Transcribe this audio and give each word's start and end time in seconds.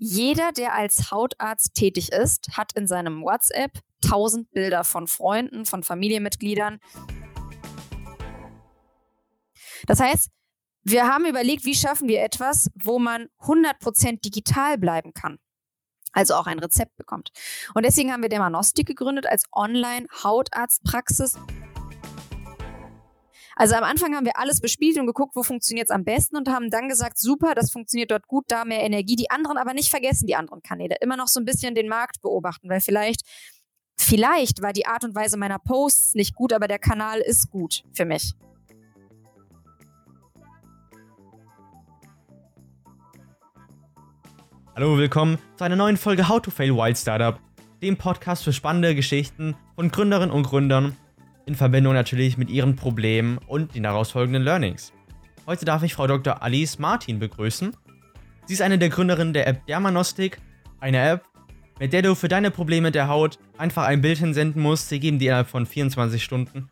Jeder, 0.00 0.52
der 0.52 0.74
als 0.74 1.10
Hautarzt 1.10 1.74
tätig 1.74 2.12
ist, 2.12 2.56
hat 2.56 2.72
in 2.74 2.86
seinem 2.86 3.22
WhatsApp 3.22 3.72
tausend 4.00 4.48
Bilder 4.52 4.84
von 4.84 5.08
Freunden, 5.08 5.66
von 5.66 5.82
Familienmitgliedern. 5.82 6.78
Das 9.86 9.98
heißt, 9.98 10.30
wir 10.84 11.08
haben 11.08 11.26
überlegt, 11.26 11.64
wie 11.64 11.74
schaffen 11.74 12.06
wir 12.06 12.22
etwas, 12.22 12.70
wo 12.76 13.00
man 13.00 13.26
100% 13.40 14.20
digital 14.20 14.78
bleiben 14.78 15.12
kann. 15.14 15.38
Also 16.12 16.34
auch 16.34 16.46
ein 16.46 16.60
Rezept 16.60 16.96
bekommt. 16.96 17.32
Und 17.74 17.84
deswegen 17.84 18.12
haben 18.12 18.22
wir 18.22 18.28
Dermanostik 18.28 18.86
gegründet 18.86 19.26
als 19.26 19.44
Online-Hautarztpraxis. 19.52 21.36
Also 23.60 23.74
am 23.74 23.82
Anfang 23.82 24.14
haben 24.14 24.24
wir 24.24 24.38
alles 24.38 24.60
bespielt 24.60 24.98
und 25.00 25.08
geguckt, 25.08 25.34
wo 25.34 25.42
funktioniert 25.42 25.88
es 25.88 25.90
am 25.90 26.04
besten 26.04 26.36
und 26.36 26.48
haben 26.48 26.70
dann 26.70 26.88
gesagt, 26.88 27.18
super, 27.18 27.56
das 27.56 27.72
funktioniert 27.72 28.12
dort 28.12 28.28
gut, 28.28 28.44
da 28.46 28.64
mehr 28.64 28.84
Energie. 28.84 29.16
Die 29.16 29.32
anderen 29.32 29.58
aber 29.58 29.74
nicht 29.74 29.90
vergessen, 29.90 30.28
die 30.28 30.36
anderen 30.36 30.62
Kanäle. 30.62 30.94
Immer 31.00 31.16
noch 31.16 31.26
so 31.26 31.40
ein 31.40 31.44
bisschen 31.44 31.74
den 31.74 31.88
Markt 31.88 32.22
beobachten, 32.22 32.70
weil 32.70 32.80
vielleicht, 32.80 33.22
vielleicht 33.98 34.62
war 34.62 34.72
die 34.72 34.86
Art 34.86 35.02
und 35.02 35.16
Weise 35.16 35.36
meiner 35.36 35.58
Posts 35.58 36.14
nicht 36.14 36.36
gut, 36.36 36.52
aber 36.52 36.68
der 36.68 36.78
Kanal 36.78 37.18
ist 37.18 37.50
gut 37.50 37.82
für 37.92 38.04
mich. 38.04 38.32
Hallo, 44.76 44.96
willkommen 44.96 45.36
zu 45.56 45.64
einer 45.64 45.74
neuen 45.74 45.96
Folge 45.96 46.28
How 46.28 46.40
to 46.40 46.52
Fail 46.52 46.76
Wild 46.76 46.96
Startup, 46.96 47.40
dem 47.82 47.96
Podcast 47.96 48.44
für 48.44 48.52
spannende 48.52 48.94
Geschichten 48.94 49.56
von 49.74 49.90
Gründerinnen 49.90 50.30
und 50.30 50.44
Gründern 50.44 50.96
in 51.48 51.54
Verbindung 51.54 51.94
natürlich 51.94 52.36
mit 52.36 52.50
ihren 52.50 52.76
Problemen 52.76 53.38
und 53.46 53.74
den 53.74 53.82
daraus 53.82 54.10
folgenden 54.10 54.42
Learnings. 54.42 54.92
Heute 55.46 55.64
darf 55.64 55.82
ich 55.82 55.94
Frau 55.94 56.06
Dr. 56.06 56.42
Alice 56.42 56.78
Martin 56.78 57.18
begrüßen. 57.18 57.74
Sie 58.44 58.52
ist 58.52 58.60
eine 58.60 58.78
der 58.78 58.90
Gründerinnen 58.90 59.32
der 59.32 59.46
App 59.46 59.66
Dermanostik, 59.66 60.38
eine 60.78 60.98
App, 60.98 61.24
mit 61.80 61.94
der 61.94 62.02
du 62.02 62.14
für 62.14 62.28
deine 62.28 62.50
Probleme 62.50 62.92
der 62.92 63.08
Haut 63.08 63.38
einfach 63.56 63.86
ein 63.86 64.02
Bild 64.02 64.18
hinsenden 64.18 64.60
musst. 64.62 64.90
Sie 64.90 65.00
geben 65.00 65.18
dir 65.18 65.30
innerhalb 65.30 65.48
von 65.48 65.64
24 65.64 66.22
Stunden 66.22 66.68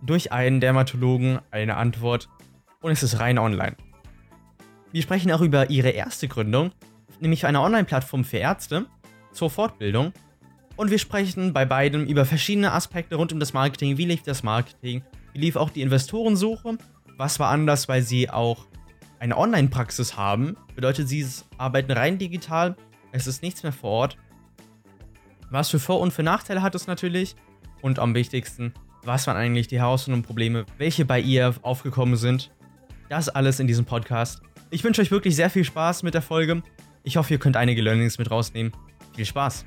durch 0.00 0.32
einen 0.32 0.60
Dermatologen 0.60 1.40
eine 1.50 1.76
Antwort 1.76 2.30
und 2.80 2.90
es 2.90 3.02
ist 3.02 3.20
rein 3.20 3.38
online. 3.38 3.76
Wir 4.90 5.02
sprechen 5.02 5.30
auch 5.32 5.42
über 5.42 5.68
ihre 5.68 5.90
erste 5.90 6.28
Gründung, 6.28 6.72
nämlich 7.20 7.44
eine 7.44 7.60
Online-Plattform 7.60 8.24
für 8.24 8.38
Ärzte 8.38 8.86
zur 9.32 9.50
Fortbildung 9.50 10.14
und 10.78 10.92
wir 10.92 10.98
sprechen 10.98 11.52
bei 11.52 11.64
beidem 11.64 12.06
über 12.06 12.24
verschiedene 12.24 12.72
Aspekte 12.72 13.16
rund 13.16 13.32
um 13.32 13.40
das 13.40 13.52
Marketing. 13.52 13.98
Wie 13.98 14.04
lief 14.04 14.22
das 14.22 14.44
Marketing? 14.44 15.02
Wie 15.32 15.40
lief 15.40 15.56
auch 15.56 15.70
die 15.70 15.82
Investorensuche? 15.82 16.78
Was 17.16 17.40
war 17.40 17.50
anders, 17.50 17.88
weil 17.88 18.02
sie 18.02 18.30
auch 18.30 18.64
eine 19.18 19.36
Online-Praxis 19.36 20.16
haben? 20.16 20.56
Bedeutet, 20.76 21.08
sie 21.08 21.26
arbeiten 21.58 21.90
rein 21.90 22.16
digital. 22.16 22.76
Es 23.10 23.26
ist 23.26 23.42
nichts 23.42 23.64
mehr 23.64 23.72
vor 23.72 23.90
Ort. 23.90 24.18
Was 25.50 25.68
für 25.68 25.80
Vor- 25.80 25.98
und 25.98 26.12
für 26.12 26.22
Nachteile 26.22 26.62
hat 26.62 26.76
es 26.76 26.86
natürlich? 26.86 27.34
Und 27.82 27.98
am 27.98 28.14
wichtigsten, 28.14 28.72
was 29.02 29.26
waren 29.26 29.36
eigentlich 29.36 29.66
die 29.66 29.80
Herausforderungen 29.80 30.22
und 30.22 30.26
Probleme, 30.26 30.64
welche 30.78 31.04
bei 31.04 31.18
ihr 31.18 31.56
aufgekommen 31.62 32.14
sind? 32.14 32.52
Das 33.08 33.28
alles 33.28 33.58
in 33.58 33.66
diesem 33.66 33.84
Podcast. 33.84 34.42
Ich 34.70 34.84
wünsche 34.84 35.02
euch 35.02 35.10
wirklich 35.10 35.34
sehr 35.34 35.50
viel 35.50 35.64
Spaß 35.64 36.04
mit 36.04 36.14
der 36.14 36.22
Folge. 36.22 36.62
Ich 37.02 37.16
hoffe, 37.16 37.34
ihr 37.34 37.40
könnt 37.40 37.56
einige 37.56 37.82
Learnings 37.82 38.18
mit 38.18 38.30
rausnehmen. 38.30 38.72
Viel 39.16 39.24
Spaß! 39.24 39.64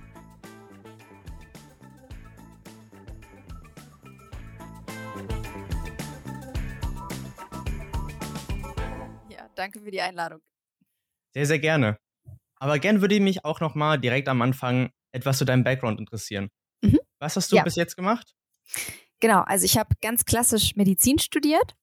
Danke 9.62 9.80
für 9.80 9.92
die 9.92 10.02
Einladung. 10.02 10.42
Sehr, 11.36 11.45
sehr 11.45 11.59
gerne. 11.59 12.00
Aber 12.56 12.80
gern 12.80 13.00
würde 13.00 13.20
mich 13.20 13.45
auch 13.45 13.59
noch 13.59 13.76
mal 13.76 14.00
direkt 14.00 14.28
am 14.28 14.42
Anfang 14.42 14.90
etwas 15.12 15.38
zu 15.38 15.45
deinem 15.45 15.64
Background 15.64 16.00
interessieren. 16.00 16.50
Mhm. 16.81 16.98
Was 17.20 17.36
hast 17.36 17.52
du 17.52 17.58
ja. 17.58 17.64
bis 17.64 17.76
jetzt 17.76 17.95
gemacht? 17.95 18.34
Genau, 19.20 19.42
also 19.42 19.66
ich 19.66 19.78
habe 19.78 19.94
ganz 20.02 20.26
klassisch 20.26 20.76
Medizin 20.76 21.20
studiert 21.20 21.76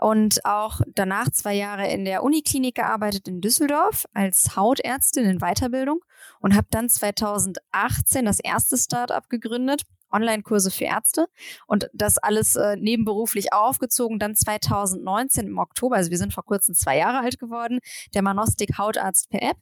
und 0.00 0.42
auch 0.46 0.80
danach 0.94 1.28
zwei 1.30 1.52
Jahre 1.52 1.86
in 1.92 2.06
der 2.06 2.22
Uniklinik 2.22 2.76
gearbeitet 2.76 3.28
in 3.28 3.42
Düsseldorf 3.42 4.06
als 4.14 4.56
Hautärztin 4.56 5.26
in 5.26 5.40
Weiterbildung 5.40 6.02
und 6.40 6.56
habe 6.56 6.68
dann 6.70 6.88
2018 6.88 8.24
das 8.24 8.40
erste 8.40 8.78
Startup 8.78 9.28
gegründet, 9.28 9.82
Online-Kurse 10.10 10.70
für 10.70 10.84
Ärzte 10.84 11.26
und 11.66 11.88
das 11.92 12.18
alles 12.18 12.56
äh, 12.56 12.76
nebenberuflich 12.76 13.52
aufgezogen. 13.52 14.18
Dann 14.18 14.34
2019 14.34 15.46
im 15.46 15.58
Oktober, 15.58 15.96
also 15.96 16.10
wir 16.10 16.18
sind 16.18 16.32
vor 16.32 16.44
kurzem 16.44 16.74
zwei 16.74 16.98
Jahre 16.98 17.20
alt 17.20 17.38
geworden, 17.38 17.80
der 18.14 18.22
Manostik 18.22 18.78
Hautarzt 18.78 19.30
per 19.30 19.42
App 19.42 19.56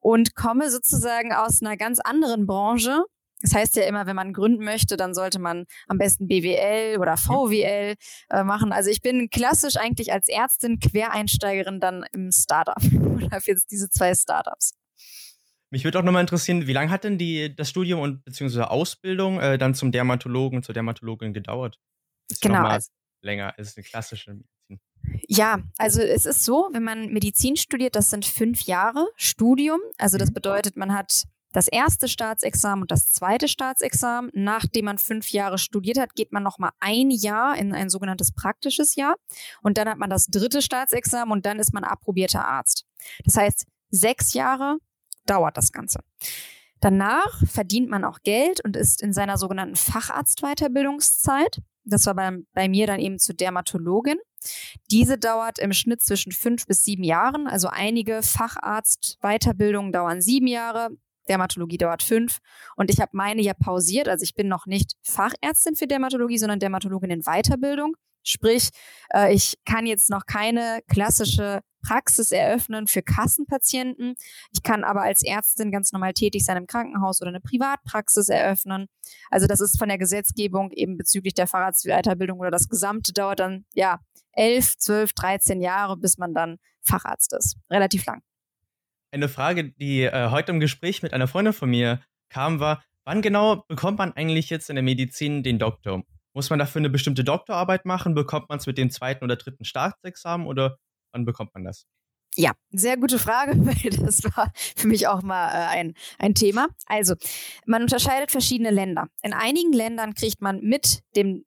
und 0.00 0.34
komme 0.34 0.70
sozusagen 0.70 1.32
aus 1.32 1.62
einer 1.62 1.76
ganz 1.76 2.00
anderen 2.00 2.46
Branche. 2.46 3.04
Das 3.42 3.54
heißt 3.54 3.76
ja 3.76 3.84
immer, 3.84 4.06
wenn 4.06 4.14
man 4.14 4.32
gründen 4.32 4.64
möchte, 4.64 4.96
dann 4.96 5.14
sollte 5.14 5.40
man 5.40 5.66
am 5.88 5.98
besten 5.98 6.28
BWL 6.28 6.98
oder 6.98 7.16
VWL 7.16 7.96
äh, 8.30 8.44
machen. 8.44 8.72
Also 8.72 8.88
ich 8.88 9.02
bin 9.02 9.30
klassisch 9.30 9.76
eigentlich 9.76 10.12
als 10.12 10.28
Ärztin 10.28 10.78
Quereinsteigerin 10.78 11.80
dann 11.80 12.04
im 12.12 12.30
Startup 12.30 12.76
oder 13.16 13.40
für 13.40 13.50
jetzt 13.50 13.70
diese 13.72 13.90
zwei 13.90 14.14
Startups. 14.14 14.74
Mich 15.72 15.84
würde 15.84 15.98
auch 15.98 16.02
nochmal 16.02 16.20
interessieren, 16.20 16.66
wie 16.66 16.72
lange 16.74 16.90
hat 16.90 17.02
denn 17.02 17.16
die, 17.16 17.56
das 17.56 17.70
Studium 17.70 18.00
und 18.00 18.26
beziehungsweise 18.26 18.70
Ausbildung 18.70 19.40
äh, 19.40 19.56
dann 19.56 19.74
zum 19.74 19.90
Dermatologen, 19.90 20.62
zur 20.62 20.74
Dermatologin 20.74 21.32
gedauert? 21.32 21.80
Ist 22.30 22.42
genau. 22.42 22.64
Also, 22.66 22.90
länger, 23.22 23.58
ist 23.58 23.78
eine 23.78 23.84
klassische 23.84 24.34
Medizin. 24.34 24.80
Ja, 25.26 25.62
also 25.78 26.02
es 26.02 26.26
ist 26.26 26.44
so, 26.44 26.68
wenn 26.72 26.84
man 26.84 27.10
Medizin 27.10 27.56
studiert, 27.56 27.96
das 27.96 28.10
sind 28.10 28.26
fünf 28.26 28.62
Jahre 28.62 29.08
Studium. 29.16 29.80
Also 29.96 30.18
das 30.18 30.28
mhm. 30.28 30.34
bedeutet, 30.34 30.76
man 30.76 30.92
hat 30.92 31.24
das 31.52 31.68
erste 31.68 32.06
Staatsexamen 32.06 32.82
und 32.82 32.90
das 32.90 33.10
zweite 33.10 33.48
Staatsexamen. 33.48 34.30
Nachdem 34.34 34.84
man 34.84 34.98
fünf 34.98 35.30
Jahre 35.30 35.56
studiert 35.56 35.98
hat, 35.98 36.14
geht 36.14 36.32
man 36.32 36.42
nochmal 36.42 36.72
ein 36.80 37.10
Jahr 37.10 37.56
in 37.56 37.72
ein 37.72 37.88
sogenanntes 37.88 38.32
praktisches 38.32 38.94
Jahr. 38.94 39.16
Und 39.62 39.78
dann 39.78 39.88
hat 39.88 39.96
man 39.96 40.10
das 40.10 40.26
dritte 40.26 40.60
Staatsexamen 40.60 41.32
und 41.32 41.46
dann 41.46 41.58
ist 41.58 41.72
man 41.72 41.84
approbierter 41.84 42.46
Arzt. 42.46 42.84
Das 43.24 43.38
heißt, 43.38 43.64
sechs 43.90 44.34
Jahre 44.34 44.76
dauert 45.26 45.56
das 45.56 45.72
Ganze. 45.72 46.00
Danach 46.80 47.46
verdient 47.46 47.88
man 47.88 48.04
auch 48.04 48.18
Geld 48.24 48.60
und 48.64 48.76
ist 48.76 49.02
in 49.02 49.12
seiner 49.12 49.38
sogenannten 49.38 49.76
Facharztweiterbildungszeit. 49.76 51.62
Das 51.84 52.06
war 52.06 52.14
bei, 52.14 52.38
bei 52.54 52.68
mir 52.68 52.86
dann 52.86 52.98
eben 52.98 53.18
zur 53.18 53.36
Dermatologin. 53.36 54.18
Diese 54.90 55.16
dauert 55.16 55.60
im 55.60 55.72
Schnitt 55.72 56.02
zwischen 56.02 56.32
fünf 56.32 56.66
bis 56.66 56.82
sieben 56.82 57.04
Jahren. 57.04 57.46
Also 57.46 57.68
einige 57.68 58.22
Facharztweiterbildungen 58.22 59.92
dauern 59.92 60.20
sieben 60.20 60.48
Jahre, 60.48 60.90
Dermatologie 61.28 61.78
dauert 61.78 62.02
fünf. 62.02 62.38
Und 62.76 62.90
ich 62.90 63.00
habe 63.00 63.10
meine 63.12 63.42
ja 63.42 63.54
pausiert. 63.54 64.08
Also 64.08 64.24
ich 64.24 64.34
bin 64.34 64.48
noch 64.48 64.66
nicht 64.66 64.94
Fachärztin 65.02 65.76
für 65.76 65.86
Dermatologie, 65.86 66.38
sondern 66.38 66.58
Dermatologin 66.58 67.10
in 67.10 67.22
Weiterbildung. 67.22 67.94
Sprich, 68.22 68.70
äh, 69.14 69.34
ich 69.34 69.58
kann 69.64 69.86
jetzt 69.86 70.10
noch 70.10 70.26
keine 70.26 70.80
klassische 70.88 71.60
Praxis 71.86 72.30
eröffnen 72.30 72.86
für 72.86 73.02
Kassenpatienten. 73.02 74.14
Ich 74.52 74.62
kann 74.62 74.84
aber 74.84 75.02
als 75.02 75.22
Ärztin 75.24 75.72
ganz 75.72 75.92
normal 75.92 76.12
tätig 76.12 76.44
sein 76.44 76.56
im 76.56 76.66
Krankenhaus 76.66 77.20
oder 77.20 77.30
eine 77.30 77.40
Privatpraxis 77.40 78.28
eröffnen. 78.28 78.86
Also 79.30 79.46
das 79.46 79.60
ist 79.60 79.78
von 79.78 79.88
der 79.88 79.98
Gesetzgebung 79.98 80.70
eben 80.70 80.96
bezüglich 80.96 81.34
der 81.34 81.46
Facharztweiterbildung 81.46 82.38
oder 82.38 82.50
das 82.50 82.68
Gesamte 82.68 83.12
dauert 83.12 83.40
dann 83.40 83.64
ja 83.74 83.98
elf, 84.32 84.76
zwölf, 84.78 85.12
dreizehn 85.12 85.60
Jahre, 85.60 85.96
bis 85.96 86.18
man 86.18 86.34
dann 86.34 86.58
Facharzt 86.82 87.32
ist. 87.32 87.56
Relativ 87.70 88.06
lang. 88.06 88.22
Eine 89.10 89.28
Frage, 89.28 89.72
die 89.72 90.04
äh, 90.04 90.30
heute 90.30 90.52
im 90.52 90.60
Gespräch 90.60 91.02
mit 91.02 91.12
einer 91.12 91.28
Freundin 91.28 91.52
von 91.52 91.68
mir 91.68 92.00
kam, 92.30 92.60
war, 92.60 92.82
wann 93.04 93.20
genau 93.20 93.56
bekommt 93.68 93.98
man 93.98 94.12
eigentlich 94.12 94.48
jetzt 94.48 94.70
in 94.70 94.76
der 94.76 94.82
Medizin 94.82 95.42
den 95.42 95.58
Doktor? 95.58 96.02
Muss 96.34 96.50
man 96.50 96.58
dafür 96.58 96.80
eine 96.80 96.90
bestimmte 96.90 97.24
Doktorarbeit 97.24 97.84
machen? 97.84 98.14
Bekommt 98.14 98.48
man 98.48 98.58
es 98.58 98.66
mit 98.66 98.78
dem 98.78 98.90
zweiten 98.90 99.24
oder 99.24 99.36
dritten 99.36 99.64
Staatsexamen 99.64 100.46
oder 100.46 100.78
wann 101.12 101.24
bekommt 101.24 101.54
man 101.54 101.64
das? 101.64 101.86
Ja, 102.34 102.52
sehr 102.70 102.96
gute 102.96 103.18
Frage, 103.18 103.52
weil 103.58 103.90
das 103.90 104.24
war 104.24 104.50
für 104.54 104.88
mich 104.88 105.06
auch 105.06 105.22
mal 105.22 105.48
äh, 105.48 105.66
ein, 105.68 105.94
ein 106.18 106.34
Thema. 106.34 106.68
Also, 106.86 107.14
man 107.66 107.82
unterscheidet 107.82 108.30
verschiedene 108.30 108.70
Länder. 108.70 109.08
In 109.22 109.34
einigen 109.34 109.72
Ländern 109.72 110.14
kriegt 110.14 110.40
man 110.40 110.60
mit 110.60 111.02
dem 111.16 111.44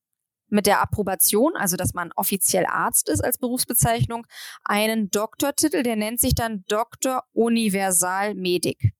mit 0.47 0.67
der 0.67 0.79
Approbation, 0.79 1.55
also 1.55 1.75
dass 1.75 1.95
man 1.95 2.11
offiziell 2.15 2.67
Arzt 2.67 3.09
ist 3.09 3.19
als 3.19 3.39
Berufsbezeichnung, 3.39 4.27
einen 4.63 5.09
Doktortitel, 5.09 5.81
der 5.81 5.95
nennt 5.95 6.19
sich 6.19 6.35
dann 6.35 6.63
Doktor 6.67 7.23
Universal 7.33 8.35
Medic. 8.35 8.93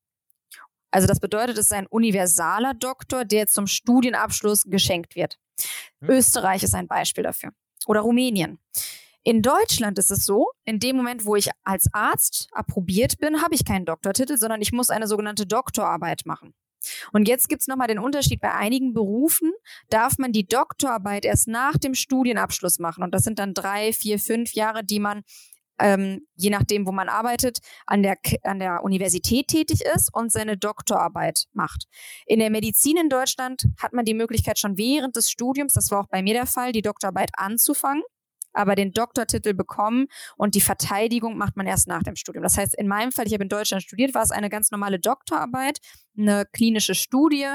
Also 0.89 1.07
das 1.07 1.19
bedeutet, 1.19 1.57
es 1.57 1.65
ist 1.65 1.73
ein 1.73 1.87
universaler 1.87 2.73
Doktor, 2.73 3.25
der 3.25 3.47
zum 3.47 3.67
Studienabschluss 3.67 4.63
geschenkt 4.63 5.15
wird. 5.15 5.37
Hm. 6.01 6.09
Österreich 6.09 6.63
ist 6.63 6.75
ein 6.75 6.87
Beispiel 6.87 7.23
dafür. 7.23 7.51
Oder 7.87 8.01
Rumänien. 8.01 8.59
In 9.23 9.41
Deutschland 9.41 9.97
ist 9.97 10.11
es 10.11 10.23
so, 10.23 10.51
in 10.65 10.79
dem 10.79 10.95
Moment, 10.95 11.25
wo 11.25 11.35
ich 11.35 11.49
als 11.63 11.91
Arzt 11.93 12.47
approbiert 12.51 13.17
bin, 13.17 13.41
habe 13.41 13.55
ich 13.55 13.65
keinen 13.65 13.85
Doktortitel, 13.85 14.37
sondern 14.37 14.61
ich 14.61 14.71
muss 14.71 14.91
eine 14.91 15.07
sogenannte 15.07 15.47
Doktorarbeit 15.47 16.25
machen. 16.25 16.53
Und 17.11 17.27
jetzt 17.27 17.49
gibt 17.49 17.61
es 17.61 17.67
nochmal 17.67 17.87
den 17.87 17.97
Unterschied. 17.97 18.39
Bei 18.39 18.53
einigen 18.53 18.93
Berufen 18.93 19.51
darf 19.89 20.19
man 20.19 20.31
die 20.31 20.47
Doktorarbeit 20.47 21.25
erst 21.25 21.47
nach 21.47 21.77
dem 21.77 21.95
Studienabschluss 21.95 22.77
machen. 22.77 23.03
Und 23.03 23.15
das 23.15 23.23
sind 23.23 23.39
dann 23.39 23.55
drei, 23.55 23.93
vier, 23.93 24.19
fünf 24.19 24.53
Jahre, 24.53 24.83
die 24.83 24.99
man 24.99 25.23
ähm, 25.79 26.27
je 26.35 26.49
nachdem, 26.49 26.85
wo 26.87 26.91
man 26.91 27.09
arbeitet, 27.09 27.59
an 27.85 28.03
der, 28.03 28.17
an 28.43 28.59
der 28.59 28.83
Universität 28.83 29.47
tätig 29.47 29.81
ist 29.81 30.13
und 30.13 30.31
seine 30.31 30.57
Doktorarbeit 30.57 31.45
macht. 31.53 31.85
In 32.25 32.39
der 32.39 32.49
Medizin 32.49 32.97
in 32.97 33.09
Deutschland 33.09 33.65
hat 33.79 33.93
man 33.93 34.05
die 34.05 34.13
Möglichkeit, 34.13 34.59
schon 34.59 34.77
während 34.77 35.15
des 35.15 35.29
Studiums, 35.29 35.73
das 35.73 35.91
war 35.91 36.01
auch 36.01 36.09
bei 36.09 36.21
mir 36.21 36.33
der 36.33 36.47
Fall, 36.47 36.71
die 36.71 36.81
Doktorarbeit 36.81 37.31
anzufangen 37.35 38.03
aber 38.55 38.75
den 38.75 38.91
Doktortitel 38.91 39.53
bekommen 39.53 40.07
und 40.37 40.55
die 40.55 40.61
Verteidigung 40.61 41.37
macht 41.37 41.57
man 41.57 41.67
erst 41.67 41.87
nach 41.87 42.03
dem 42.03 42.15
Studium. 42.15 42.43
Das 42.43 42.57
heißt, 42.57 42.75
in 42.75 42.87
meinem 42.87 43.11
Fall, 43.11 43.27
ich 43.27 43.33
habe 43.33 43.43
in 43.43 43.49
Deutschland 43.49 43.83
studiert, 43.83 44.13
war 44.13 44.23
es 44.23 44.31
eine 44.31 44.49
ganz 44.49 44.71
normale 44.71 44.99
Doktorarbeit, 44.99 45.79
eine 46.17 46.45
klinische 46.51 46.95
Studie 46.95 47.47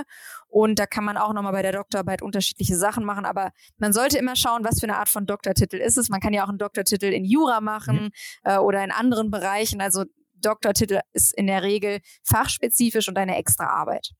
und 0.48 0.78
da 0.78 0.86
kann 0.86 1.04
man 1.04 1.16
auch 1.16 1.32
nochmal 1.32 1.52
bei 1.52 1.62
der 1.62 1.72
Doktorarbeit 1.72 2.22
unterschiedliche 2.22 2.76
Sachen 2.76 3.04
machen, 3.04 3.24
aber 3.24 3.50
man 3.78 3.92
sollte 3.92 4.18
immer 4.18 4.36
schauen, 4.36 4.64
was 4.64 4.80
für 4.80 4.86
eine 4.86 4.96
Art 4.96 5.08
von 5.08 5.26
Doktortitel 5.26 5.76
ist 5.76 5.96
es. 5.96 6.08
Man 6.08 6.20
kann 6.20 6.32
ja 6.32 6.44
auch 6.44 6.48
einen 6.48 6.58
Doktortitel 6.58 7.06
in 7.06 7.24
Jura 7.24 7.60
machen 7.60 8.04
mhm. 8.04 8.10
äh, 8.44 8.58
oder 8.58 8.84
in 8.84 8.90
anderen 8.90 9.30
Bereichen. 9.30 9.80
Also 9.80 10.04
Doktortitel 10.34 11.00
ist 11.12 11.34
in 11.36 11.46
der 11.46 11.62
Regel 11.62 12.00
fachspezifisch 12.22 13.08
und 13.08 13.18
eine 13.18 13.36
extra 13.36 13.66
Arbeit. 13.66 14.10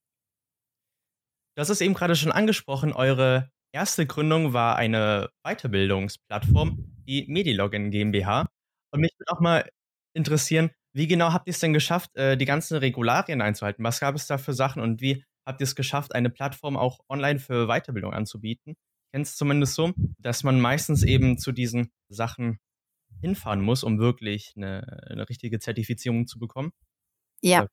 Das 1.56 1.70
ist 1.70 1.80
eben 1.80 1.94
gerade 1.94 2.16
schon 2.16 2.32
angesprochen, 2.32 2.92
eure 2.92 3.50
erste 3.72 4.06
Gründung 4.06 4.52
war 4.52 4.76
eine 4.76 5.30
Weiterbildungsplattform, 5.44 6.78
die 7.06 7.26
Medilogin 7.28 7.90
GmbH. 7.90 8.46
Und 8.92 9.00
mich 9.00 9.12
würde 9.18 9.32
auch 9.32 9.40
mal 9.40 9.68
interessieren, 10.14 10.70
wie 10.92 11.06
genau 11.06 11.32
habt 11.32 11.46
ihr 11.46 11.52
es 11.52 11.60
denn 11.60 11.72
geschafft, 11.72 12.16
äh, 12.16 12.36
die 12.36 12.44
ganzen 12.44 12.76
Regularien 12.76 13.40
einzuhalten? 13.40 13.84
Was 13.84 14.00
gab 14.00 14.14
es 14.14 14.26
da 14.26 14.38
für 14.38 14.52
Sachen 14.52 14.82
und 14.82 15.00
wie 15.00 15.24
habt 15.46 15.60
ihr 15.60 15.64
es 15.64 15.76
geschafft, 15.76 16.14
eine 16.14 16.30
Plattform 16.30 16.76
auch 16.76 17.00
online 17.08 17.38
für 17.38 17.66
Weiterbildung 17.68 18.12
anzubieten? 18.12 18.72
Ich 18.72 19.12
kenne 19.12 19.22
es 19.22 19.36
zumindest 19.36 19.74
so, 19.74 19.92
dass 20.18 20.42
man 20.42 20.60
meistens 20.60 21.02
eben 21.02 21.38
zu 21.38 21.52
diesen 21.52 21.90
Sachen 22.08 22.58
hinfahren 23.20 23.60
muss, 23.60 23.84
um 23.84 23.98
wirklich 23.98 24.52
eine, 24.56 25.06
eine 25.08 25.28
richtige 25.28 25.58
Zertifizierung 25.58 26.26
zu 26.26 26.38
bekommen. 26.38 26.72
Ja. 27.42 27.66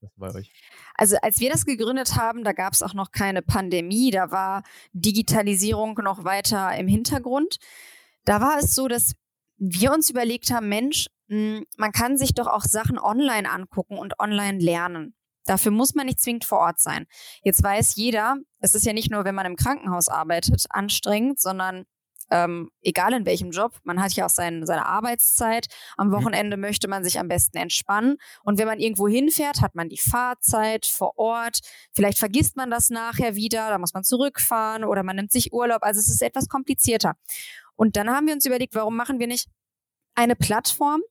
Also 0.96 1.18
als 1.22 1.40
wir 1.40 1.50
das 1.50 1.66
gegründet 1.66 2.16
haben, 2.16 2.44
da 2.44 2.54
gab 2.54 2.74
es 2.74 2.82
auch 2.82 2.94
noch 2.94 3.12
keine 3.12 3.42
Pandemie, 3.42 4.12
da 4.12 4.32
war 4.32 4.64
Digitalisierung 4.94 5.96
noch 6.04 6.24
weiter 6.24 6.76
im 6.78 6.88
Hintergrund. 6.88 7.58
Da 8.26 8.42
war 8.42 8.60
es 8.60 8.74
so, 8.74 8.88
dass 8.88 9.14
wir 9.58 9.92
uns 9.92 10.10
überlegt 10.10 10.52
haben, 10.52 10.70
Mensch, 10.70 11.08
hm, 11.30 11.66
man 11.78 11.92
kann 11.92 12.18
sich 12.18 12.34
doch 12.34 12.48
auch 12.48 12.64
Sachen 12.64 12.98
online 12.98 13.50
angucken 13.50 13.98
und 13.98 14.20
online 14.20 14.60
lernen. 14.60 15.16
Dafür 15.46 15.72
muss 15.72 15.96
man 15.96 16.06
nicht 16.06 16.20
zwingend 16.20 16.46
vor 16.46 16.60
Ort 16.60 16.80
sein. 16.80 17.06
Jetzt 17.42 17.64
weiß 17.64 17.96
jeder, 17.96 18.36
es 18.60 18.76
ist 18.76 18.86
ja 18.86 18.94
nicht 18.94 19.12
nur, 19.12 19.24
wenn 19.24 19.36
man 19.36 19.46
im 19.46 19.56
Krankenhaus 19.56 20.10
arbeitet, 20.10 20.66
anstrengend, 20.70 21.40
sondern 21.40 21.86
ähm, 22.30 22.72
egal 22.82 23.14
in 23.14 23.26
welchem 23.26 23.52
Job, 23.52 23.74
man 23.84 24.02
hat 24.02 24.14
ja 24.14 24.26
auch 24.26 24.30
sein, 24.30 24.66
seine 24.66 24.86
Arbeitszeit. 24.86 25.68
Am 25.96 26.08
mhm. 26.08 26.12
Wochenende 26.14 26.58
möchte 26.58 26.88
man 26.88 27.04
sich 27.04 27.20
am 27.20 27.28
besten 27.28 27.58
entspannen. 27.58 28.18
Und 28.44 28.58
wenn 28.58 28.68
man 28.68 28.80
irgendwo 28.80 29.08
hinfährt, 29.08 29.62
hat 29.62 29.76
man 29.76 29.90
die 29.90 29.98
Fahrzeit 29.98 30.86
vor 30.86 31.18
Ort. 31.18 31.60
Vielleicht 31.94 32.18
vergisst 32.18 32.58
man 32.58 32.70
das 32.70 32.90
nachher 32.90 33.36
wieder, 33.36 33.70
da 33.70 33.78
muss 33.78 33.94
man 33.94 34.04
zurückfahren 34.04 34.84
oder 34.84 35.04
man 35.04 35.16
nimmt 35.16 35.32
sich 35.32 35.54
Urlaub. 35.54 35.84
Also 35.84 36.00
es 36.00 36.10
ist 36.10 36.22
etwas 36.22 36.50
komplizierter. 36.50 37.16
Und 37.76 37.96
dann 37.96 38.10
haben 38.10 38.28
wir 38.28 38.34
uns 38.34 38.46
überlegt, 38.46 38.76
warum 38.76 38.96
machen 38.96 39.20
wir 39.20 39.28
nicht 39.28 39.48
eine 40.16 40.36
Plattform, 40.36 41.02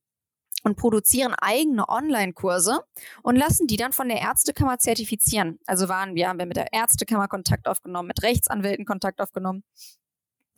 und 0.66 0.76
produzieren 0.76 1.32
eigene 1.34 1.88
Online-Kurse 1.88 2.80
und 3.22 3.36
lassen 3.36 3.68
die 3.68 3.76
dann 3.76 3.92
von 3.92 4.08
der 4.08 4.20
Ärztekammer 4.20 4.78
zertifizieren. 4.78 5.60
Also 5.66 5.88
waren 5.88 6.16
wir, 6.16 6.28
haben 6.28 6.40
wir 6.40 6.46
mit 6.46 6.56
der 6.56 6.72
Ärztekammer 6.72 7.28
Kontakt 7.28 7.68
aufgenommen, 7.68 8.08
mit 8.08 8.24
Rechtsanwälten 8.24 8.84
Kontakt 8.84 9.20
aufgenommen 9.20 9.62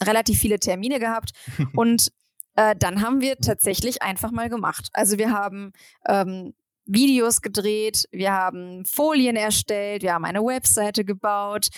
relativ 0.02 0.38
viele 0.38 0.58
Termine 0.58 0.98
gehabt 0.98 1.32
und 1.74 2.12
äh, 2.56 2.74
dann 2.76 3.02
haben 3.02 3.20
wir 3.20 3.38
tatsächlich 3.38 4.02
einfach 4.02 4.30
mal 4.30 4.48
gemacht. 4.48 4.88
Also 4.92 5.18
wir 5.18 5.32
haben 5.32 5.72
ähm, 6.06 6.54
Videos 6.86 7.42
gedreht, 7.42 8.04
wir 8.10 8.32
haben 8.32 8.84
Folien 8.84 9.36
erstellt, 9.36 10.02
wir 10.02 10.14
haben 10.14 10.24
eine 10.24 10.40
Webseite 10.40 11.04
gebaut 11.04 11.68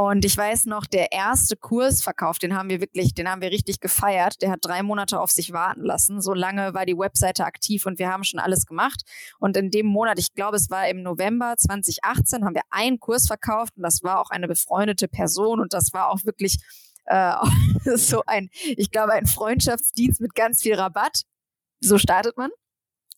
und 0.00 0.24
ich 0.24 0.36
weiß 0.36 0.66
noch, 0.66 0.86
der 0.86 1.10
erste 1.10 1.56
Kursverkauf, 1.56 2.38
den 2.38 2.54
haben 2.56 2.70
wir 2.70 2.80
wirklich, 2.80 3.14
den 3.14 3.28
haben 3.28 3.42
wir 3.42 3.50
richtig 3.50 3.80
gefeiert. 3.80 4.40
Der 4.42 4.52
hat 4.52 4.60
drei 4.62 4.84
Monate 4.84 5.18
auf 5.18 5.32
sich 5.32 5.52
warten 5.52 5.82
lassen. 5.82 6.22
So 6.22 6.34
lange 6.34 6.72
war 6.72 6.86
die 6.86 6.96
Webseite 6.96 7.44
aktiv 7.44 7.84
und 7.84 7.98
wir 7.98 8.08
haben 8.08 8.22
schon 8.22 8.38
alles 8.38 8.64
gemacht. 8.64 9.02
Und 9.40 9.56
in 9.56 9.72
dem 9.72 9.86
Monat, 9.86 10.20
ich 10.20 10.34
glaube, 10.34 10.56
es 10.56 10.70
war 10.70 10.88
im 10.88 11.02
November 11.02 11.56
2018, 11.58 12.44
haben 12.44 12.54
wir 12.54 12.62
einen 12.70 13.00
Kurs 13.00 13.26
verkauft 13.26 13.76
und 13.76 13.82
das 13.82 14.04
war 14.04 14.20
auch 14.20 14.30
eine 14.30 14.46
befreundete 14.46 15.08
Person 15.08 15.58
und 15.58 15.72
das 15.72 15.92
war 15.92 16.10
auch 16.10 16.24
wirklich 16.24 16.58
äh, 17.08 17.34
so 17.96 18.22
ein, 18.26 18.50
ich 18.76 18.90
glaube, 18.90 19.12
ein 19.12 19.26
Freundschaftsdienst 19.26 20.20
mit 20.20 20.34
ganz 20.34 20.62
viel 20.62 20.74
Rabatt. 20.74 21.22
So 21.80 21.98
startet 21.98 22.36
man. 22.36 22.50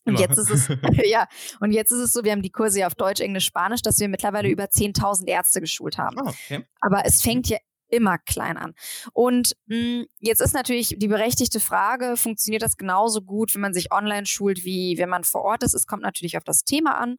Und 0.04 0.19
jetzt 0.19 0.38
ist 0.38 0.50
es, 0.50 0.69
ja, 1.08 1.26
und 1.60 1.72
jetzt 1.72 1.90
ist 1.90 2.00
es 2.00 2.12
so, 2.12 2.25
wir 2.25 2.32
haben 2.32 2.42
die 2.42 2.50
Kurse 2.50 2.81
ja 2.81 2.87
auf 2.87 2.94
Deutsch, 2.94 3.20
Englisch, 3.20 3.46
Spanisch, 3.46 3.82
dass 3.82 4.00
wir 4.00 4.08
mittlerweile 4.08 4.48
über 4.48 4.64
10.000 4.64 5.26
Ärzte 5.26 5.60
geschult 5.60 5.98
haben. 5.98 6.16
Oh, 6.20 6.28
okay. 6.28 6.64
Aber 6.81 7.04
es 7.04 7.22
fängt 7.22 7.48
ja 7.48 7.58
immer 7.88 8.19
klein 8.19 8.56
an. 8.56 8.75
Und 9.12 9.56
mh, 9.66 9.76
hm, 9.76 10.06
jetzt 10.20 10.40
ist 10.40 10.54
natürlich 10.54 10.94
die 10.96 11.08
berechtigte 11.08 11.60
Frage, 11.60 12.16
funktioniert 12.16 12.62
das 12.62 12.76
genauso 12.76 13.20
gut, 13.22 13.54
wenn 13.54 13.60
man 13.60 13.75
sich 13.75 13.92
online 13.92 14.26
schult, 14.26 14.64
wie 14.64 14.96
wenn 14.98 15.08
man 15.08 15.25
vor 15.25 15.42
Ort 15.42 15.64
ist? 15.64 15.75
Es 15.75 15.87
kommt 15.87 16.02
natürlich 16.02 16.37
auf 16.37 16.44
das 16.44 16.64
Thema 16.64 16.98
an. 16.98 17.16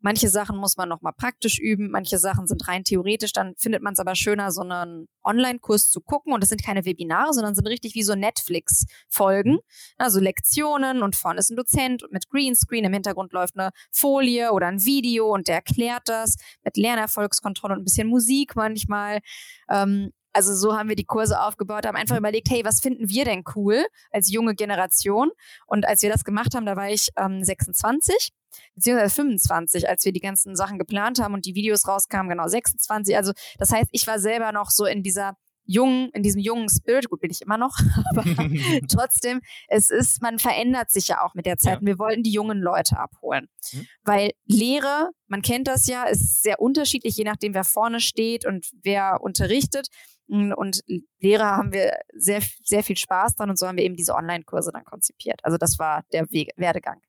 Manche 0.00 0.28
Sachen 0.28 0.58
muss 0.58 0.76
man 0.76 0.88
nochmal 0.88 1.12
praktisch 1.12 1.58
üben, 1.58 1.90
manche 1.90 2.18
Sachen 2.18 2.46
sind 2.46 2.66
rein 2.68 2.84
theoretisch. 2.84 3.32
Dann 3.32 3.54
findet 3.56 3.82
man 3.82 3.94
es 3.94 3.98
aber 3.98 4.14
schöner, 4.14 4.52
so 4.52 4.62
einen 4.62 5.08
Online-Kurs 5.24 5.90
zu 5.90 6.00
gucken. 6.00 6.32
Und 6.32 6.42
das 6.42 6.50
sind 6.50 6.62
keine 6.62 6.84
Webinare, 6.84 7.32
sondern 7.32 7.54
sind 7.54 7.66
richtig 7.66 7.94
wie 7.94 8.02
so 8.02 8.14
Netflix-Folgen. 8.14 9.52
Mhm. 9.52 9.60
Also 9.96 10.20
Lektionen 10.20 11.02
und 11.02 11.16
vorne 11.16 11.40
ist 11.40 11.50
ein 11.50 11.56
Dozent 11.56 12.04
mit 12.10 12.28
Greenscreen. 12.28 12.84
Im 12.84 12.92
Hintergrund 12.92 13.32
läuft 13.32 13.58
eine 13.58 13.70
Folie 13.92 14.52
oder 14.52 14.66
ein 14.66 14.84
Video 14.84 15.32
und 15.32 15.48
der 15.48 15.56
erklärt 15.56 16.08
das 16.08 16.36
mit 16.64 16.76
Lernerfolgskontrolle 16.76 17.74
und 17.74 17.80
ein 17.80 17.84
bisschen 17.84 18.08
Musik 18.08 18.56
manchmal. 18.56 19.20
Ähm, 19.68 20.12
also 20.36 20.54
so 20.54 20.76
haben 20.76 20.90
wir 20.90 20.96
die 20.96 21.04
Kurse 21.04 21.40
aufgebaut, 21.40 21.86
haben 21.86 21.96
einfach 21.96 22.18
überlegt, 22.18 22.50
hey, 22.50 22.62
was 22.62 22.80
finden 22.80 23.08
wir 23.08 23.24
denn 23.24 23.42
cool 23.54 23.86
als 24.10 24.30
junge 24.30 24.54
Generation? 24.54 25.30
Und 25.66 25.86
als 25.86 26.02
wir 26.02 26.10
das 26.10 26.24
gemacht 26.24 26.54
haben, 26.54 26.66
da 26.66 26.76
war 26.76 26.90
ich 26.90 27.08
ähm, 27.16 27.42
26 27.42 28.32
beziehungsweise 28.74 29.14
25, 29.14 29.88
als 29.88 30.04
wir 30.04 30.12
die 30.12 30.20
ganzen 30.20 30.56
Sachen 30.56 30.78
geplant 30.78 31.20
haben 31.20 31.34
und 31.34 31.46
die 31.46 31.54
Videos 31.54 31.86
rauskamen, 31.86 32.28
genau 32.30 32.48
26. 32.48 33.16
Also 33.16 33.32
das 33.58 33.72
heißt, 33.72 33.88
ich 33.92 34.06
war 34.06 34.18
selber 34.18 34.52
noch 34.52 34.70
so 34.70 34.84
in 34.84 35.02
dieser 35.02 35.36
jungen, 35.66 36.10
in 36.10 36.22
diesem 36.22 36.40
jungen 36.40 36.68
Spirit, 36.68 37.10
gut 37.10 37.20
bin 37.20 37.30
ich 37.30 37.42
immer 37.42 37.58
noch, 37.58 37.76
aber 38.10 38.24
trotzdem, 38.88 39.40
es 39.68 39.90
ist, 39.90 40.22
man 40.22 40.38
verändert 40.38 40.90
sich 40.90 41.08
ja 41.08 41.22
auch 41.22 41.34
mit 41.34 41.46
der 41.46 41.58
Zeit 41.58 41.74
ja. 41.74 41.78
und 41.80 41.86
wir 41.86 41.98
wollten 41.98 42.22
die 42.22 42.32
jungen 42.32 42.60
Leute 42.60 42.98
abholen. 42.98 43.48
Mhm. 43.72 43.86
Weil 44.04 44.30
Lehre, 44.46 45.10
man 45.26 45.42
kennt 45.42 45.68
das 45.68 45.86
ja, 45.86 46.04
ist 46.04 46.42
sehr 46.42 46.60
unterschiedlich, 46.60 47.16
je 47.16 47.24
nachdem, 47.24 47.54
wer 47.54 47.64
vorne 47.64 48.00
steht 48.00 48.46
und 48.46 48.66
wer 48.82 49.20
unterrichtet. 49.20 49.88
Und 50.28 50.82
Lehre 51.20 51.44
haben 51.44 51.72
wir 51.72 51.98
sehr, 52.12 52.42
sehr 52.64 52.82
viel 52.82 52.96
Spaß 52.96 53.36
dran 53.36 53.48
und 53.48 53.58
so 53.58 53.68
haben 53.68 53.76
wir 53.76 53.84
eben 53.84 53.94
diese 53.94 54.14
Online-Kurse 54.14 54.72
dann 54.72 54.84
konzipiert. 54.84 55.38
Also 55.44 55.56
das 55.56 55.78
war 55.78 56.02
der 56.12 56.28
Weg, 56.32 56.50
Werdegang. 56.56 57.00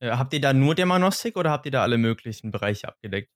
Äh, 0.00 0.10
habt 0.10 0.32
ihr 0.32 0.40
da 0.40 0.52
nur 0.52 0.74
Dermanostik 0.74 1.36
oder 1.36 1.50
habt 1.50 1.66
ihr 1.66 1.72
da 1.72 1.82
alle 1.82 1.98
möglichen 1.98 2.50
Bereiche 2.50 2.88
abgedeckt? 2.88 3.30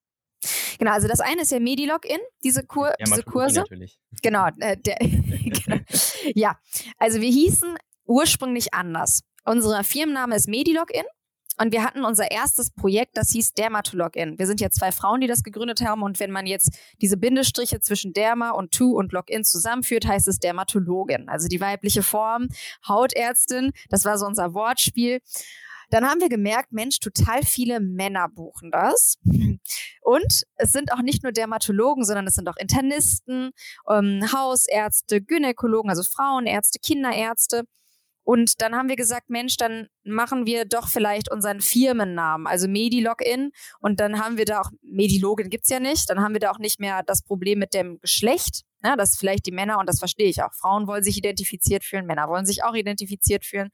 Genau, 0.79 0.93
also 0.93 1.09
das 1.09 1.21
eine 1.21 1.43
ist 1.43 1.53
ja 1.53 1.61
Medi-Login, 1.61 2.19
diese, 2.43 2.67
Kur 2.67 2.93
diese 3.01 3.23
Kurse. 3.23 3.61
Natürlich. 3.61 3.99
Genau, 4.23 4.49
äh, 4.59 4.77
der, 4.77 4.97
genau. 5.01 5.79
Ja, 6.35 6.59
also 6.99 7.21
wir 7.21 7.31
hießen 7.31 7.77
ursprünglich 8.05 8.75
anders. 8.75 9.21
Unser 9.45 9.85
Firmenname 9.85 10.37
ist 10.37 10.49
Medi-Login 10.49 11.05
und 11.61 11.73
wir 11.73 11.85
hatten 11.85 12.05
unser 12.05 12.31
erstes 12.31 12.71
Projekt, 12.71 13.17
das 13.17 13.31
hieß 13.31 13.53
Dermatologin. 13.55 14.39
Wir 14.39 14.47
sind 14.47 14.61
ja 14.61 14.71
zwei 14.71 14.91
Frauen, 14.91 15.21
die 15.21 15.29
das 15.29 15.45
gegründet 15.45 15.83
haben. 15.83 16.03
Und 16.03 16.19
wenn 16.19 16.33
man 16.33 16.47
jetzt 16.47 16.77
diese 17.01 17.17
Bindestriche 17.17 17.81
zwischen 17.81 18.13
Derma 18.13 18.51
und 18.51 18.73
To 18.73 18.91
und 18.91 19.13
Login 19.13 19.45
zusammenführt, 19.45 20.07
heißt 20.07 20.27
es 20.27 20.39
Dermatologin. 20.41 21.29
Also 21.29 21.47
die 21.47 21.61
weibliche 21.61 22.03
Form, 22.03 22.49
Hautärztin. 22.89 23.71
Das 23.89 24.05
war 24.05 24.19
so 24.19 24.27
unser 24.27 24.53
Wortspiel. 24.55 25.21
Dann 25.95 26.07
haben 26.07 26.21
wir 26.21 26.29
gemerkt, 26.29 26.73
Mensch, 26.73 26.99
total 26.99 27.45
viele 27.45 27.79
Männer 27.79 28.29
buchen 28.29 28.73
das. 28.73 29.17
Und 30.03 30.43
es 30.57 30.73
sind 30.73 30.93
auch 30.93 31.03
nicht 31.03 31.23
nur 31.23 31.31
Dermatologen, 31.31 32.05
sondern 32.05 32.27
es 32.27 32.35
sind 32.35 32.49
auch 32.49 32.57
Internisten, 32.57 33.53
ähm, 33.89 34.25
Hausärzte, 34.33 35.23
Gynäkologen, 35.23 35.91
also 35.91 36.03
Frauenärzte, 36.03 36.81
Kinderärzte. 36.81 37.63
Und 38.25 38.61
dann 38.61 38.75
haben 38.75 38.89
wir 38.89 38.97
gesagt, 38.97 39.31
Mensch, 39.31 39.57
dann 39.57 39.87
machen 40.03 40.47
wir 40.47 40.65
doch 40.65 40.89
vielleicht 40.89 41.31
unseren 41.31 41.61
Firmennamen, 41.61 42.49
also 42.49 42.67
Medilogin. 42.67 43.53
Und 43.79 44.01
dann 44.01 44.19
haben 44.19 44.37
wir 44.37 44.47
da 44.47 44.63
auch, 44.63 44.71
Medilogin 44.83 45.49
gibt's 45.49 45.69
ja 45.69 45.79
nicht, 45.79 46.11
dann 46.11 46.21
haben 46.21 46.33
wir 46.35 46.41
da 46.41 46.51
auch 46.51 46.59
nicht 46.59 46.81
mehr 46.81 47.05
das 47.05 47.23
Problem 47.23 47.61
mit 47.61 47.73
dem 47.73 48.01
Geschlecht. 48.01 48.63
Ja, 48.83 48.97
dass 48.97 49.17
vielleicht 49.17 49.47
die 49.47 49.53
Männer, 49.53 49.79
und 49.79 49.89
das 49.89 50.01
verstehe 50.01 50.29
ich 50.29 50.43
auch, 50.43 50.55
Frauen 50.55 50.89
wollen 50.89 51.05
sich 51.05 51.17
identifiziert 51.19 51.85
fühlen, 51.85 52.05
Männer 52.05 52.29
wollen 52.29 52.47
sich 52.47 52.65
auch 52.65 52.75
identifiziert 52.75 53.45
fühlen. 53.45 53.71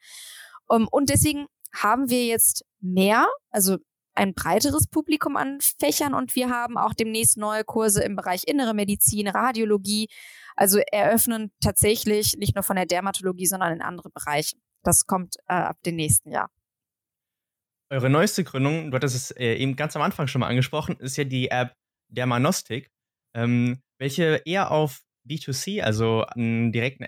Um, 0.68 0.86
und 0.86 1.08
deswegen 1.10 1.46
haben 1.72 2.10
wir 2.10 2.26
jetzt 2.26 2.64
mehr, 2.80 3.28
also 3.50 3.78
ein 4.14 4.34
breiteres 4.34 4.86
Publikum 4.86 5.36
an 5.36 5.60
Fächern 5.60 6.14
und 6.14 6.34
wir 6.34 6.50
haben 6.50 6.76
auch 6.76 6.94
demnächst 6.94 7.36
neue 7.36 7.64
Kurse 7.64 8.02
im 8.02 8.16
Bereich 8.16 8.42
innere 8.46 8.74
Medizin, 8.74 9.28
Radiologie, 9.28 10.08
also 10.56 10.78
eröffnen 10.78 11.52
tatsächlich 11.60 12.36
nicht 12.36 12.54
nur 12.54 12.64
von 12.64 12.76
der 12.76 12.86
Dermatologie, 12.86 13.46
sondern 13.46 13.72
in 13.72 13.82
andere 13.82 14.10
Bereiche. 14.10 14.56
Das 14.82 15.06
kommt 15.06 15.36
äh, 15.46 15.54
ab 15.54 15.76
dem 15.86 15.96
nächsten 15.96 16.30
Jahr. 16.30 16.50
Eure 17.90 18.10
neueste 18.10 18.44
Gründung, 18.44 18.90
du 18.90 18.96
hattest 18.96 19.16
es 19.16 19.30
äh, 19.32 19.54
eben 19.54 19.76
ganz 19.76 19.96
am 19.96 20.02
Anfang 20.02 20.26
schon 20.26 20.40
mal 20.40 20.48
angesprochen, 20.48 20.96
ist 20.96 21.16
ja 21.16 21.24
die 21.24 21.50
App 21.50 21.74
Dermanostik, 22.08 22.90
ähm, 23.34 23.82
welche 23.98 24.42
eher 24.44 24.70
auf 24.70 25.02
B2C, 25.28 25.82
also 25.82 26.22
an 26.22 26.72
direkten 26.72 27.04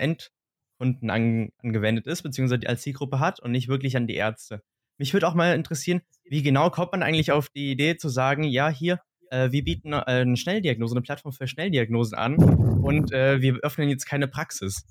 Endkunden 0.82 1.10
an, 1.10 1.52
angewendet 1.62 2.06
ist, 2.06 2.22
beziehungsweise 2.22 2.58
die 2.58 2.68
als 2.68 2.82
Zielgruppe 2.82 3.20
hat 3.20 3.40
und 3.40 3.52
nicht 3.52 3.68
wirklich 3.68 3.96
an 3.96 4.06
die 4.06 4.14
Ärzte. 4.14 4.62
Mich 4.98 5.12
würde 5.12 5.26
auch 5.28 5.34
mal 5.34 5.54
interessieren, 5.54 6.02
wie 6.24 6.42
genau 6.42 6.70
kommt 6.70 6.92
man 6.92 7.02
eigentlich 7.02 7.32
auf 7.32 7.48
die 7.48 7.70
Idee 7.70 7.96
zu 7.96 8.08
sagen, 8.08 8.44
ja, 8.44 8.68
hier, 8.68 9.00
äh, 9.30 9.50
wir 9.50 9.64
bieten 9.64 9.92
äh, 9.92 10.02
eine 10.06 10.36
Schnelldiagnose, 10.36 10.94
eine 10.94 11.02
Plattform 11.02 11.32
für 11.32 11.46
Schnelldiagnosen 11.46 12.16
an 12.16 12.36
und 12.36 13.12
äh, 13.12 13.40
wir 13.40 13.58
öffnen 13.62 13.88
jetzt 13.88 14.06
keine 14.06 14.28
Praxis. 14.28 14.84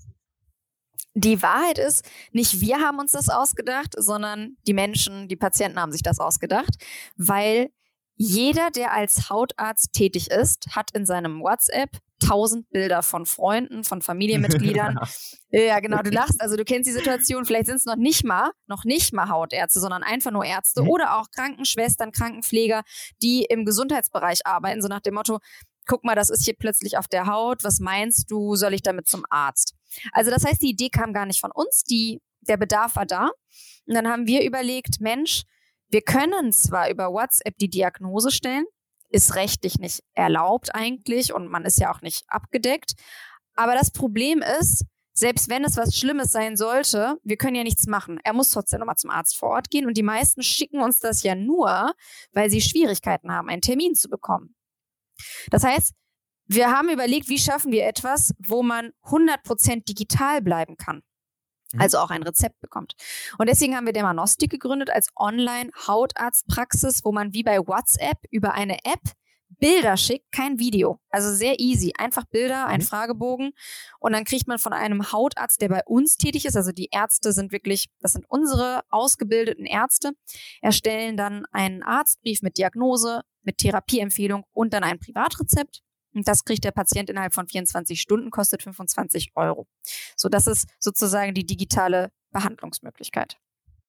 Die 1.14 1.42
Wahrheit 1.42 1.78
ist, 1.78 2.10
nicht 2.32 2.62
wir 2.62 2.80
haben 2.80 3.00
uns 3.00 3.12
das 3.12 3.28
ausgedacht, 3.28 3.96
sondern 3.98 4.56
die 4.66 4.74
Menschen, 4.74 5.28
die 5.28 5.36
Patienten 5.36 5.80
haben 5.80 5.92
sich 5.92 6.04
das 6.04 6.20
ausgedacht, 6.20 6.76
weil 7.18 7.70
jeder, 8.16 8.70
der 8.72 8.94
als 8.94 9.30
Hautarzt 9.30 9.94
tätig 9.94 10.30
ist, 10.32 10.68
hat 10.76 10.92
in 10.94 11.06
seinem 11.06 11.42
WhatsApp 11.42 11.98
tausend 12.26 12.70
Bilder 12.70 13.04
von 13.04 13.26
Freunden, 13.26 13.84
von 13.84 14.02
Familienmitgliedern. 14.02 15.00
ja, 15.50 15.80
genau, 15.80 16.02
du 16.02 16.10
lachst, 16.10 16.40
also 16.40 16.56
du 16.56 16.64
kennst 16.64 16.88
die 16.88 16.94
Situation, 16.94 17.46
vielleicht 17.46 17.68
sind 17.68 17.78
es 17.78 17.86
noch 17.86 17.96
nicht 17.96 18.24
mal, 18.24 18.52
noch 18.68 18.86
nicht 18.86 19.14
mal 19.14 19.30
Hautärzte, 19.30 19.80
sondern 19.80 20.04
einfach 20.04 20.32
nur 20.32 20.46
Ärzte 20.46 20.84
mhm. 20.84 20.90
oder 20.90 21.18
auch 21.18 21.32
Krankenschwestern, 21.32 22.12
Krankenpfleger, 22.12 22.84
die 23.22 23.46
im 23.50 23.66
Gesundheitsbereich 23.66 24.46
arbeiten, 24.46 24.82
so 24.82 24.88
nach 24.88 25.02
dem 25.02 25.16
Motto, 25.16 25.40
guck 25.86 26.04
mal, 26.04 26.16
das 26.16 26.30
ist 26.30 26.46
hier 26.46 26.56
plötzlich 26.58 26.98
auf 26.98 27.08
der 27.08 27.26
Haut, 27.26 27.64
was 27.64 27.80
meinst 27.80 28.30
du, 28.30 28.56
soll 28.56 28.74
ich 28.74 28.82
damit 28.82 29.08
zum 29.08 29.26
Arzt? 29.30 29.76
Also 30.14 30.32
das 30.32 30.46
heißt, 30.46 30.62
die 30.62 30.70
Idee 30.70 30.90
kam 30.90 31.14
gar 31.14 31.26
nicht 31.26 31.42
von 31.42 31.52
uns, 31.52 31.84
die, 31.84 32.22
der 32.42 32.58
Bedarf 32.58 32.96
war 32.96 33.06
da. 33.06 33.32
Und 33.86 33.96
dann 33.96 34.08
haben 34.08 34.28
wir 34.28 34.46
überlegt, 34.46 35.02
Mensch, 35.02 35.44
wir 35.90 36.02
können 36.02 36.54
zwar 36.54 36.90
über 36.90 37.12
WhatsApp 37.12 37.58
die 37.58 37.70
Diagnose 37.70 38.32
stellen, 38.32 38.66
ist 39.12 39.36
rechtlich 39.36 39.78
nicht 39.78 40.04
erlaubt 40.14 40.74
eigentlich 40.74 41.34
und 41.34 41.48
man 41.48 41.66
ist 41.66 41.80
ja 41.80 41.94
auch 41.94 42.02
nicht 42.02 42.24
abgedeckt. 42.28 42.94
Aber 43.56 43.76
das 43.76 43.92
Problem 43.92 44.42
ist, 44.60 44.86
selbst 45.14 45.50
wenn 45.50 45.66
es 45.66 45.78
was 45.78 45.98
Schlimmes 45.98 46.32
sein 46.32 46.56
sollte, 46.56 47.18
wir 47.24 47.38
können 47.38 47.56
ja 47.56 47.64
nichts 47.64 47.86
machen. 47.86 48.20
Er 48.24 48.34
muss 48.34 48.50
trotzdem 48.50 48.80
nochmal 48.80 48.96
zum 48.96 49.10
Arzt 49.10 49.38
vor 49.38 49.50
Ort 49.50 49.70
gehen 49.70 49.86
und 49.86 49.98
die 49.98 50.04
meisten 50.04 50.42
schicken 50.42 50.82
uns 50.82 51.00
das 51.00 51.24
ja 51.24 51.36
nur, 51.36 51.94
weil 52.32 52.50
sie 52.50 52.62
Schwierigkeiten 52.62 53.32
haben, 53.32 53.50
einen 53.50 53.62
Termin 53.62 53.94
zu 53.94 54.10
bekommen. 54.10 54.56
Das 55.50 55.64
heißt, 55.64 55.94
wir 56.48 56.72
haben 56.72 56.90
überlegt, 56.90 57.30
wie 57.30 57.38
schaffen 57.38 57.72
wir 57.72 57.86
etwas, 57.86 58.34
wo 58.40 58.64
man 58.64 58.92
100% 59.04 59.86
digital 59.86 60.42
bleiben 60.42 60.76
kann. 60.76 61.02
Mhm. 61.74 61.82
also 61.82 62.00
auch 62.00 62.10
ein 62.10 62.24
Rezept 62.24 62.60
bekommt. 62.60 62.96
Und 63.38 63.50
deswegen 63.50 63.76
haben 63.76 63.86
wir 63.86 63.94
Dermanostik 63.94 64.52
gegründet 64.52 64.90
als 64.90 65.08
Online-Hautarztpraxis, 65.16 67.04
wo 67.04 67.12
man 67.12 67.34
wie 67.34 67.44
bei 67.44 67.60
WhatsApp 67.60 68.18
über 68.30 68.54
eine 68.54 68.78
App 68.86 69.02
Bilder 69.60 69.98
schickt, 69.98 70.32
kein 70.32 70.60
Video. 70.60 71.00
Also 71.10 71.34
sehr 71.34 71.60
easy. 71.60 71.94
Einfach 71.98 72.26
Bilder, 72.26 72.68
ein 72.68 72.80
mhm. 72.80 72.86
Fragebogen. 72.86 73.52
Und 74.00 74.14
dann 74.14 74.24
kriegt 74.24 74.48
man 74.48 74.60
von 74.60 74.74
einem 74.74 75.12
Hautarzt, 75.12 75.62
der 75.62 75.70
bei 75.70 75.82
uns 75.86 76.18
tätig 76.18 76.46
ist, 76.46 76.56
also 76.56 76.72
die 76.72 76.90
Ärzte 76.92 77.32
sind 77.34 77.52
wirklich, 77.52 77.90
das 78.00 78.14
sind 78.14 78.26
unsere 78.28 78.82
ausgebildeten 78.90 79.66
Ärzte, 79.66 80.14
erstellen 80.62 81.18
dann 81.18 81.46
einen 81.52 81.84
Arztbrief 81.84 82.42
mit 82.42 82.58
Diagnose, 82.58 83.22
mit 83.44 83.58
Therapieempfehlung 83.58 84.46
und 84.52 84.74
dann 84.74 84.84
ein 84.84 85.00
Privatrezept. 85.00 85.82
Und 86.14 86.28
das 86.28 86.44
kriegt 86.44 86.64
der 86.64 86.72
Patient 86.72 87.10
innerhalb 87.10 87.34
von 87.34 87.48
24 87.48 88.00
Stunden, 88.00 88.32
kostet 88.32 88.64
25 88.64 89.32
Euro. 89.36 89.68
So, 90.16 90.30
das 90.30 90.48
ist 90.48 90.68
sozusagen 90.80 91.34
die 91.34 91.46
digitale 91.46 92.12
Behandlungsmöglichkeit. 92.32 93.38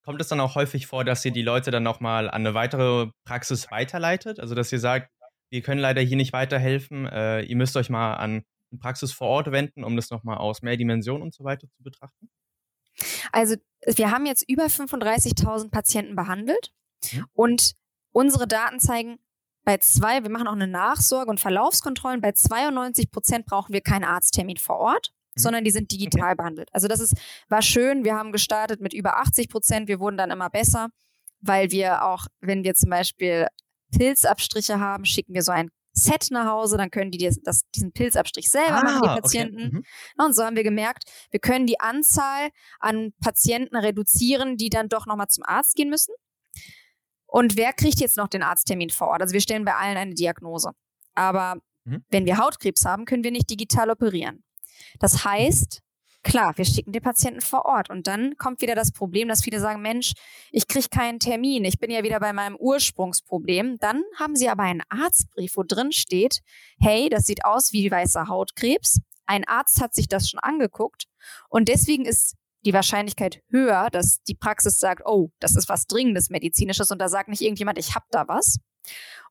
Kommt 0.05 0.21
es 0.21 0.29
dann 0.29 0.41
auch 0.41 0.57
häufig 0.57 0.87
vor, 0.87 1.05
dass 1.05 1.25
ihr 1.25 1.31
die 1.31 1.43
Leute 1.43 1.71
dann 1.71 1.85
nochmal 1.85 2.29
an 2.29 2.47
eine 2.47 2.55
weitere 2.55 3.11
Praxis 3.25 3.71
weiterleitet? 3.71 4.41
Also, 4.41 4.55
dass 4.55 4.73
ihr 4.73 4.81
sagt, 4.81 5.11
wir 5.51 5.63
können 5.63 5.81
leider 5.81 6.01
hier 6.01 6.17
nicht 6.17 6.33
weiterhelfen, 6.33 7.07
äh, 7.07 7.43
ihr 7.43 7.57
müsst 7.57 7.77
euch 7.77 7.89
mal 7.89 8.15
an 8.15 8.45
eine 8.73 8.79
Praxis 8.81 9.13
vor 9.13 9.29
Ort 9.29 9.53
wenden, 9.53 9.85
um 9.85 9.97
das 9.97 10.11
nochmal 10.11 10.39
aus 10.39 10.63
mehr 10.63 10.77
Dimensionen 10.77 11.23
und 11.23 11.35
so 11.35 11.45
weiter 11.45 11.69
zu 11.69 11.83
betrachten? 11.83 12.31
Also, 13.31 13.57
wir 13.87 14.11
haben 14.11 14.27
jetzt 14.27 14.49
über 14.49 14.67
35.000 14.67 15.71
Patienten 15.71 16.17
behandelt 16.17 16.73
mhm. 17.13 17.27
und 17.33 17.73
unsere 18.13 18.49
Daten 18.49 18.81
zeigen, 18.81 19.19
bei 19.65 19.79
zwei, 19.79 20.23
wir 20.23 20.31
machen 20.31 20.49
auch 20.49 20.53
eine 20.53 20.67
Nachsorge 20.67 21.31
und 21.31 21.41
Verlaufskontrollen. 21.41 22.21
Bei 22.21 22.33
92 22.33 23.11
Prozent 23.11 23.47
brauchen 23.47 23.73
wir 23.73 23.81
keinen 23.81 24.05
Arzttermin 24.05 24.57
vor 24.57 24.79
Ort, 24.79 25.13
mhm. 25.35 25.41
sondern 25.41 25.65
die 25.65 25.71
sind 25.71 25.93
digital 25.93 26.31
okay. 26.31 26.35
behandelt. 26.37 26.69
Also 26.73 26.89
das 26.89 27.01
ist, 27.01 27.15
war 27.49 27.63
schön. 27.63 28.05
Wir 28.05 28.15
haben 28.15 28.33
gestartet 28.33 28.81
mit 28.81 28.93
über 28.93 29.19
80 29.19 29.49
Prozent. 29.49 29.89
Wir 29.89 30.01
wurden 30.01 30.17
dann 30.17 30.31
immer 30.31 30.51
besser, 30.51 30.89
weil 31.41 31.71
wir 31.71 32.05
auch, 32.05 32.27
wenn 32.41 32.65
wir 32.65 32.75
zum 32.75 32.91
Beispiel 32.91 33.47
Pilzabstriche 33.97 34.81
haben, 34.81 35.05
schicken 35.05 35.35
wir 35.35 35.43
so 35.43 35.53
ein 35.53 35.71
Set 35.95 36.29
nach 36.31 36.47
Hause, 36.47 36.79
dann 36.79 36.91
können 36.91 37.11
die 37.11 37.19
das, 37.19 37.63
diesen 37.75 37.93
Pilzabstrich 37.93 38.49
selber 38.49 38.79
ah, 38.79 38.83
machen, 38.83 39.03
die 39.03 39.21
Patienten. 39.21 39.67
Okay. 39.67 39.77
Mhm. 39.77 40.25
Und 40.25 40.35
so 40.35 40.43
haben 40.43 40.57
wir 40.57 40.65
gemerkt, 40.65 41.05
wir 41.31 41.41
können 41.41 41.67
die 41.67 41.81
Anzahl 41.81 42.49
an 42.81 43.13
Patienten 43.21 43.77
reduzieren, 43.77 44.57
die 44.57 44.71
dann 44.71 44.89
doch 44.89 45.07
nochmal 45.07 45.29
zum 45.29 45.45
Arzt 45.45 45.77
gehen 45.77 45.91
müssen. 45.91 46.15
Und 47.33 47.57
wer 47.57 47.73
kriegt 47.73 47.99
jetzt 47.99 48.19
noch 48.19 48.29
den 48.29 48.43
Arzttermin 48.43 48.91
vor 48.91 49.09
Ort? 49.09 49.23
Also 49.23 49.33
wir 49.33 49.41
stellen 49.41 49.65
bei 49.65 49.75
allen 49.75 49.97
eine 49.97 50.13
Diagnose. 50.13 50.73
Aber 51.15 51.57
mhm. 51.85 52.05
wenn 52.11 52.27
wir 52.27 52.37
Hautkrebs 52.37 52.85
haben, 52.85 53.07
können 53.07 53.25
wir 53.25 53.31
nicht 53.31 53.49
digital 53.49 53.89
operieren. 53.89 54.45
Das 55.01 55.25
heißt, 55.25 55.81
klar, 56.23 56.53
wir 56.59 56.67
schicken 56.67 56.93
den 56.93 57.01
Patienten 57.01 57.41
vor 57.41 57.65
Ort. 57.65 57.89
Und 57.89 58.07
dann 58.07 58.37
kommt 58.37 58.61
wieder 58.61 58.75
das 58.75 58.93
Problem, 58.93 59.29
dass 59.29 59.43
viele 59.43 59.61
sagen, 59.61 59.81
Mensch, 59.81 60.13
ich 60.51 60.69
kriege 60.69 60.89
keinen 60.91 61.21
Termin. 61.21 61.65
Ich 61.65 61.79
bin 61.79 61.91
ja 61.91 62.03
wieder 62.03 62.21
bei 62.21 62.35
meinem 62.35 62.57
Ursprungsproblem. 62.57 63.79
Dann 63.79 64.03
haben 64.19 64.37
sie 64.37 64.51
aber 64.51 64.65
einen 64.65 64.83
Arztbrief, 64.91 65.57
wo 65.57 65.63
drin 65.63 65.91
steht, 65.91 66.41
hey, 66.81 67.09
das 67.09 67.25
sieht 67.25 67.47
aus 67.47 67.73
wie 67.73 67.91
weißer 67.91 68.29
Hautkrebs. 68.29 69.01
Ein 69.25 69.49
Arzt 69.49 69.81
hat 69.81 69.95
sich 69.95 70.07
das 70.07 70.29
schon 70.29 70.41
angeguckt. 70.41 71.07
Und 71.49 71.69
deswegen 71.69 72.05
ist 72.05 72.35
die 72.65 72.73
Wahrscheinlichkeit 72.73 73.43
höher, 73.49 73.89
dass 73.91 74.23
die 74.23 74.35
Praxis 74.35 74.79
sagt, 74.79 75.03
oh, 75.05 75.31
das 75.41 75.57
ist 75.57 75.69
was 75.69 75.87
Dringendes 75.87 76.31
Medizinisches 76.31 76.91
und 76.91 76.99
da 77.01 77.09
sagt 77.09 77.29
nicht 77.29 77.43
irgendjemand, 77.43 77.79
ich 77.79 77.95
habe 77.95 78.07
da 78.11 78.29
was. 78.29 78.59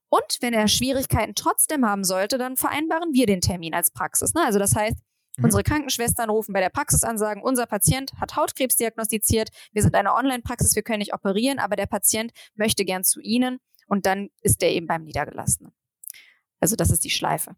Und 0.09 0.37
wenn 0.41 0.53
er 0.53 0.67
Schwierigkeiten 0.67 1.35
trotzdem 1.35 1.85
haben 1.85 2.03
sollte, 2.03 2.37
dann 2.37 2.57
vereinbaren 2.57 3.13
wir 3.13 3.25
den 3.25 3.39
Termin 3.39 3.73
als 3.73 3.91
Praxis. 3.91 4.33
Ne? 4.33 4.43
Also 4.45 4.59
das 4.59 4.75
heißt, 4.75 4.97
mhm. 5.37 5.45
unsere 5.45 5.63
Krankenschwestern 5.63 6.29
rufen 6.29 6.51
bei 6.51 6.59
der 6.59 6.69
Praxis 6.69 7.03
an, 7.03 7.17
sagen, 7.17 7.41
unser 7.41 7.65
Patient 7.65 8.11
hat 8.19 8.35
Hautkrebs 8.35 8.75
diagnostiziert, 8.75 9.49
wir 9.71 9.81
sind 9.81 9.95
eine 9.95 10.13
Online-Praxis, 10.13 10.75
wir 10.75 10.83
können 10.83 10.99
nicht 10.99 11.13
operieren, 11.13 11.59
aber 11.59 11.77
der 11.77 11.85
Patient 11.85 12.33
möchte 12.55 12.83
gern 12.83 13.05
zu 13.05 13.21
Ihnen 13.21 13.59
und 13.87 14.05
dann 14.05 14.29
ist 14.41 14.61
der 14.61 14.71
eben 14.71 14.87
beim 14.87 15.03
Niedergelassenen. 15.03 15.71
Also 16.59 16.75
das 16.75 16.91
ist 16.91 17.05
die 17.05 17.09
Schleife. 17.09 17.55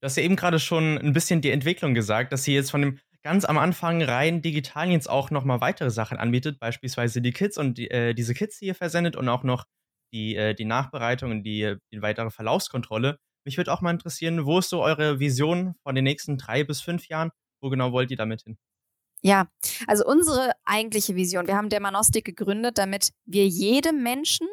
Du 0.00 0.06
hast 0.06 0.16
ja 0.16 0.24
eben 0.24 0.36
gerade 0.36 0.58
schon 0.58 0.98
ein 0.98 1.12
bisschen 1.12 1.40
die 1.40 1.50
Entwicklung 1.50 1.94
gesagt, 1.94 2.32
dass 2.32 2.44
Sie 2.44 2.54
jetzt 2.54 2.70
von 2.70 2.82
dem 2.82 2.98
ganz 3.22 3.44
am 3.44 3.58
Anfang 3.58 4.02
rein 4.02 4.42
digital 4.42 4.90
jetzt 4.90 5.08
auch 5.08 5.30
nochmal 5.30 5.60
weitere 5.60 5.90
Sachen 5.90 6.18
anbietet, 6.18 6.58
beispielsweise 6.58 7.20
die 7.20 7.32
Kits 7.32 7.58
und 7.58 7.78
die, 7.78 7.90
äh, 7.90 8.14
diese 8.14 8.34
Kits, 8.34 8.58
die 8.58 8.66
ihr 8.66 8.74
versendet 8.74 9.16
und 9.16 9.28
auch 9.28 9.42
noch 9.42 9.64
die, 10.12 10.36
äh, 10.36 10.54
die 10.54 10.64
Nachbereitung 10.64 11.30
und 11.30 11.42
die, 11.44 11.76
die 11.92 12.02
weitere 12.02 12.30
Verlaufskontrolle. 12.30 13.18
Mich 13.44 13.56
würde 13.56 13.72
auch 13.72 13.80
mal 13.80 13.90
interessieren, 13.90 14.44
wo 14.44 14.58
ist 14.58 14.68
so 14.68 14.82
eure 14.82 15.18
Vision 15.18 15.74
von 15.82 15.94
den 15.94 16.04
nächsten 16.04 16.38
drei 16.38 16.64
bis 16.64 16.80
fünf 16.80 17.08
Jahren? 17.08 17.30
Wo 17.60 17.70
genau 17.70 17.92
wollt 17.92 18.10
ihr 18.10 18.16
damit 18.16 18.42
hin? 18.42 18.56
Ja, 19.22 19.48
also 19.86 20.04
unsere 20.04 20.52
eigentliche 20.64 21.14
Vision, 21.14 21.46
wir 21.46 21.56
haben 21.56 21.68
Dermanostik 21.68 22.24
gegründet, 22.24 22.76
damit 22.78 23.12
wir 23.24 23.46
jedem 23.46 24.02
Menschen, 24.02 24.48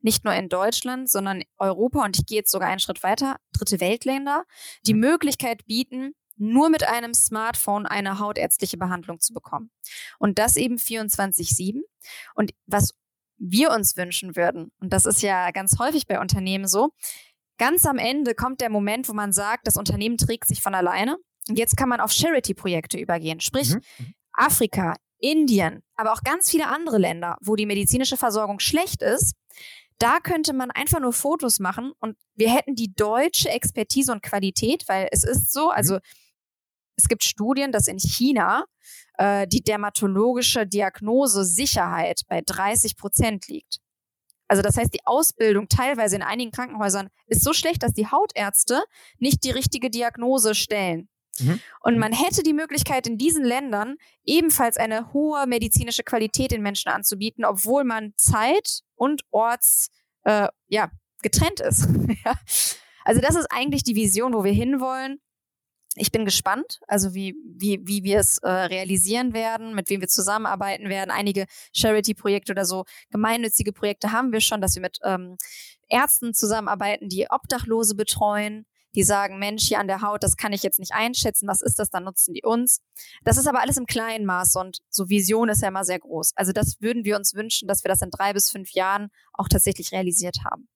nicht 0.00 0.24
nur 0.24 0.34
in 0.34 0.48
Deutschland, 0.48 1.10
sondern 1.10 1.42
Europa 1.58 2.04
und 2.04 2.18
ich 2.18 2.26
gehe 2.26 2.38
jetzt 2.38 2.50
sogar 2.50 2.68
einen 2.68 2.80
Schritt 2.80 3.02
weiter, 3.02 3.36
dritte 3.52 3.80
Weltländer, 3.80 4.44
die 4.86 4.94
mhm. 4.94 5.00
Möglichkeit 5.00 5.66
bieten, 5.66 6.14
nur 6.36 6.70
mit 6.70 6.86
einem 6.86 7.14
Smartphone 7.14 7.86
eine 7.86 8.18
hautärztliche 8.18 8.76
Behandlung 8.76 9.20
zu 9.20 9.32
bekommen. 9.32 9.70
Und 10.18 10.38
das 10.38 10.56
eben 10.56 10.76
24-7. 10.76 11.82
Und 12.34 12.52
was 12.66 12.94
wir 13.38 13.70
uns 13.70 13.96
wünschen 13.96 14.36
würden, 14.36 14.72
und 14.80 14.92
das 14.92 15.06
ist 15.06 15.22
ja 15.22 15.50
ganz 15.50 15.78
häufig 15.78 16.06
bei 16.06 16.20
Unternehmen 16.20 16.66
so, 16.66 16.90
ganz 17.58 17.86
am 17.86 17.98
Ende 17.98 18.34
kommt 18.34 18.60
der 18.60 18.70
Moment, 18.70 19.08
wo 19.08 19.12
man 19.12 19.32
sagt, 19.32 19.66
das 19.66 19.76
Unternehmen 19.76 20.16
trägt 20.16 20.48
sich 20.48 20.60
von 20.62 20.74
alleine. 20.74 21.16
Und 21.48 21.58
jetzt 21.58 21.76
kann 21.76 21.88
man 21.88 22.00
auf 22.00 22.12
Charity-Projekte 22.12 22.98
übergehen. 22.98 23.40
Sprich, 23.40 23.74
mhm. 23.74 23.82
mhm. 23.98 24.14
Afrika, 24.32 24.96
Indien, 25.18 25.82
aber 25.96 26.12
auch 26.12 26.22
ganz 26.22 26.50
viele 26.50 26.66
andere 26.66 26.98
Länder, 26.98 27.36
wo 27.40 27.54
die 27.54 27.66
medizinische 27.66 28.16
Versorgung 28.16 28.58
schlecht 28.58 29.02
ist, 29.02 29.34
da 29.98 30.18
könnte 30.18 30.52
man 30.52 30.72
einfach 30.72 30.98
nur 30.98 31.12
Fotos 31.12 31.60
machen 31.60 31.92
und 32.00 32.16
wir 32.34 32.52
hätten 32.52 32.74
die 32.74 32.92
deutsche 32.92 33.48
Expertise 33.48 34.10
und 34.10 34.22
Qualität, 34.22 34.82
weil 34.88 35.08
es 35.12 35.22
ist 35.22 35.52
so, 35.52 35.70
also 35.70 35.94
mhm 35.94 36.00
es 36.96 37.08
gibt 37.08 37.24
Studien, 37.24 37.72
dass 37.72 37.88
in 37.88 37.98
China 37.98 38.64
äh, 39.18 39.46
die 39.46 39.62
dermatologische 39.62 40.66
Diagnosesicherheit 40.66 42.22
bei 42.28 42.42
30 42.44 42.96
Prozent 42.96 43.48
liegt. 43.48 43.78
Also 44.46 44.62
das 44.62 44.76
heißt, 44.76 44.92
die 44.92 45.04
Ausbildung 45.04 45.68
teilweise 45.68 46.16
in 46.16 46.22
einigen 46.22 46.50
Krankenhäusern 46.50 47.08
ist 47.26 47.42
so 47.42 47.52
schlecht, 47.52 47.82
dass 47.82 47.92
die 47.92 48.06
Hautärzte 48.06 48.84
nicht 49.18 49.42
die 49.44 49.50
richtige 49.50 49.90
Diagnose 49.90 50.54
stellen. 50.54 51.08
Mhm. 51.40 51.60
Und 51.80 51.98
man 51.98 52.12
hätte 52.12 52.42
die 52.42 52.52
Möglichkeit, 52.52 53.06
in 53.06 53.18
diesen 53.18 53.44
Ländern 53.44 53.96
ebenfalls 54.24 54.76
eine 54.76 55.12
hohe 55.12 55.46
medizinische 55.46 56.04
Qualität 56.04 56.52
den 56.52 56.62
Menschen 56.62 56.90
anzubieten, 56.90 57.44
obwohl 57.44 57.84
man 57.84 58.12
Zeit 58.16 58.80
und 58.94 59.22
Orts 59.30 59.88
äh, 60.24 60.48
ja, 60.68 60.90
getrennt 61.22 61.60
ist. 61.60 61.88
Also 63.06 63.20
das 63.20 63.34
ist 63.34 63.48
eigentlich 63.50 63.82
die 63.82 63.96
Vision, 63.96 64.32
wo 64.32 64.44
wir 64.44 64.52
hinwollen. 64.52 65.20
Ich 65.96 66.10
bin 66.10 66.24
gespannt, 66.24 66.80
also 66.88 67.14
wie, 67.14 67.36
wie, 67.44 67.80
wie 67.84 68.02
wir 68.02 68.18
es 68.18 68.38
äh, 68.38 68.48
realisieren 68.48 69.32
werden, 69.32 69.74
mit 69.74 69.90
wem 69.90 70.00
wir 70.00 70.08
zusammenarbeiten 70.08 70.88
werden. 70.88 71.10
Einige 71.10 71.46
Charity-Projekte 71.72 72.52
oder 72.52 72.64
so 72.64 72.84
gemeinnützige 73.10 73.72
Projekte 73.72 74.10
haben 74.12 74.32
wir 74.32 74.40
schon, 74.40 74.60
dass 74.60 74.74
wir 74.74 74.82
mit 74.82 74.98
ähm, 75.04 75.36
Ärzten 75.88 76.34
zusammenarbeiten, 76.34 77.08
die 77.08 77.28
Obdachlose 77.30 77.94
betreuen 77.94 78.66
die 78.94 79.02
sagen, 79.02 79.38
Mensch, 79.38 79.64
hier 79.64 79.80
an 79.80 79.88
der 79.88 80.02
Haut, 80.02 80.22
das 80.22 80.36
kann 80.36 80.52
ich 80.52 80.62
jetzt 80.62 80.78
nicht 80.78 80.92
einschätzen, 80.92 81.48
was 81.48 81.62
ist 81.62 81.78
das, 81.78 81.90
dann 81.90 82.04
nutzen 82.04 82.34
die 82.34 82.42
uns. 82.42 82.80
Das 83.24 83.36
ist 83.36 83.48
aber 83.48 83.60
alles 83.60 83.76
im 83.76 83.86
kleinen 83.86 84.24
Maß 84.24 84.56
und 84.56 84.78
so 84.88 85.08
Vision 85.08 85.48
ist 85.48 85.62
ja 85.62 85.68
immer 85.68 85.84
sehr 85.84 85.98
groß. 85.98 86.32
Also 86.36 86.52
das 86.52 86.80
würden 86.80 87.04
wir 87.04 87.16
uns 87.16 87.34
wünschen, 87.34 87.66
dass 87.68 87.84
wir 87.84 87.88
das 87.88 88.02
in 88.02 88.10
drei 88.10 88.32
bis 88.32 88.50
fünf 88.50 88.70
Jahren 88.70 89.08
auch 89.32 89.48
tatsächlich 89.48 89.92
realisiert 89.92 90.38
haben. 90.44 90.68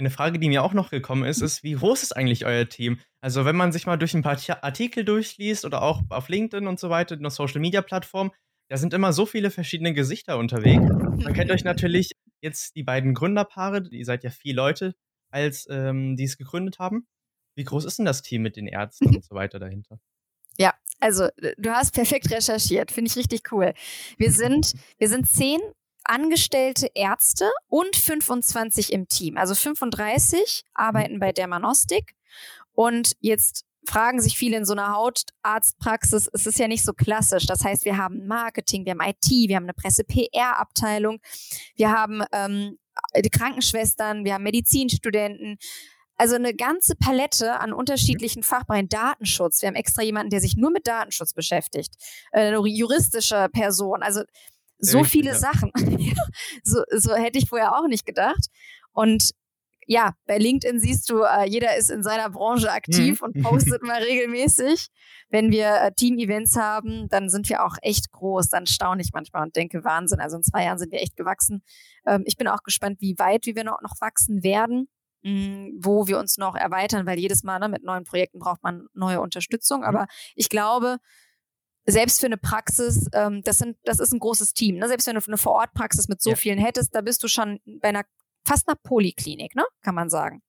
Eine 0.00 0.08
Frage, 0.08 0.38
die 0.38 0.48
mir 0.48 0.64
auch 0.64 0.72
noch 0.72 0.88
gekommen 0.88 1.24
ist, 1.24 1.42
ist, 1.42 1.62
wie 1.62 1.74
groß 1.74 2.02
ist 2.02 2.16
eigentlich 2.16 2.46
euer 2.46 2.66
Team? 2.66 2.98
Also, 3.20 3.44
wenn 3.44 3.54
man 3.54 3.70
sich 3.70 3.84
mal 3.84 3.98
durch 3.98 4.14
ein 4.14 4.22
paar 4.22 4.38
Artikel 4.62 5.04
durchliest 5.04 5.66
oder 5.66 5.82
auch 5.82 6.00
auf 6.08 6.30
LinkedIn 6.30 6.66
und 6.66 6.80
so 6.80 6.88
weiter, 6.88 7.16
in 7.16 7.20
der 7.20 7.30
Social 7.30 7.60
Media 7.60 7.82
Plattform, 7.82 8.32
da 8.70 8.78
sind 8.78 8.94
immer 8.94 9.12
so 9.12 9.26
viele 9.26 9.50
verschiedene 9.50 9.92
Gesichter 9.92 10.38
unterwegs. 10.38 10.82
Man 10.88 11.34
kennt 11.34 11.50
euch 11.50 11.64
natürlich 11.64 12.12
jetzt 12.40 12.76
die 12.76 12.82
beiden 12.82 13.12
Gründerpaare, 13.12 13.88
ihr 13.90 14.06
seid 14.06 14.24
ja 14.24 14.30
vier 14.30 14.54
Leute, 14.54 14.94
als 15.30 15.66
ähm, 15.68 16.16
die 16.16 16.24
es 16.24 16.38
gegründet 16.38 16.78
haben. 16.78 17.06
Wie 17.54 17.64
groß 17.64 17.84
ist 17.84 17.98
denn 17.98 18.06
das 18.06 18.22
Team 18.22 18.40
mit 18.40 18.56
den 18.56 18.68
Ärzten 18.68 19.14
und 19.14 19.22
so 19.22 19.34
weiter 19.34 19.58
dahinter? 19.58 20.00
Ja, 20.56 20.72
also 20.98 21.28
du 21.58 21.70
hast 21.70 21.92
perfekt 21.92 22.30
recherchiert, 22.30 22.90
finde 22.90 23.10
ich 23.10 23.18
richtig 23.18 23.52
cool. 23.52 23.74
Wir 24.16 24.30
sind, 24.30 24.72
wir 24.96 25.10
sind 25.10 25.28
zehn 25.28 25.60
angestellte 26.04 26.90
Ärzte 26.94 27.50
und 27.68 27.96
25 27.96 28.92
im 28.92 29.08
Team. 29.08 29.36
Also 29.36 29.54
35 29.54 30.64
arbeiten 30.74 31.18
bei 31.18 31.32
Dermanostik 31.32 32.14
und 32.72 33.16
jetzt 33.20 33.64
fragen 33.86 34.20
sich 34.20 34.36
viele 34.36 34.56
in 34.56 34.64
so 34.64 34.72
einer 34.72 34.94
Hautarztpraxis, 34.94 36.28
es 36.32 36.46
ist 36.46 36.58
ja 36.58 36.68
nicht 36.68 36.84
so 36.84 36.92
klassisch. 36.92 37.46
Das 37.46 37.64
heißt, 37.64 37.84
wir 37.84 37.96
haben 37.96 38.26
Marketing, 38.26 38.84
wir 38.84 38.92
haben 38.92 39.00
IT, 39.00 39.48
wir 39.48 39.56
haben 39.56 39.64
eine 39.64 39.74
Presse-PR-Abteilung, 39.74 41.20
wir 41.76 41.90
haben 41.90 42.22
ähm, 42.32 42.78
die 43.16 43.30
Krankenschwestern, 43.30 44.24
wir 44.24 44.34
haben 44.34 44.44
Medizinstudenten. 44.44 45.58
Also 46.16 46.34
eine 46.34 46.54
ganze 46.54 46.96
Palette 46.96 47.58
an 47.60 47.72
unterschiedlichen 47.72 48.42
Fachbereichen. 48.42 48.90
Datenschutz. 48.90 49.62
Wir 49.62 49.68
haben 49.68 49.74
extra 49.74 50.02
jemanden, 50.02 50.28
der 50.28 50.42
sich 50.42 50.54
nur 50.54 50.70
mit 50.70 50.86
Datenschutz 50.86 51.32
beschäftigt. 51.32 51.94
Äh, 52.32 52.48
eine 52.48 52.58
juristische 52.66 53.48
Person. 53.50 54.02
Also 54.02 54.22
so 54.80 55.04
viele 55.04 55.30
ja. 55.30 55.38
Sachen. 55.38 55.70
so, 56.64 56.82
so 56.90 57.14
hätte 57.14 57.38
ich 57.38 57.48
vorher 57.48 57.76
auch 57.76 57.86
nicht 57.86 58.06
gedacht. 58.06 58.46
Und 58.92 59.30
ja, 59.86 60.14
bei 60.26 60.38
LinkedIn 60.38 60.78
siehst 60.78 61.10
du, 61.10 61.22
äh, 61.22 61.48
jeder 61.48 61.76
ist 61.76 61.90
in 61.90 62.04
seiner 62.04 62.30
Branche 62.30 62.70
aktiv 62.70 63.20
mhm. 63.20 63.26
und 63.26 63.42
postet 63.42 63.82
mal 63.82 64.00
regelmäßig. 64.00 64.86
Wenn 65.30 65.50
wir 65.50 65.66
äh, 65.66 65.92
Team-Events 65.92 66.54
haben, 66.56 67.08
dann 67.08 67.28
sind 67.28 67.48
wir 67.48 67.64
auch 67.64 67.76
echt 67.82 68.12
groß. 68.12 68.50
Dann 68.50 68.66
staune 68.66 69.02
ich 69.02 69.10
manchmal 69.12 69.42
und 69.42 69.56
denke, 69.56 69.82
Wahnsinn. 69.82 70.20
Also 70.20 70.36
in 70.36 70.44
zwei 70.44 70.64
Jahren 70.64 70.78
sind 70.78 70.92
wir 70.92 71.00
echt 71.00 71.16
gewachsen. 71.16 71.64
Ähm, 72.06 72.22
ich 72.24 72.36
bin 72.36 72.46
auch 72.46 72.62
gespannt, 72.62 73.00
wie 73.00 73.18
weit 73.18 73.46
wie 73.46 73.56
wir 73.56 73.64
noch, 73.64 73.80
noch 73.82 74.00
wachsen 74.00 74.44
werden, 74.44 74.88
mh, 75.22 75.32
mm, 75.32 75.78
wo 75.80 76.06
wir 76.06 76.20
uns 76.20 76.38
noch 76.38 76.54
erweitern, 76.54 77.04
weil 77.04 77.18
jedes 77.18 77.42
Mal 77.42 77.58
ne, 77.58 77.68
mit 77.68 77.82
neuen 77.82 78.04
Projekten 78.04 78.38
braucht 78.38 78.62
man 78.62 78.86
neue 78.94 79.20
Unterstützung. 79.20 79.80
Mhm. 79.80 79.86
Aber 79.86 80.06
ich 80.36 80.48
glaube, 80.48 80.98
selbst 81.90 82.20
für 82.20 82.26
eine 82.26 82.36
Praxis, 82.36 83.08
ähm, 83.12 83.42
das, 83.42 83.58
sind, 83.58 83.76
das 83.84 84.00
ist 84.00 84.12
ein 84.12 84.18
großes 84.18 84.54
Team. 84.54 84.76
Ne? 84.76 84.88
Selbst 84.88 85.06
wenn 85.06 85.16
du 85.16 85.22
eine 85.26 85.38
Vorortpraxis 85.38 86.08
mit 86.08 86.20
so 86.20 86.30
ja. 86.30 86.36
vielen 86.36 86.58
hättest, 86.58 86.94
da 86.94 87.00
bist 87.00 87.22
du 87.22 87.28
schon 87.28 87.60
bei 87.80 87.88
einer 87.88 88.04
fast 88.46 88.68
einer 88.68 88.76
Poliklinik, 88.76 89.54
ne? 89.54 89.64
Kann 89.82 89.94
man 89.94 90.08
sagen. 90.08 90.42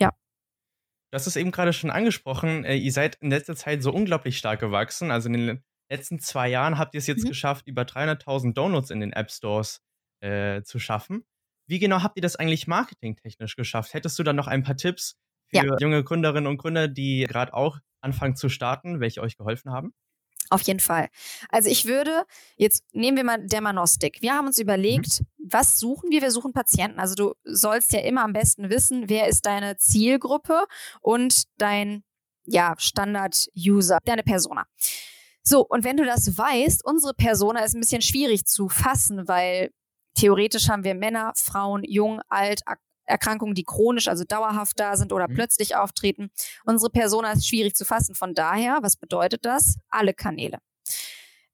Ja. 0.00 0.10
Du 1.10 1.16
hast 1.16 1.26
es 1.26 1.36
eben 1.36 1.50
gerade 1.50 1.72
schon 1.72 1.90
angesprochen. 1.90 2.64
Äh, 2.64 2.76
ihr 2.76 2.92
seid 2.92 3.16
in 3.16 3.30
letzter 3.30 3.56
Zeit 3.56 3.82
so 3.82 3.92
unglaublich 3.92 4.38
stark 4.38 4.60
gewachsen. 4.60 5.10
Also 5.10 5.28
in 5.28 5.34
den 5.34 5.64
letzten 5.90 6.18
zwei 6.18 6.48
Jahren 6.48 6.78
habt 6.78 6.94
ihr 6.94 6.98
es 6.98 7.06
jetzt 7.06 7.24
mhm. 7.24 7.28
geschafft, 7.28 7.66
über 7.66 7.82
300.000 7.82 8.54
Downloads 8.54 8.90
in 8.90 9.00
den 9.00 9.12
App 9.12 9.30
Stores 9.30 9.82
äh, 10.20 10.62
zu 10.62 10.78
schaffen. 10.78 11.24
Wie 11.66 11.78
genau 11.78 12.02
habt 12.02 12.16
ihr 12.16 12.22
das 12.22 12.36
eigentlich 12.36 12.66
marketingtechnisch 12.66 13.56
geschafft? 13.56 13.94
Hättest 13.94 14.18
du 14.18 14.22
da 14.22 14.32
noch 14.32 14.48
ein 14.48 14.62
paar 14.62 14.76
Tipps 14.76 15.18
für 15.48 15.66
ja. 15.66 15.76
junge 15.78 16.04
Gründerinnen 16.04 16.46
und 16.46 16.58
Gründer, 16.58 16.88
die 16.88 17.24
gerade 17.28 17.54
auch 17.54 17.78
anfangen 18.00 18.36
zu 18.36 18.48
starten, 18.48 19.00
welche 19.00 19.22
euch 19.22 19.36
geholfen 19.36 19.70
haben? 19.70 19.94
Auf 20.50 20.62
jeden 20.62 20.80
Fall. 20.80 21.08
Also 21.48 21.70
ich 21.70 21.86
würde, 21.86 22.24
jetzt 22.56 22.84
nehmen 22.92 23.16
wir 23.16 23.24
mal 23.24 23.44
Dermanostik. 23.46 24.20
Wir 24.20 24.34
haben 24.34 24.46
uns 24.46 24.58
überlegt, 24.58 25.20
mhm. 25.20 25.48
was 25.50 25.78
suchen 25.78 26.10
wir? 26.10 26.22
Wir 26.22 26.30
suchen 26.30 26.52
Patienten. 26.52 27.00
Also 27.00 27.14
du 27.14 27.34
sollst 27.44 27.92
ja 27.92 28.00
immer 28.00 28.22
am 28.22 28.32
besten 28.32 28.70
wissen, 28.70 29.08
wer 29.08 29.28
ist 29.28 29.46
deine 29.46 29.76
Zielgruppe 29.76 30.64
und 31.00 31.44
dein 31.58 32.04
ja, 32.44 32.74
Standard-User, 32.76 33.98
deine 34.04 34.22
Persona. 34.22 34.66
So, 35.42 35.66
und 35.66 35.84
wenn 35.84 35.96
du 35.96 36.04
das 36.04 36.36
weißt, 36.36 36.84
unsere 36.84 37.14
Persona 37.14 37.64
ist 37.64 37.74
ein 37.74 37.80
bisschen 37.80 38.02
schwierig 38.02 38.46
zu 38.46 38.68
fassen, 38.68 39.28
weil 39.28 39.70
theoretisch 40.14 40.68
haben 40.68 40.84
wir 40.84 40.94
Männer, 40.94 41.32
Frauen, 41.36 41.82
jung, 41.84 42.20
alt, 42.28 42.62
Erkrankungen, 43.06 43.54
die 43.54 43.64
chronisch, 43.64 44.08
also 44.08 44.24
dauerhaft 44.24 44.78
da 44.78 44.96
sind 44.96 45.12
oder 45.12 45.28
mhm. 45.28 45.34
plötzlich 45.34 45.76
auftreten. 45.76 46.30
Unsere 46.64 46.90
Persona 46.90 47.32
ist 47.32 47.48
schwierig 47.48 47.74
zu 47.74 47.84
fassen. 47.84 48.14
Von 48.14 48.34
daher, 48.34 48.78
was 48.82 48.96
bedeutet 48.96 49.44
das? 49.44 49.76
Alle 49.88 50.14
Kanäle. 50.14 50.58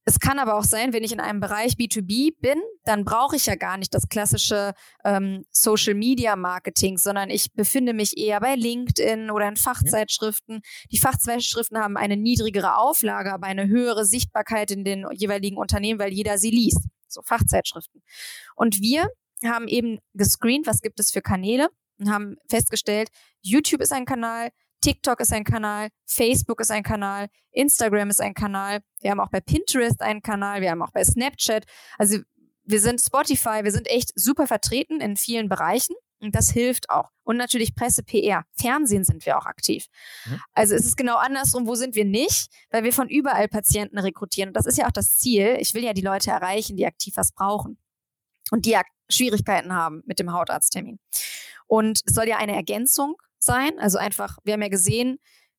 Es 0.05 0.19
kann 0.19 0.39
aber 0.39 0.57
auch 0.57 0.65
sein, 0.65 0.93
wenn 0.93 1.05
ich 1.05 1.13
in 1.13 1.21
einem 1.21 1.41
Bereich 1.41 1.75
B2B 1.75 2.35
bin, 2.41 2.61
dann 2.85 3.05
brauche 3.05 3.37
ich 3.37 3.47
ja 3.47 3.55
gar 3.55 3.77
nicht 3.77 3.95
das 3.95 4.09
klassische 4.09 4.73
ähm, 5.05 5.45
Social 5.51 5.95
Media 5.95 6.37
Marketing, 6.37 6.97
sondern 6.97 7.29
ich 7.29 7.53
befinde 7.53 7.93
mich 7.93 8.17
eher 8.17 8.41
bei 8.41 8.55
LinkedIn 8.55 9.31
oder 9.31 9.47
in 9.47 9.57
Fachzeitschriften. 9.57 10.63
Die 10.91 10.99
Fachzeitschriften 10.99 11.79
haben 11.79 11.97
eine 11.99 12.17
niedrigere 12.17 12.79
Auflage, 12.79 13.33
aber 13.33 13.47
eine 13.47 13.69
höhere 13.69 14.07
Sichtbarkeit 14.07 14.71
in 14.71 14.85
den 14.85 15.07
jeweiligen 15.13 15.59
Unternehmen, 15.59 16.01
weil 16.01 16.13
jeder 16.13 16.39
sie 16.39 16.51
liest. 16.51 16.89
So 17.07 17.23
Fachzeitschriften. 17.23 18.03
Und 18.57 18.81
wir 18.81 19.11
haben 19.45 19.69
eben 19.69 19.99
gescreent, 20.15 20.67
was 20.67 20.83
gibt 20.83 21.01
es 21.01 21.11
für 21.11 21.23
Kanäle 21.23 21.69
und 21.99 22.11
haben 22.11 22.37
festgestellt, 22.49 23.09
YouTube 23.43 23.81
ist 23.81 23.93
ein 23.93 24.05
Kanal, 24.05 24.51
TikTok 24.81 25.21
ist 25.21 25.33
ein 25.33 25.45
Kanal, 25.45 25.89
Facebook 26.07 26.61
ist 26.61 26.71
ein 26.71 26.83
Kanal, 26.83 27.29
Instagram 27.53 28.11
ist 28.11 28.21
ein 28.21 28.35
Kanal, 28.35 28.81
wir 29.01 29.11
haben 29.11 29.21
auch 29.21 29.31
bei 29.31 29.41
Pinterest 29.41 30.01
einen 30.01 30.23
Kanal, 30.23 30.61
wir 30.61 30.71
haben 30.71 30.83
auch 30.83 30.93
bei 30.93 31.05
Snapchat. 31.05 31.65
Also 31.99 32.19
wir 32.65 32.81
sind 32.81 33.01
Spotify, 33.01 33.63
wir 33.63 33.73
sind 33.73 33.89
echt 33.89 34.13
super 34.15 34.47
vertreten 34.47 35.01
in 35.01 35.17
vielen 35.17 35.49
Bereichen 35.49 35.95
und 36.21 36.35
das 36.35 36.51
hilft 36.51 36.89
auch. 36.91 37.11
Und 37.25 37.37
natürlich 37.37 37.75
Presse, 37.75 38.03
PR, 38.03 38.45
Fernsehen 38.55 39.05
sind 39.05 39.25
wir 39.27 39.39
auch 39.39 39.47
aktiv. 39.47 39.87
Mhm. 40.27 40.41
Also 40.53 40.75
es 40.75 40.85
ist 40.85 40.97
genau 40.97 41.17
andersrum, 41.17 41.67
wo 41.67 41.75
sind 41.75 41.95
wir 41.95 42.05
nicht, 42.05 42.49
weil 42.71 42.85
wir 42.85 42.93
von 42.93 43.09
überall 43.09 43.49
Patienten 43.49 43.99
rekrutieren. 43.99 44.51
Und 44.51 44.57
das 44.57 44.67
ist 44.67 44.79
ja 44.79 44.87
auch 44.87 44.93
das 44.93 45.17
Ziel. 45.17 45.57
Ich 45.61 45.75
will 45.75 45.85
ja 45.85 45.93
die 45.93 46.01
Leute 46.01 46.31
erreichen, 46.31 46.77
die 46.77 46.87
aktiv 46.87 47.17
was 47.17 47.33
brauchen 47.33 47.79
und 48.51 48.67
die 48.67 48.77
Schwierigkeiten 49.09 49.75
haben 49.75 50.03
mit 50.07 50.19
dem 50.19 50.33
Hautarzttermin. 50.33 50.99
Und 51.67 52.03
es 52.05 52.15
soll 52.15 52.29
ja 52.29 52.39
eine 52.39 52.55
Ergänzung 52.55 53.17
sein. 53.39 53.79
Also 53.79 53.99
einfach, 53.99 54.39
wir 54.45 54.55
haben 54.55 54.63
ja 54.63 54.69
gesehen, 54.69 55.19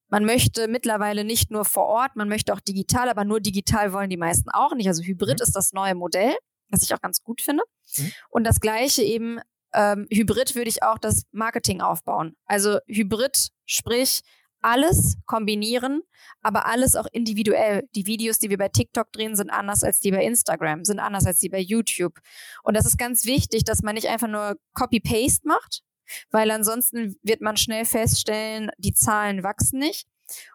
man 0.09 0.25
möchte 0.25 0.67
mittlerweile 0.67 1.23
nicht 1.23 1.51
nur 1.51 1.63
vor 1.63 1.85
Ort, 1.85 2.15
man 2.15 2.27
möchte 2.27 2.53
auch 2.53 2.59
digital, 2.59 3.09
aber 3.09 3.23
nur 3.23 3.39
digital 3.39 3.93
wollen 3.93 4.09
die 4.09 4.17
meisten 4.17 4.49
auch 4.49 4.75
nicht. 4.75 4.87
Also 4.87 5.03
Hybrid 5.03 5.39
mhm. 5.39 5.43
ist 5.43 5.55
das 5.55 5.71
neue 5.71 5.95
Modell, 5.95 6.35
was 6.69 6.83
ich 6.83 6.93
auch 6.93 7.01
ganz 7.01 7.23
gut 7.23 7.41
finde. 7.41 7.63
Mhm. 7.97 8.11
Und 8.29 8.43
das 8.43 8.59
gleiche 8.59 9.03
eben, 9.03 9.39
ähm, 9.73 10.07
Hybrid 10.11 10.53
würde 10.55 10.69
ich 10.69 10.83
auch 10.83 10.97
das 10.97 11.23
Marketing 11.31 11.79
aufbauen. 11.79 12.35
Also 12.45 12.79
Hybrid, 12.87 13.49
sprich, 13.65 14.19
alles 14.61 15.17
kombinieren, 15.25 16.01
aber 16.41 16.65
alles 16.65 16.95
auch 16.95 17.07
individuell. 17.11 17.87
Die 17.95 18.05
Videos, 18.05 18.39
die 18.39 18.49
wir 18.49 18.57
bei 18.57 18.69
TikTok 18.69 19.11
drehen, 19.11 19.35
sind 19.35 19.49
anders 19.49 19.83
als 19.83 19.99
die 19.99 20.11
bei 20.11 20.23
Instagram, 20.23 20.85
sind 20.85 20.99
anders 20.99 21.25
als 21.25 21.39
die 21.39 21.49
bei 21.49 21.59
YouTube. 21.59 22.19
Und 22.63 22.75
das 22.75 22.85
ist 22.85 22.97
ganz 22.97 23.25
wichtig, 23.25 23.63
dass 23.63 23.81
man 23.81 23.95
nicht 23.95 24.07
einfach 24.07 24.27
nur 24.27 24.57
Copy-Paste 24.73 25.47
macht, 25.47 25.83
weil 26.29 26.51
ansonsten 26.51 27.15
wird 27.23 27.41
man 27.41 27.57
schnell 27.57 27.85
feststellen, 27.85 28.71
die 28.77 28.93
Zahlen 28.93 29.43
wachsen 29.43 29.79
nicht. 29.79 30.07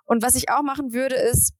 Und 0.04 0.22
was 0.22 0.36
ich 0.36 0.50
auch 0.50 0.62
machen 0.62 0.92
würde, 0.92 1.16
ist, 1.16 1.52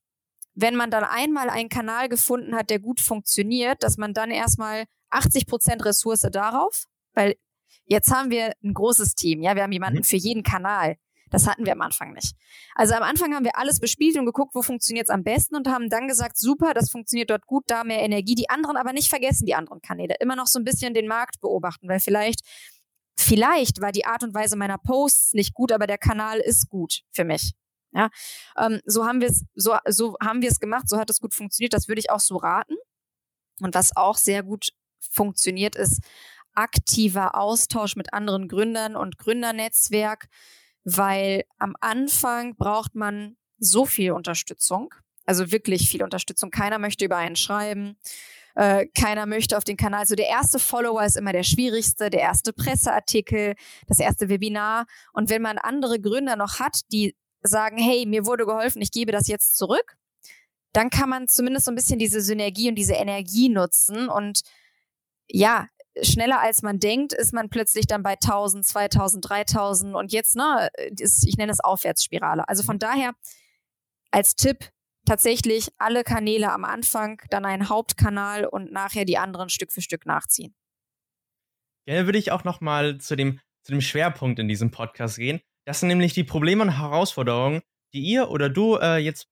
wenn 0.55 0.75
man 0.75 0.91
dann 0.91 1.05
einmal 1.05 1.51
einen 1.51 1.69
Kanal 1.69 2.09
gefunden 2.09 2.57
hat, 2.57 2.71
der 2.71 2.79
gut 2.79 3.01
funktioniert, 3.01 3.83
dass 3.83 3.99
man 3.99 4.15
dann 4.15 4.31
erstmal 4.31 4.85
80 5.11 5.47
Prozent 5.47 5.85
Ressource 5.85 6.27
darauf, 6.33 6.87
weil 7.13 7.37
jetzt 7.85 8.11
haben 8.11 8.31
wir 8.31 8.53
ein 8.65 8.73
großes 8.73 9.15
Team, 9.15 9.43
ja, 9.43 9.55
wir 9.55 9.63
haben 9.63 9.73
jemanden 9.73 9.99
mhm. 9.99 10.05
für 10.05 10.17
jeden 10.17 10.43
Kanal. 10.43 10.97
Das 11.37 11.47
hatten 11.47 11.67
wir 11.67 11.73
am 11.73 11.83
Anfang 11.83 12.15
nicht. 12.15 12.35
Also 12.75 12.95
am 12.95 13.03
Anfang 13.03 13.35
haben 13.35 13.45
wir 13.45 13.59
alles 13.59 13.79
bespielt 13.79 14.17
und 14.17 14.25
geguckt, 14.25 14.55
wo 14.55 14.63
funktioniert 14.63 15.09
es 15.09 15.11
am 15.11 15.23
besten 15.23 15.55
und 15.55 15.69
haben 15.69 15.91
dann 15.91 16.09
gesagt, 16.09 16.39
super, 16.39 16.73
das 16.73 16.91
funktioniert 16.91 17.29
dort 17.29 17.45
gut, 17.45 17.65
da 17.67 17.85
mehr 17.85 18.01
Energie. 18.01 18.35
Die 18.35 18.49
anderen 18.49 18.79
aber 18.79 18.95
nicht 18.95 19.11
vergessen, 19.11 19.45
die 19.45 19.55
anderen 19.55 19.83
Kanäle. 19.83 20.15
Immer 20.19 20.35
noch 20.35 20.47
so 20.47 20.59
ein 20.59 20.65
bisschen 20.65 20.95
den 20.95 21.07
Markt 21.07 21.43
beobachten, 21.43 21.91
weil 21.91 22.01
vielleicht, 22.01 22.41
vielleicht 23.19 23.83
war 23.83 23.93
die 23.93 24.07
Art 24.07 24.25
und 24.25 24.33
Weise 24.33 24.57
meiner 24.57 24.79
Posts 24.79 25.35
nicht 25.35 25.53
gut, 25.53 25.73
aber 25.73 25.87
der 25.87 25.99
Kanal 25.99 26.39
ist 26.39 26.71
gut 26.71 27.03
für 27.13 27.25
mich. 27.25 27.53
Ja, 27.93 28.09
ähm, 28.57 28.81
so 28.87 29.05
haben 29.05 29.21
wir 29.21 29.29
es, 29.29 29.45
so, 29.55 29.77
so 29.87 30.17
haben 30.23 30.41
wir 30.41 30.49
es 30.49 30.59
gemacht, 30.59 30.89
so 30.89 30.97
hat 30.97 31.11
es 31.11 31.21
gut 31.21 31.35
funktioniert. 31.35 31.75
Das 31.75 31.87
würde 31.87 31.99
ich 31.99 32.09
auch 32.09 32.21
so 32.21 32.37
raten. 32.39 32.77
Und 33.61 33.75
was 33.75 33.95
auch 33.95 34.17
sehr 34.17 34.43
gut 34.43 34.71
funktioniert, 35.01 35.77
ist 35.77 36.01
aktiver 36.55 37.35
Austausch 37.35 37.95
mit 37.95 38.15
anderen 38.15 38.49
Gründern 38.49 38.97
und 38.97 39.19
Gründernetzwerk, 39.19 40.31
weil 40.87 41.43
am 41.59 41.75
Anfang 41.81 42.55
braucht 42.55 42.95
man 42.95 43.37
so 43.59 43.87
viel 43.87 44.13
Unterstützung, 44.13 44.95
also 45.25 45.51
wirklich 45.51 45.91
viel 45.91 46.05
Unterstützung. 46.05 46.51
Keiner 46.51 46.79
möchte 46.79 47.05
über 47.05 47.17
einen 47.17 47.35
schreiben. 47.35 47.99
Äh, 48.55 48.87
keiner 48.97 49.27
möchte 49.27 49.57
auf 49.57 49.65
den 49.65 49.77
Kanal. 49.77 50.01
Also 50.01 50.15
der 50.15 50.29
erste 50.29 50.61
Follower 50.61 51.05
ist 51.05 51.17
immer 51.17 51.33
der 51.33 51.43
schwierigste, 51.43 52.09
der 52.09 52.21
erste 52.21 52.53
Presseartikel, 52.53 53.57
das 53.89 53.99
erste 53.99 54.29
Webinar. 54.29 54.87
Und 55.13 55.29
wenn 55.29 55.43
man 55.43 55.59
andere 55.59 56.01
Gründer 56.01 56.37
noch 56.37 56.61
hat, 56.61 56.81
die 56.93 57.17
sagen, 57.43 57.79
hey, 57.79 58.07
mir 58.07 58.25
wurde 58.25 58.47
geholfen, 58.47 58.81
ich 58.81 58.93
gebe 58.93 59.11
das 59.11 59.27
jetzt 59.27 59.57
zurück, 59.57 59.97
dann 60.73 60.89
kann 60.91 61.09
man 61.09 61.27
zumindest 61.27 61.67
so 61.67 61.73
ein 61.73 61.77
bisschen 61.77 61.99
diese 61.99 62.21
Synergie 62.21 62.69
und 62.69 62.77
diese 62.77 62.95
Energie 62.95 63.49
nutzen 63.49 64.09
und 64.09 64.43
ja, 65.29 65.67
schneller 66.03 66.41
als 66.41 66.63
man 66.63 66.79
denkt, 66.79 67.13
ist 67.13 67.33
man 67.33 67.49
plötzlich 67.49 67.87
dann 67.87 68.03
bei 68.03 68.13
1000, 68.13 68.65
2000, 68.65 69.29
3000 69.29 69.95
und 69.95 70.13
jetzt, 70.13 70.37
ne, 70.37 70.69
ich 70.99 71.37
nenne 71.37 71.53
es 71.53 71.61
Aufwärtsspirale. 71.61 72.49
Also 72.49 72.63
von 72.63 72.79
daher 72.79 73.13
als 74.11 74.37
Tipp 74.37 74.71
tatsächlich 75.07 75.69
alle 75.79 76.05
Kanäle 76.05 76.53
am 76.53 76.65
Anfang, 76.65 77.23
dann 77.31 77.45
einen 77.45 77.69
Hauptkanal 77.69 78.45
und 78.45 78.73
nachher 78.73 79.05
die 79.05 79.19
anderen 79.19 79.49
Stück 79.49 79.73
für 79.73 79.83
Stück 79.83 80.05
nachziehen. 80.07 80.55
Gerne 81.87 82.07
würde 82.07 82.19
ich 82.19 82.33
auch 82.33 82.45
noch 82.45 82.61
mal 82.61 82.99
zu 82.99 83.17
dem, 83.17 83.41
zu 83.63 83.73
dem 83.73 83.81
Schwerpunkt 83.81 84.39
in 84.39 84.49
diesem 84.49 84.71
Podcast 84.71 85.17
gehen. 85.17 85.41
Das 85.65 85.81
sind 85.81 85.89
nämlich 85.89 86.13
die 86.13 86.25
Probleme 86.25 86.63
und 86.63 86.79
Herausforderungen, 86.79 87.63
die 87.95 88.01
ihr 88.01 88.31
oder 88.31 88.49
du 88.49 88.77
äh, 88.77 88.99
jetzt 88.99 89.29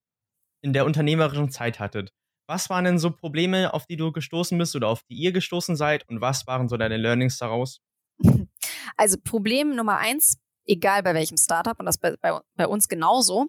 in 0.63 0.73
der 0.73 0.87
unternehmerischen 0.87 1.51
Zeit 1.51 1.81
hattet. 1.81 2.13
Was 2.47 2.69
waren 2.69 2.85
denn 2.85 2.99
so 2.99 3.11
Probleme, 3.11 3.73
auf 3.73 3.87
die 3.87 3.97
du 3.97 4.13
gestoßen 4.13 4.59
bist 4.59 4.77
oder 4.77 4.89
auf 4.89 5.03
die 5.05 5.15
ihr 5.15 5.33
gestoßen 5.33 5.77
seid 5.77 6.09
und 6.09 6.21
was 6.21 6.47
waren 6.47 6.69
so 6.69 6.77
deine 6.77 6.97
Learnings 6.97 7.39
daraus? 7.39 7.81
Also 8.97 9.17
Problem 9.19 9.75
Nummer 9.75 9.97
eins, 9.97 10.39
egal 10.67 11.03
bei 11.03 11.15
welchem 11.15 11.37
Startup 11.37 11.77
und 11.81 11.87
das 11.87 11.99
bei, 11.99 12.15
bei, 12.21 12.39
bei 12.55 12.69
uns 12.69 12.87
genauso, 12.87 13.47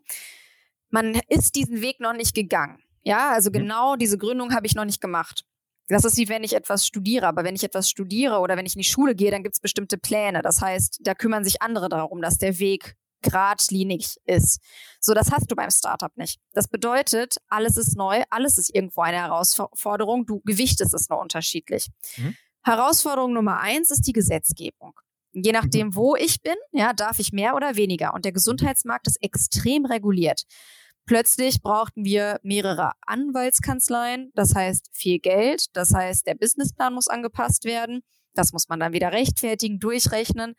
man 0.89 1.19
ist 1.27 1.55
diesen 1.55 1.81
Weg 1.81 1.99
noch 1.99 2.13
nicht 2.13 2.33
gegangen. 2.33 2.81
Ja, 3.03 3.31
also 3.31 3.49
mhm. 3.49 3.53
genau 3.53 3.95
diese 3.95 4.17
Gründung 4.17 4.55
habe 4.55 4.65
ich 4.65 4.73
noch 4.73 4.85
nicht 4.85 5.01
gemacht. 5.01 5.45
Das 5.87 6.03
ist 6.03 6.17
wie 6.17 6.29
wenn 6.29 6.43
ich 6.43 6.55
etwas 6.55 6.87
studiere, 6.87 7.27
aber 7.27 7.43
wenn 7.43 7.55
ich 7.55 7.63
etwas 7.63 7.89
studiere 7.89 8.39
oder 8.39 8.57
wenn 8.57 8.65
ich 8.65 8.75
in 8.75 8.81
die 8.81 8.87
Schule 8.87 9.13
gehe, 9.13 9.29
dann 9.29 9.43
gibt 9.43 9.55
es 9.55 9.61
bestimmte 9.61 9.99
Pläne. 9.99 10.41
Das 10.41 10.61
heißt, 10.61 11.01
da 11.03 11.13
kümmern 11.13 11.43
sich 11.43 11.61
andere 11.61 11.89
darum, 11.89 12.21
dass 12.21 12.39
der 12.39 12.57
Weg 12.57 12.95
geradlinig 13.25 14.17
ist. 14.25 14.61
So, 14.99 15.13
das 15.13 15.31
hast 15.31 15.51
du 15.51 15.55
beim 15.55 15.69
Startup 15.69 16.15
nicht. 16.15 16.39
Das 16.53 16.67
bedeutet, 16.67 17.37
alles 17.49 17.77
ist 17.77 17.97
neu, 17.97 18.23
alles 18.29 18.57
ist 18.57 18.73
irgendwo 18.73 19.01
eine 19.01 19.17
Herausforderung. 19.17 20.25
Du 20.25 20.41
gewichtest 20.41 20.93
es 20.93 21.09
nur 21.09 21.19
unterschiedlich. 21.19 21.89
Mhm. 22.17 22.35
Herausforderung 22.63 23.33
Nummer 23.33 23.59
eins 23.59 23.91
ist 23.91 24.07
die 24.07 24.13
Gesetzgebung. 24.13 24.93
Je 25.33 25.51
nachdem, 25.51 25.87
mhm. 25.87 25.95
wo 25.95 26.15
ich 26.15 26.41
bin, 26.41 26.55
ja, 26.71 26.93
darf 26.93 27.19
ich 27.19 27.33
mehr 27.33 27.55
oder 27.55 27.75
weniger. 27.75 28.13
Und 28.13 28.25
der 28.25 28.31
Gesundheitsmarkt 28.31 29.07
ist 29.07 29.21
extrem 29.21 29.85
reguliert. 29.85 30.43
Plötzlich 31.05 31.61
brauchten 31.61 32.03
wir 32.03 32.39
mehrere 32.41 32.93
Anwaltskanzleien, 33.05 34.31
das 34.33 34.55
heißt 34.55 34.89
viel 34.91 35.19
Geld, 35.19 35.65
das 35.73 35.93
heißt 35.93 36.25
der 36.25 36.33
Businessplan 36.33 36.95
muss 36.95 37.07
angepasst 37.07 37.63
werden, 37.63 38.01
das 38.33 38.53
muss 38.53 38.69
man 38.69 38.79
dann 38.79 38.93
wieder 38.93 39.11
rechtfertigen, 39.11 39.79
durchrechnen. 39.79 40.55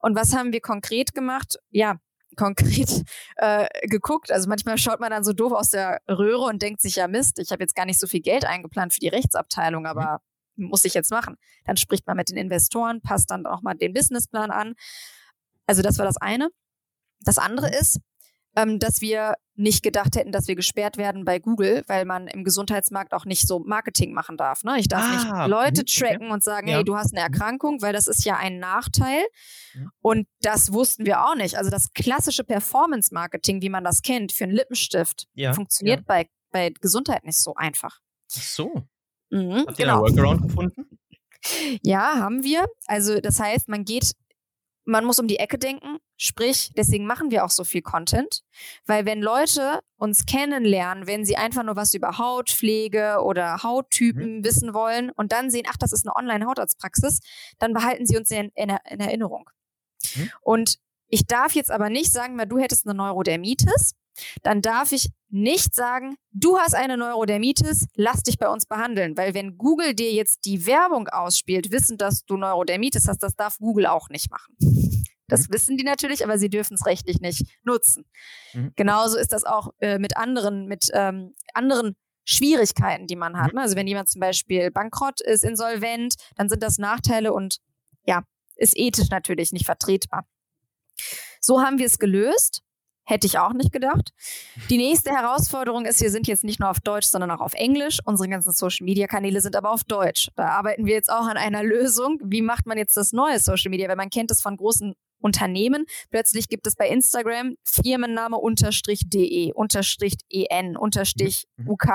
Und 0.00 0.14
was 0.14 0.34
haben 0.34 0.52
wir 0.52 0.60
konkret 0.60 1.14
gemacht? 1.14 1.56
Ja, 1.70 1.96
konkret 2.36 3.02
äh, 3.36 3.66
geguckt. 3.88 4.30
Also 4.30 4.48
manchmal 4.48 4.78
schaut 4.78 5.00
man 5.00 5.10
dann 5.10 5.24
so 5.24 5.32
doof 5.32 5.52
aus 5.52 5.70
der 5.70 6.00
Röhre 6.08 6.44
und 6.44 6.62
denkt 6.62 6.80
sich, 6.80 6.96
ja 6.96 7.08
Mist, 7.08 7.38
ich 7.38 7.50
habe 7.50 7.62
jetzt 7.62 7.74
gar 7.74 7.86
nicht 7.86 7.98
so 7.98 8.06
viel 8.06 8.20
Geld 8.20 8.44
eingeplant 8.44 8.94
für 8.94 9.00
die 9.00 9.08
Rechtsabteilung, 9.08 9.82
mhm. 9.82 9.88
aber 9.88 10.20
mhm. 10.56 10.68
muss 10.68 10.84
ich 10.84 10.94
jetzt 10.94 11.10
machen. 11.10 11.36
Dann 11.64 11.76
spricht 11.76 12.06
man 12.06 12.16
mit 12.16 12.28
den 12.28 12.36
Investoren, 12.36 13.00
passt 13.00 13.30
dann 13.30 13.46
auch 13.46 13.62
mal 13.62 13.74
den 13.74 13.92
Businessplan 13.92 14.50
an. 14.50 14.74
Also 15.66 15.82
das 15.82 15.98
war 15.98 16.06
das 16.06 16.16
eine. 16.16 16.50
Das 17.20 17.38
andere 17.38 17.68
mhm. 17.68 17.74
ist, 17.74 18.00
ähm, 18.56 18.78
dass 18.78 19.00
wir 19.00 19.34
nicht 19.56 19.82
gedacht 19.82 20.16
hätten, 20.16 20.32
dass 20.32 20.48
wir 20.48 20.54
gesperrt 20.54 20.96
werden 20.96 21.24
bei 21.24 21.38
Google, 21.38 21.82
weil 21.86 22.04
man 22.04 22.28
im 22.28 22.44
Gesundheitsmarkt 22.44 23.12
auch 23.12 23.24
nicht 23.24 23.46
so 23.46 23.58
Marketing 23.60 24.12
machen 24.12 24.36
darf. 24.36 24.64
Ne? 24.64 24.78
Ich 24.78 24.88
darf 24.88 25.02
ah, 25.02 25.12
nicht 25.12 25.50
Leute 25.50 25.84
tracken 25.84 26.30
und 26.30 26.44
sagen, 26.44 26.68
ja. 26.68 26.76
hey, 26.76 26.84
du 26.84 26.96
hast 26.96 27.12
eine 27.12 27.22
Erkrankung, 27.22 27.80
weil 27.82 27.92
das 27.92 28.06
ist 28.06 28.24
ja 28.24 28.36
ein 28.36 28.58
Nachteil. 28.58 29.24
Und 30.00 30.26
das 30.40 30.72
wussten 30.72 31.06
wir 31.06 31.24
auch 31.24 31.34
nicht. 31.34 31.56
Also 31.56 31.70
das 31.70 31.92
klassische 31.92 32.44
Performance-Marketing, 32.44 33.62
wie 33.62 33.68
man 33.68 33.84
das 33.84 34.02
kennt, 34.02 34.32
für 34.32 34.44
einen 34.44 34.54
Lippenstift, 34.54 35.26
ja, 35.34 35.52
funktioniert. 35.52 36.06
Bei, 36.06 36.28
bei 36.50 36.70
Gesundheit 36.80 37.24
nicht 37.24 37.38
so 37.38 37.54
einfach. 37.54 37.98
Ach 38.36 38.42
so. 38.42 38.82
Mhm, 39.30 39.64
Habt 39.66 39.78
ihr 39.78 39.86
genau. 39.86 40.04
einen 40.04 40.16
Workaround 40.16 40.42
gefunden? 40.42 40.98
Ja, 41.82 42.18
haben 42.18 42.42
wir. 42.42 42.66
Also 42.86 43.20
das 43.20 43.38
heißt, 43.40 43.68
man 43.68 43.84
geht 43.84 44.12
man 44.86 45.04
muss 45.04 45.18
um 45.18 45.26
die 45.26 45.38
Ecke 45.38 45.58
denken, 45.58 45.98
sprich, 46.16 46.70
deswegen 46.76 47.06
machen 47.06 47.30
wir 47.30 47.44
auch 47.44 47.50
so 47.50 47.64
viel 47.64 47.82
Content, 47.82 48.42
weil 48.86 49.04
wenn 49.04 49.20
Leute 49.20 49.80
uns 49.96 50.26
kennenlernen, 50.26 51.06
wenn 51.06 51.24
sie 51.24 51.36
einfach 51.36 51.64
nur 51.64 51.76
was 51.76 51.92
über 51.92 52.18
Hautpflege 52.18 53.18
oder 53.22 53.62
Hauttypen 53.62 54.38
mhm. 54.38 54.44
wissen 54.44 54.72
wollen 54.72 55.10
und 55.10 55.32
dann 55.32 55.50
sehen, 55.50 55.66
ach, 55.68 55.76
das 55.76 55.92
ist 55.92 56.06
eine 56.06 56.14
Online-Hautarztpraxis, 56.14 57.18
dann 57.58 57.74
behalten 57.74 58.06
sie 58.06 58.16
uns 58.16 58.30
in, 58.30 58.50
in, 58.54 58.70
in 58.88 59.00
Erinnerung. 59.00 59.50
Mhm. 60.14 60.30
Und 60.40 60.78
ich 61.08 61.26
darf 61.26 61.54
jetzt 61.54 61.70
aber 61.70 61.90
nicht 61.90 62.12
sagen, 62.12 62.38
du 62.48 62.58
hättest 62.58 62.86
eine 62.86 62.94
Neurodermitis, 62.94 63.94
dann 64.42 64.62
darf 64.62 64.92
ich 64.92 65.10
nicht 65.28 65.74
sagen, 65.74 66.16
du 66.32 66.58
hast 66.58 66.74
eine 66.74 66.96
Neurodermitis, 66.96 67.86
lass 67.94 68.22
dich 68.22 68.38
bei 68.38 68.48
uns 68.48 68.66
behandeln. 68.66 69.16
Weil 69.16 69.34
wenn 69.34 69.58
Google 69.58 69.94
dir 69.94 70.12
jetzt 70.12 70.44
die 70.44 70.66
Werbung 70.66 71.08
ausspielt, 71.08 71.70
wissen, 71.70 71.98
dass 71.98 72.24
du 72.24 72.36
Neurodermitis 72.36 73.08
hast, 73.08 73.22
das 73.22 73.34
darf 73.34 73.58
Google 73.58 73.86
auch 73.86 74.08
nicht 74.08 74.30
machen. 74.30 74.56
Das 75.28 75.48
mhm. 75.48 75.54
wissen 75.54 75.76
die 75.76 75.84
natürlich, 75.84 76.24
aber 76.24 76.38
sie 76.38 76.48
dürfen 76.50 76.74
es 76.74 76.86
rechtlich 76.86 77.20
nicht 77.20 77.44
nutzen. 77.64 78.04
Mhm. 78.52 78.72
Genauso 78.76 79.18
ist 79.18 79.32
das 79.32 79.44
auch 79.44 79.70
äh, 79.80 79.98
mit 79.98 80.16
anderen, 80.16 80.66
mit 80.66 80.90
ähm, 80.92 81.34
anderen 81.52 81.96
Schwierigkeiten, 82.24 83.06
die 83.06 83.16
man 83.16 83.38
hat. 83.38 83.52
Mhm. 83.52 83.58
Also 83.58 83.76
wenn 83.76 83.86
jemand 83.86 84.08
zum 84.08 84.20
Beispiel 84.20 84.70
bankrott 84.70 85.20
ist, 85.20 85.44
insolvent, 85.44 86.14
dann 86.36 86.48
sind 86.48 86.62
das 86.62 86.78
Nachteile 86.78 87.32
und 87.32 87.58
ja, 88.04 88.22
ist 88.56 88.76
ethisch 88.76 89.10
natürlich 89.10 89.52
nicht 89.52 89.66
vertretbar. 89.66 90.26
So 91.40 91.60
haben 91.60 91.78
wir 91.78 91.86
es 91.86 91.98
gelöst. 91.98 92.62
Hätte 93.06 93.26
ich 93.26 93.38
auch 93.38 93.52
nicht 93.52 93.72
gedacht. 93.72 94.12
Die 94.68 94.76
nächste 94.76 95.10
Herausforderung 95.10 95.86
ist, 95.86 96.00
wir 96.00 96.10
sind 96.10 96.26
jetzt 96.26 96.42
nicht 96.42 96.58
nur 96.58 96.68
auf 96.68 96.80
Deutsch, 96.80 97.06
sondern 97.06 97.30
auch 97.30 97.40
auf 97.40 97.54
Englisch. 97.54 98.00
Unsere 98.04 98.28
ganzen 98.28 98.52
Social-Media-Kanäle 98.52 99.40
sind 99.40 99.54
aber 99.54 99.70
auf 99.70 99.84
Deutsch. 99.84 100.30
Da 100.34 100.48
arbeiten 100.48 100.86
wir 100.86 100.94
jetzt 100.94 101.10
auch 101.10 101.26
an 101.26 101.36
einer 101.36 101.62
Lösung. 101.62 102.18
Wie 102.24 102.42
macht 102.42 102.66
man 102.66 102.78
jetzt 102.78 102.96
das 102.96 103.12
neue 103.12 103.38
Social 103.38 103.70
Media? 103.70 103.88
Weil 103.88 103.96
man 103.96 104.10
kennt 104.10 104.32
es 104.32 104.42
von 104.42 104.56
großen 104.56 104.94
Unternehmen. 105.20 105.86
Plötzlich 106.10 106.48
gibt 106.48 106.66
es 106.66 106.74
bei 106.74 106.88
Instagram 106.88 107.56
Firmenname 107.64 108.36
unterstrich 108.36 109.02
de, 109.06 109.52
unterstrich 109.52 110.14
en, 110.28 110.76
unterstrich 110.76 111.46
mhm. 111.56 111.70
uk, 111.70 111.86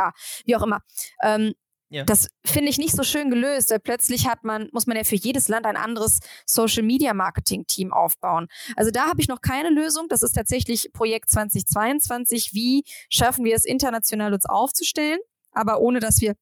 wie 0.46 0.56
auch 0.56 0.64
immer. 0.64 0.82
Ähm, 1.24 1.54
ja. 1.92 2.06
Das 2.06 2.30
finde 2.46 2.70
ich 2.70 2.78
nicht 2.78 2.96
so 2.96 3.04
schön 3.04 3.30
gelöst, 3.30 3.70
weil 3.70 3.80
plötzlich 3.80 4.26
hat 4.26 4.46
man, 4.46 4.70
muss 4.72 4.88
man 4.88 4.96
ja 4.96 5.04
für 5.04 5.18
jedes 5.18 5.50
Land 5.50 5.66
ein 5.66 5.76
anderes 5.76 6.20
Social 6.46 6.84
Media 6.84 7.14
Marketing 7.14 7.68
Team 7.68 7.92
aufbauen. 7.92 8.48
Also 8.78 8.92
da 8.92 9.08
habe 9.08 9.20
ich 9.20 9.28
noch 9.28 9.42
keine 9.42 9.70
Lösung. 9.70 10.08
Das 10.08 10.24
ist 10.24 10.32
tatsächlich 10.32 10.94
Projekt 10.94 11.30
2022. 11.30 12.54
Wie 12.54 12.86
schaffen 13.10 13.44
wir 13.44 13.56
es 13.56 13.66
international 13.66 14.34
uns 14.34 14.46
aufzustellen, 14.46 15.20
aber 15.52 15.82
ohne 15.82 16.00
dass 16.00 16.22
wir 16.22 16.36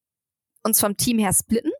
uns 0.61 0.79
vom 0.79 0.97
Team 0.97 1.17
her 1.17 1.33
splitten? 1.33 1.71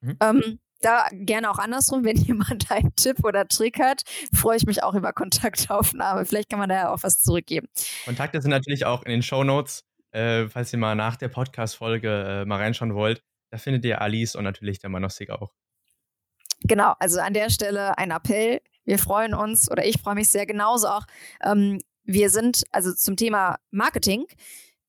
Mhm. 0.00 0.16
Ähm, 0.22 0.60
da 0.80 1.06
gerne 1.12 1.50
auch 1.50 1.58
andersrum, 1.58 2.04
wenn 2.04 2.16
jemand 2.16 2.70
einen 2.70 2.96
Tipp 2.96 3.22
oder 3.22 3.46
Trick 3.46 3.78
hat, 3.78 4.00
freue 4.32 4.56
ich 4.56 4.64
mich 4.64 4.82
auch 4.82 4.94
über 4.94 5.12
Kontaktaufnahme. 5.12 6.24
Vielleicht 6.24 6.48
kann 6.48 6.58
man 6.58 6.70
da 6.70 6.74
ja 6.74 6.94
auch 6.94 7.02
was 7.02 7.20
zurückgeben. 7.20 7.68
Kontakte 8.06 8.40
sind 8.40 8.50
natürlich 8.50 8.86
auch 8.86 9.02
in 9.02 9.10
den 9.10 9.22
Show 9.22 9.44
Notes 9.44 9.84
äh, 10.12 10.48
falls 10.48 10.72
ihr 10.72 10.78
mal 10.78 10.94
nach 10.94 11.16
der 11.16 11.28
Podcast-Folge 11.28 12.42
äh, 12.42 12.44
mal 12.44 12.56
reinschauen 12.56 12.94
wollt. 12.94 13.22
Da 13.50 13.58
findet 13.58 13.84
ihr 13.84 14.00
Alice 14.00 14.36
und 14.36 14.44
natürlich 14.44 14.78
der 14.78 14.90
Manostik 14.90 15.30
auch. 15.30 15.52
Genau, 16.62 16.94
also 16.98 17.20
an 17.20 17.34
der 17.34 17.50
Stelle 17.50 17.96
ein 17.98 18.10
Appell. 18.10 18.60
Wir 18.84 18.98
freuen 18.98 19.34
uns 19.34 19.70
oder 19.70 19.84
ich 19.84 20.00
freue 20.00 20.14
mich 20.14 20.28
sehr 20.28 20.46
genauso 20.46 20.88
auch. 20.88 21.04
Ähm, 21.42 21.80
wir 22.04 22.30
sind 22.30 22.64
also 22.70 22.92
zum 22.92 23.16
Thema 23.16 23.56
Marketing. 23.70 24.26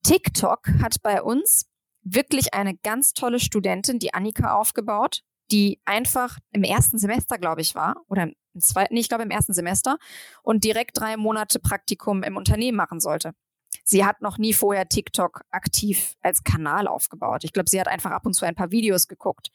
TikTok 0.02 0.66
hat 0.82 0.96
bei 1.02 1.22
uns 1.22 1.66
wirklich 2.02 2.54
eine 2.54 2.76
ganz 2.76 3.14
tolle 3.14 3.38
Studentin, 3.38 3.98
die 3.98 4.12
Annika, 4.12 4.54
aufgebaut, 4.54 5.22
die 5.50 5.80
einfach 5.84 6.38
im 6.50 6.64
ersten 6.64 6.98
Semester, 6.98 7.38
glaube 7.38 7.60
ich, 7.60 7.74
war 7.74 8.02
oder 8.08 8.24
im 8.24 8.34
zweiten, 8.60 8.94
nee, 8.94 9.00
ich 9.00 9.08
glaube 9.08 9.22
im 9.22 9.30
ersten 9.30 9.54
Semester 9.54 9.98
und 10.42 10.64
direkt 10.64 10.98
drei 10.98 11.16
Monate 11.16 11.60
Praktikum 11.60 12.22
im 12.22 12.36
Unternehmen 12.36 12.76
machen 12.76 13.00
sollte. 13.00 13.32
Sie 13.84 14.04
hat 14.04 14.22
noch 14.22 14.38
nie 14.38 14.52
vorher 14.52 14.88
TikTok 14.88 15.42
aktiv 15.50 16.14
als 16.20 16.44
Kanal 16.44 16.86
aufgebaut. 16.86 17.44
Ich 17.44 17.52
glaube, 17.52 17.70
sie 17.70 17.80
hat 17.80 17.88
einfach 17.88 18.10
ab 18.10 18.26
und 18.26 18.34
zu 18.34 18.44
ein 18.44 18.54
paar 18.54 18.70
Videos 18.70 19.08
geguckt. 19.08 19.50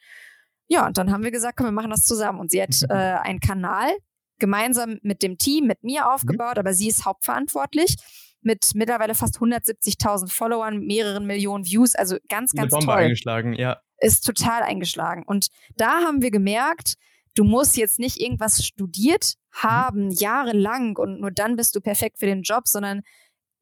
Ja, 0.66 0.86
und 0.86 0.98
dann 0.98 1.10
haben 1.10 1.24
wir 1.24 1.30
gesagt, 1.30 1.56
komm, 1.56 1.66
wir 1.66 1.72
machen 1.72 1.90
das 1.90 2.04
zusammen. 2.04 2.40
Und 2.40 2.50
sie 2.50 2.62
hat 2.62 2.82
äh, 2.88 2.92
einen 2.92 3.40
Kanal 3.40 3.96
gemeinsam 4.38 4.98
mit 5.02 5.22
dem 5.22 5.38
Team, 5.38 5.66
mit 5.66 5.82
mir 5.82 6.12
aufgebaut, 6.12 6.56
mhm. 6.56 6.60
aber 6.60 6.72
sie 6.74 6.88
ist 6.88 7.04
hauptverantwortlich. 7.04 7.96
mit 8.40 8.70
mittlerweile 8.74 9.14
fast 9.14 9.38
170.000 9.38 10.30
Followern, 10.30 10.78
mehreren 10.78 11.26
Millionen 11.26 11.64
Views, 11.64 11.94
also 11.94 12.16
ganz, 12.28 12.52
ganz 12.52 12.72
Eine 12.72 12.80
Bombe 12.80 12.86
toll. 12.86 13.02
eingeschlagen, 13.02 13.52
ja. 13.54 13.80
Ist 14.00 14.24
total 14.24 14.62
eingeschlagen. 14.62 15.24
Und 15.26 15.48
da 15.76 16.02
haben 16.02 16.22
wir 16.22 16.30
gemerkt, 16.30 16.94
du 17.34 17.42
musst 17.42 17.76
jetzt 17.76 17.98
nicht 17.98 18.20
irgendwas 18.20 18.64
studiert 18.64 19.34
haben, 19.50 20.06
mhm. 20.06 20.10
jahrelang 20.10 20.96
und 20.96 21.20
nur 21.20 21.32
dann 21.32 21.56
bist 21.56 21.74
du 21.74 21.80
perfekt 21.80 22.18
für 22.18 22.26
den 22.26 22.42
Job, 22.42 22.68
sondern 22.68 23.02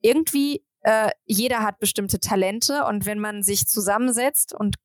irgendwie 0.00 0.64
äh, 0.82 1.10
jeder 1.24 1.62
hat 1.62 1.80
bestimmte 1.80 2.20
Talente 2.20 2.84
und 2.84 3.06
wenn 3.06 3.18
man 3.18 3.42
sich 3.42 3.66
zusammensetzt 3.66 4.54
und 4.54 4.76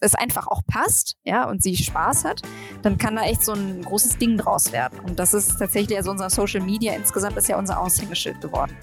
es 0.00 0.14
einfach 0.14 0.46
auch 0.46 0.62
passt, 0.66 1.16
ja, 1.24 1.48
und 1.48 1.62
sie 1.62 1.76
Spaß 1.76 2.24
hat, 2.24 2.42
dann 2.82 2.98
kann 2.98 3.16
da 3.16 3.22
echt 3.22 3.44
so 3.44 3.52
ein 3.52 3.82
großes 3.82 4.18
Ding 4.18 4.36
draus 4.36 4.72
werden. 4.72 5.00
Und 5.00 5.18
das 5.18 5.34
ist 5.34 5.58
tatsächlich, 5.58 5.96
also 5.96 6.10
unser 6.10 6.30
Social 6.30 6.60
Media 6.60 6.94
insgesamt 6.94 7.36
ist 7.36 7.48
ja 7.48 7.58
unser 7.58 7.80
Aushängeschild 7.80 8.40
geworden. 8.40 8.76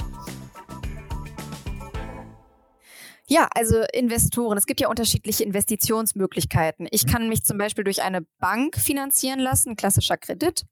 Ja, 3.31 3.47
also 3.55 3.81
Investoren. 3.93 4.57
Es 4.57 4.65
gibt 4.65 4.81
ja 4.81 4.89
unterschiedliche 4.89 5.45
Investitionsmöglichkeiten. 5.45 6.85
Ich 6.91 7.07
kann 7.07 7.29
mich 7.29 7.45
zum 7.45 7.57
Beispiel 7.57 7.85
durch 7.85 8.01
eine 8.01 8.23
Bank 8.41 8.75
finanzieren 8.75 9.39
lassen, 9.39 9.77
klassischer 9.77 10.17
Kredit. 10.17 10.65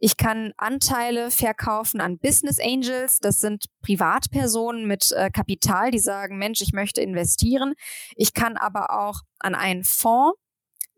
Ich 0.00 0.16
kann 0.16 0.52
Anteile 0.56 1.30
verkaufen 1.30 2.00
an 2.00 2.18
Business 2.18 2.58
Angels. 2.58 3.20
Das 3.20 3.38
sind 3.38 3.66
Privatpersonen 3.80 4.88
mit 4.88 5.12
äh, 5.12 5.30
Kapital, 5.30 5.92
die 5.92 6.00
sagen, 6.00 6.36
Mensch, 6.36 6.60
ich 6.62 6.72
möchte 6.72 7.00
investieren. 7.00 7.74
Ich 8.16 8.34
kann 8.34 8.56
aber 8.56 8.90
auch 8.90 9.20
an 9.38 9.54
einen 9.54 9.84
Fonds 9.84 10.36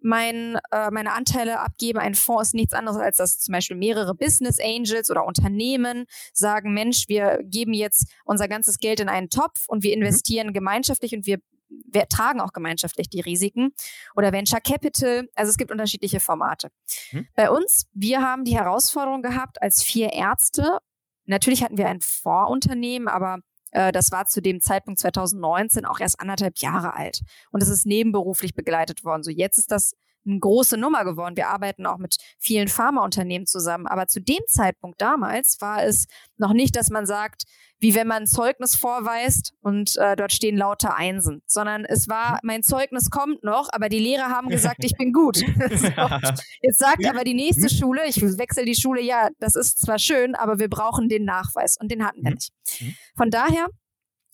mein, 0.02 0.58
äh, 0.70 0.90
meine 0.90 1.12
Anteile 1.12 1.60
abgebe. 1.60 2.00
Ein 2.00 2.14
Fonds 2.14 2.48
ist 2.48 2.54
nichts 2.54 2.72
anderes, 2.72 2.98
als 2.98 3.16
dass 3.16 3.38
zum 3.38 3.52
Beispiel 3.52 3.76
mehrere 3.76 4.14
Business 4.14 4.58
Angels 4.60 5.10
oder 5.10 5.24
Unternehmen 5.26 6.06
sagen, 6.32 6.74
Mensch, 6.74 7.08
wir 7.08 7.40
geben 7.42 7.72
jetzt 7.72 8.12
unser 8.24 8.48
ganzes 8.48 8.78
Geld 8.78 9.00
in 9.00 9.08
einen 9.08 9.30
Topf 9.30 9.64
und 9.68 9.82
wir 9.82 9.96
mhm. 9.96 10.02
investieren 10.02 10.48
mhm. 10.48 10.52
gemeinschaftlich 10.52 11.14
und 11.14 11.26
wir, 11.26 11.38
wir 11.68 12.08
tragen 12.08 12.40
auch 12.40 12.52
gemeinschaftlich 12.52 13.08
die 13.08 13.20
Risiken. 13.20 13.72
Oder 14.14 14.32
Venture 14.32 14.60
Capital. 14.60 15.28
Also 15.34 15.50
es 15.50 15.56
gibt 15.56 15.70
unterschiedliche 15.70 16.20
Formate. 16.20 16.68
Mhm. 17.12 17.28
Bei 17.34 17.50
uns, 17.50 17.86
wir 17.92 18.20
haben 18.20 18.44
die 18.44 18.56
Herausforderung 18.56 19.22
gehabt, 19.22 19.60
als 19.62 19.82
vier 19.82 20.12
Ärzte, 20.12 20.78
natürlich 21.24 21.62
hatten 21.62 21.78
wir 21.78 21.88
ein 21.88 22.00
Vorunternehmen, 22.00 23.08
aber 23.08 23.38
äh, 23.72 23.92
das 23.92 24.12
war 24.12 24.26
zu 24.26 24.40
dem 24.40 24.60
Zeitpunkt 24.60 25.00
2019 25.00 25.84
auch 25.84 26.00
erst 26.00 26.20
anderthalb 26.20 26.58
Jahre 26.58 26.94
alt. 26.94 27.22
Und 27.50 27.62
es 27.62 27.68
ist 27.68 27.84
nebenberuflich 27.86 28.54
begleitet 28.54 29.04
worden. 29.04 29.22
So 29.22 29.30
jetzt 29.30 29.58
ist 29.58 29.72
das 29.72 29.94
eine 30.26 30.38
große 30.38 30.76
Nummer 30.76 31.04
geworden. 31.04 31.36
Wir 31.36 31.48
arbeiten 31.48 31.86
auch 31.86 31.98
mit 31.98 32.16
vielen 32.38 32.68
Pharmaunternehmen 32.68 33.46
zusammen. 33.46 33.86
Aber 33.86 34.06
zu 34.06 34.20
dem 34.20 34.42
Zeitpunkt 34.46 35.00
damals 35.00 35.56
war 35.60 35.82
es 35.82 36.06
noch 36.36 36.52
nicht, 36.52 36.76
dass 36.76 36.90
man 36.90 37.06
sagt, 37.06 37.44
wie 37.78 37.96
wenn 37.96 38.06
man 38.06 38.22
ein 38.22 38.26
Zeugnis 38.26 38.76
vorweist 38.76 39.54
und 39.60 39.96
äh, 39.96 40.14
dort 40.14 40.32
stehen 40.32 40.56
lauter 40.56 40.94
Einsen, 40.96 41.42
sondern 41.46 41.84
es 41.84 42.08
war, 42.08 42.38
mein 42.44 42.62
Zeugnis 42.62 43.10
kommt 43.10 43.42
noch, 43.42 43.70
aber 43.72 43.88
die 43.88 43.98
Lehrer 43.98 44.28
haben 44.28 44.48
gesagt, 44.48 44.84
ich 44.84 44.96
bin 44.96 45.12
gut. 45.12 45.36
so. 45.38 45.44
Jetzt 46.60 46.78
sagt 46.78 47.04
aber 47.08 47.24
die 47.24 47.34
nächste 47.34 47.68
Schule, 47.68 48.02
ich 48.06 48.22
wechsle 48.22 48.64
die 48.64 48.76
Schule, 48.76 49.02
ja, 49.02 49.30
das 49.40 49.56
ist 49.56 49.80
zwar 49.80 49.98
schön, 49.98 50.36
aber 50.36 50.60
wir 50.60 50.68
brauchen 50.68 51.08
den 51.08 51.24
Nachweis 51.24 51.76
und 51.80 51.90
den 51.90 52.04
hatten 52.06 52.22
wir 52.22 52.30
mhm. 52.30 52.34
nicht. 52.34 52.52
Mhm. 52.80 52.94
Von 53.16 53.30
daher 53.30 53.66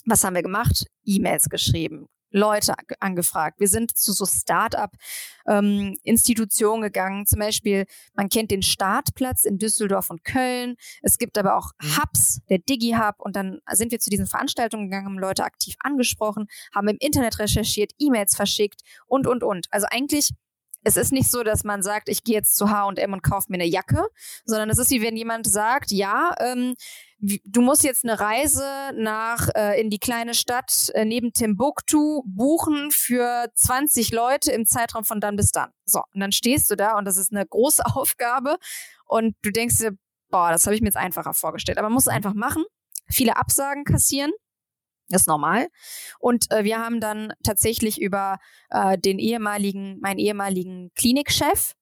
was 0.09 0.25
haben 0.25 0.35
wir 0.35 0.43
gemacht? 0.43 0.87
E-Mails 1.05 1.49
geschrieben, 1.49 2.07
Leute 2.31 2.75
angefragt. 3.01 3.61
Wir 3.61 3.69
sind 3.69 3.97
zu 3.97 4.13
so 4.13 4.27
Start-up-Institutionen 4.27 6.83
ähm, 6.83 6.87
gegangen. 6.87 7.25
Zum 7.27 7.39
Beispiel, 7.39 7.87
man 8.15 8.29
kennt 8.29 8.51
den 8.51 8.63
Startplatz 8.63 9.45
in 9.45 9.59
Düsseldorf 9.59 10.11
und 10.11 10.25
Köln. 10.25 10.77
Es 11.03 11.17
gibt 11.19 11.39
aber 11.39 11.57
auch 11.57 11.71
mhm. 11.81 11.99
Hubs, 11.99 12.41
der 12.51 12.59
Digi-Hub. 12.59 13.15
Und 13.19 13.37
dann 13.37 13.61
sind 13.73 13.93
wir 13.93 14.01
zu 14.01 14.11
diesen 14.11 14.27
Veranstaltungen 14.27 14.91
gegangen, 14.91 15.07
haben 15.07 15.19
Leute 15.19 15.45
aktiv 15.45 15.77
angesprochen, 15.81 16.49
haben 16.75 16.89
im 16.89 16.99
Internet 16.99 17.39
recherchiert, 17.39 17.93
E-Mails 17.99 18.37
verschickt 18.37 18.83
und, 19.07 19.27
und, 19.27 19.43
und. 19.43 19.69
Also 19.71 19.87
eigentlich 19.91 20.35
es 20.89 20.97
ist 20.97 21.13
nicht 21.13 21.31
so, 21.31 21.43
dass 21.43 21.65
man 21.65 21.83
sagt, 21.83 22.09
ich 22.09 22.25
gehe 22.25 22.35
jetzt 22.35 22.57
zu 22.57 22.71
H&M 22.71 23.13
und 23.13 23.23
kaufe 23.23 23.47
mir 23.51 23.57
eine 23.57 23.67
Jacke, 23.67 24.09
sondern 24.47 24.71
es 24.71 24.79
ist 24.79 24.91
wie 24.91 25.03
wenn 25.03 25.17
jemand 25.17 25.47
sagt, 25.47 25.93
ja, 25.93 26.35
ähm, 26.41 26.75
du 27.19 27.61
musst 27.61 27.85
jetzt 27.85 28.05
eine 28.05 28.19
Reise 28.19 28.65
nach 28.95 29.51
äh, 29.55 29.79
in 29.79 29.91
die 29.91 29.99
kleine 29.99 30.33
Stadt 30.33 30.91
äh, 30.95 31.05
neben 31.05 31.35
Timbuktu 31.35 32.23
buchen 32.25 32.91
für 32.91 33.51
20 33.55 34.13
Leute 34.13 34.51
im 34.53 34.65
Zeitraum 34.65 35.05
von 35.05 35.21
dann 35.21 35.37
bis 35.37 35.51
dann. 35.51 35.71
So, 35.85 36.01
und 36.15 36.21
dann 36.21 36.33
stehst 36.33 36.71
du 36.71 36.75
da 36.75 36.97
und 36.97 37.05
das 37.05 37.19
ist 37.19 37.33
eine 37.33 37.45
große 37.47 37.85
Aufgabe 37.95 38.57
und 39.05 39.37
du 39.43 39.51
denkst 39.51 39.77
dir, 39.77 39.93
boah, 40.31 40.51
das 40.51 40.65
habe 40.65 40.75
ich 40.75 40.81
mir 40.81 40.89
jetzt 40.89 40.97
einfacher 40.97 41.35
vorgestellt, 41.35 41.77
aber 41.77 41.89
man 41.89 41.95
muss 41.95 42.07
es 42.07 42.13
einfach 42.13 42.35
machen, 42.35 42.65
viele 43.09 43.37
Absagen 43.37 43.85
kassieren 43.85 44.33
ist 45.09 45.27
normal. 45.27 45.69
Und 46.19 46.51
äh, 46.51 46.65
wir 46.65 46.79
haben 46.79 47.01
dann 47.01 47.33
tatsächlich 47.43 48.01
über 48.01 48.39
äh, 48.71 48.99
den 48.99 49.19
ehemaligen, 49.19 49.99
meinen 50.01 50.19
ehemaligen 50.19 50.91
Klinikchef, 50.95 51.75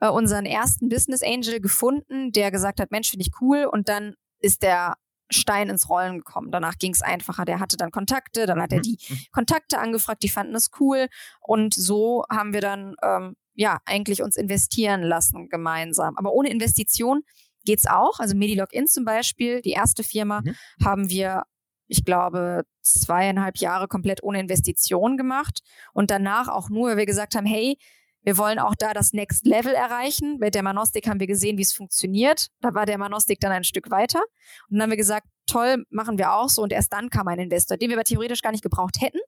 äh, 0.00 0.08
unseren 0.08 0.46
ersten 0.46 0.88
Business 0.88 1.22
Angel 1.22 1.60
gefunden, 1.60 2.32
der 2.32 2.50
gesagt 2.50 2.80
hat, 2.80 2.90
Mensch, 2.90 3.10
finde 3.10 3.26
ich 3.26 3.40
cool. 3.40 3.68
Und 3.70 3.88
dann 3.88 4.14
ist 4.40 4.62
der 4.62 4.96
Stein 5.30 5.70
ins 5.70 5.88
Rollen 5.88 6.18
gekommen. 6.18 6.50
Danach 6.50 6.78
ging 6.78 6.92
es 6.92 7.02
einfacher. 7.02 7.44
Der 7.44 7.60
hatte 7.60 7.76
dann 7.76 7.90
Kontakte, 7.90 8.46
dann 8.46 8.60
hat 8.60 8.72
er 8.72 8.78
mhm. 8.78 8.82
die 8.82 8.98
mhm. 9.08 9.18
Kontakte 9.32 9.78
angefragt, 9.78 10.22
die 10.22 10.28
fanden 10.28 10.54
es 10.54 10.70
cool. 10.80 11.08
Und 11.40 11.74
so 11.74 12.24
haben 12.30 12.52
wir 12.52 12.60
dann 12.60 12.94
ähm, 13.02 13.36
ja 13.54 13.78
eigentlich 13.86 14.22
uns 14.22 14.36
investieren 14.36 15.02
lassen 15.02 15.48
gemeinsam. 15.48 16.16
Aber 16.16 16.32
ohne 16.32 16.50
Investition 16.50 17.22
geht's 17.64 17.86
auch. 17.86 18.20
Also 18.20 18.36
Medilogin 18.36 18.86
zum 18.86 19.04
Beispiel, 19.04 19.62
die 19.62 19.70
erste 19.70 20.04
Firma, 20.04 20.42
mhm. 20.42 20.54
haben 20.84 21.08
wir 21.08 21.44
ich 21.86 22.04
glaube, 22.04 22.62
zweieinhalb 22.82 23.58
Jahre 23.58 23.88
komplett 23.88 24.22
ohne 24.22 24.40
Investition 24.40 25.16
gemacht 25.16 25.60
und 25.92 26.10
danach 26.10 26.48
auch 26.48 26.70
nur, 26.70 26.90
weil 26.90 26.96
wir 26.96 27.06
gesagt 27.06 27.34
haben, 27.34 27.46
hey, 27.46 27.78
wir 28.24 28.38
wollen 28.38 28.58
auch 28.58 28.74
da 28.74 28.94
das 28.94 29.12
Next 29.12 29.46
Level 29.46 29.74
erreichen. 29.74 30.38
Bei 30.40 30.48
der 30.48 30.62
Manostik 30.62 31.06
haben 31.06 31.20
wir 31.20 31.26
gesehen, 31.26 31.58
wie 31.58 31.62
es 31.62 31.72
funktioniert. 31.74 32.48
Da 32.60 32.74
war 32.74 32.86
der 32.86 32.96
Manostik 32.96 33.38
dann 33.38 33.52
ein 33.52 33.64
Stück 33.64 33.90
weiter. 33.90 34.20
Und 34.68 34.78
dann 34.78 34.82
haben 34.82 34.90
wir 34.90 34.96
gesagt, 34.96 35.26
toll, 35.46 35.84
machen 35.90 36.16
wir 36.16 36.32
auch 36.32 36.48
so. 36.48 36.62
Und 36.62 36.72
erst 36.72 36.92
dann 36.94 37.10
kam 37.10 37.28
ein 37.28 37.38
Investor, 37.38 37.76
den 37.76 37.90
wir 37.90 37.96
aber 37.96 38.04
theoretisch 38.04 38.40
gar 38.40 38.50
nicht 38.50 38.62
gebraucht 38.62 39.00
hätten. 39.00 39.18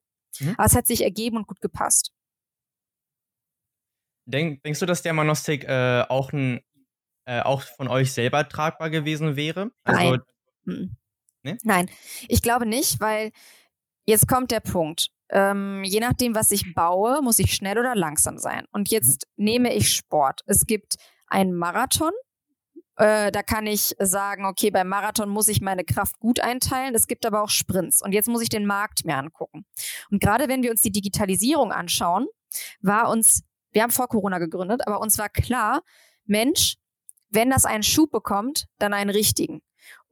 Mhm. 0.40 0.54
Aber 0.56 0.64
es 0.64 0.74
hat 0.74 0.86
sich 0.86 1.04
ergeben 1.04 1.36
und 1.36 1.46
gut 1.46 1.60
gepasst. 1.60 2.10
Denk, 4.24 4.62
denkst 4.62 4.80
du, 4.80 4.86
dass 4.86 5.02
der 5.02 5.12
Manostik 5.12 5.64
äh, 5.64 6.04
auch, 6.08 6.32
ein, 6.32 6.60
äh, 7.26 7.42
auch 7.42 7.62
von 7.62 7.88
euch 7.88 8.12
selber 8.12 8.48
tragbar 8.48 8.88
gewesen 8.88 9.36
wäre? 9.36 9.70
Also, 9.84 10.18
Nein. 10.64 10.96
Mhm. 11.46 11.52
Nee? 11.52 11.58
Nein, 11.64 11.90
ich 12.28 12.42
glaube 12.42 12.66
nicht, 12.66 13.00
weil 13.00 13.30
jetzt 14.04 14.28
kommt 14.28 14.50
der 14.50 14.60
Punkt. 14.60 15.08
Ähm, 15.28 15.82
je 15.84 16.00
nachdem, 16.00 16.34
was 16.34 16.52
ich 16.52 16.74
baue, 16.74 17.20
muss 17.22 17.38
ich 17.38 17.54
schnell 17.54 17.78
oder 17.78 17.94
langsam 17.96 18.38
sein. 18.38 18.64
Und 18.72 18.90
jetzt 18.90 19.26
mhm. 19.36 19.44
nehme 19.44 19.74
ich 19.74 19.92
Sport. 19.92 20.42
Es 20.46 20.66
gibt 20.66 20.96
einen 21.26 21.54
Marathon. 21.54 22.12
Äh, 22.96 23.30
da 23.30 23.42
kann 23.42 23.66
ich 23.66 23.94
sagen, 23.98 24.46
okay, 24.46 24.70
beim 24.70 24.88
Marathon 24.88 25.28
muss 25.28 25.48
ich 25.48 25.60
meine 25.60 25.84
Kraft 25.84 26.18
gut 26.18 26.40
einteilen. 26.40 26.94
Es 26.94 27.06
gibt 27.06 27.26
aber 27.26 27.42
auch 27.42 27.50
Sprints. 27.50 28.02
Und 28.02 28.12
jetzt 28.12 28.28
muss 28.28 28.42
ich 28.42 28.48
den 28.48 28.66
Markt 28.66 29.04
mir 29.04 29.16
angucken. 29.16 29.66
Und 30.10 30.20
gerade 30.20 30.48
wenn 30.48 30.62
wir 30.62 30.70
uns 30.70 30.80
die 30.80 30.92
Digitalisierung 30.92 31.72
anschauen, 31.72 32.26
war 32.80 33.10
uns, 33.10 33.42
wir 33.72 33.82
haben 33.82 33.90
vor 33.90 34.08
Corona 34.08 34.38
gegründet, 34.38 34.86
aber 34.86 35.00
uns 35.00 35.18
war 35.18 35.28
klar, 35.28 35.82
Mensch, 36.24 36.76
wenn 37.28 37.50
das 37.50 37.64
einen 37.64 37.82
Schub 37.82 38.10
bekommt, 38.12 38.66
dann 38.78 38.94
einen 38.94 39.10
richtigen. 39.10 39.60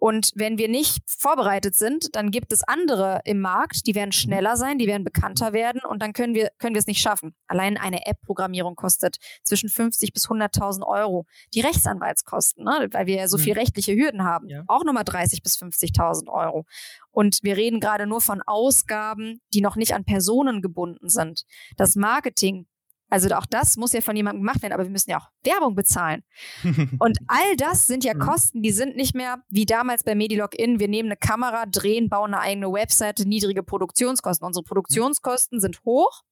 Und 0.04 0.32
wenn 0.34 0.58
wir 0.58 0.68
nicht 0.68 1.02
vorbereitet 1.06 1.76
sind, 1.76 2.14
dann 2.14 2.30
gibt 2.30 2.52
es 2.52 2.62
andere 2.62 3.22
im 3.24 3.40
Markt, 3.40 3.86
die 3.86 3.94
werden 3.94 4.12
schneller 4.12 4.58
sein, 4.58 4.76
die 4.76 4.86
werden 4.86 5.02
bekannter 5.02 5.54
werden 5.54 5.80
und 5.80 6.02
dann 6.02 6.12
können 6.12 6.34
wir, 6.34 6.50
können 6.58 6.74
wir 6.74 6.80
es 6.80 6.86
nicht 6.86 7.00
schaffen. 7.00 7.34
Allein 7.46 7.78
eine 7.78 8.04
App-Programmierung 8.04 8.76
kostet 8.76 9.16
zwischen 9.44 9.70
50 9.70 10.12
bis 10.12 10.28
100.000 10.28 10.86
Euro. 10.86 11.24
Die 11.54 11.62
Rechtsanwaltskosten, 11.62 12.64
ne, 12.64 12.88
weil 12.90 13.06
wir 13.06 13.16
ja 13.16 13.28
so 13.28 13.38
hm. 13.38 13.44
viel 13.44 13.52
rechtliche 13.54 13.94
Hürden 13.94 14.24
haben, 14.24 14.46
ja. 14.50 14.62
auch 14.66 14.84
nochmal 14.84 15.04
30 15.04 15.42
bis 15.42 15.56
50.000 15.56 16.28
Euro. 16.28 16.66
Und 17.10 17.38
wir 17.40 17.56
reden 17.56 17.80
gerade 17.80 18.06
nur 18.06 18.20
von 18.20 18.42
Ausgaben, 18.42 19.40
die 19.54 19.62
noch 19.62 19.76
nicht 19.76 19.94
an 19.94 20.04
Personen 20.04 20.60
gebunden 20.60 21.08
sind. 21.08 21.46
Das 21.78 21.96
Marketing 21.96 22.66
also 23.10 23.28
auch 23.34 23.46
das 23.46 23.76
muss 23.76 23.92
ja 23.92 24.00
von 24.00 24.16
jemandem 24.16 24.42
gemacht 24.42 24.62
werden, 24.62 24.72
aber 24.72 24.84
wir 24.84 24.90
müssen 24.90 25.10
ja 25.10 25.18
auch 25.18 25.28
Werbung 25.44 25.74
bezahlen. 25.74 26.22
Und 26.98 27.18
all 27.26 27.56
das 27.56 27.86
sind 27.86 28.04
ja 28.04 28.14
mhm. 28.14 28.20
Kosten, 28.20 28.62
die 28.62 28.72
sind 28.72 28.96
nicht 28.96 29.14
mehr 29.14 29.42
wie 29.48 29.66
damals 29.66 30.04
bei 30.04 30.14
Medilogin. 30.14 30.80
Wir 30.80 30.88
nehmen 30.88 31.08
eine 31.08 31.16
Kamera, 31.16 31.66
drehen, 31.66 32.08
bauen 32.08 32.34
eine 32.34 32.42
eigene 32.42 32.72
Webseite, 32.72 33.28
niedrige 33.28 33.62
Produktionskosten. 33.62 34.46
Unsere 34.46 34.64
Produktionskosten 34.64 35.60
sind 35.60 35.80
hoch 35.84 36.22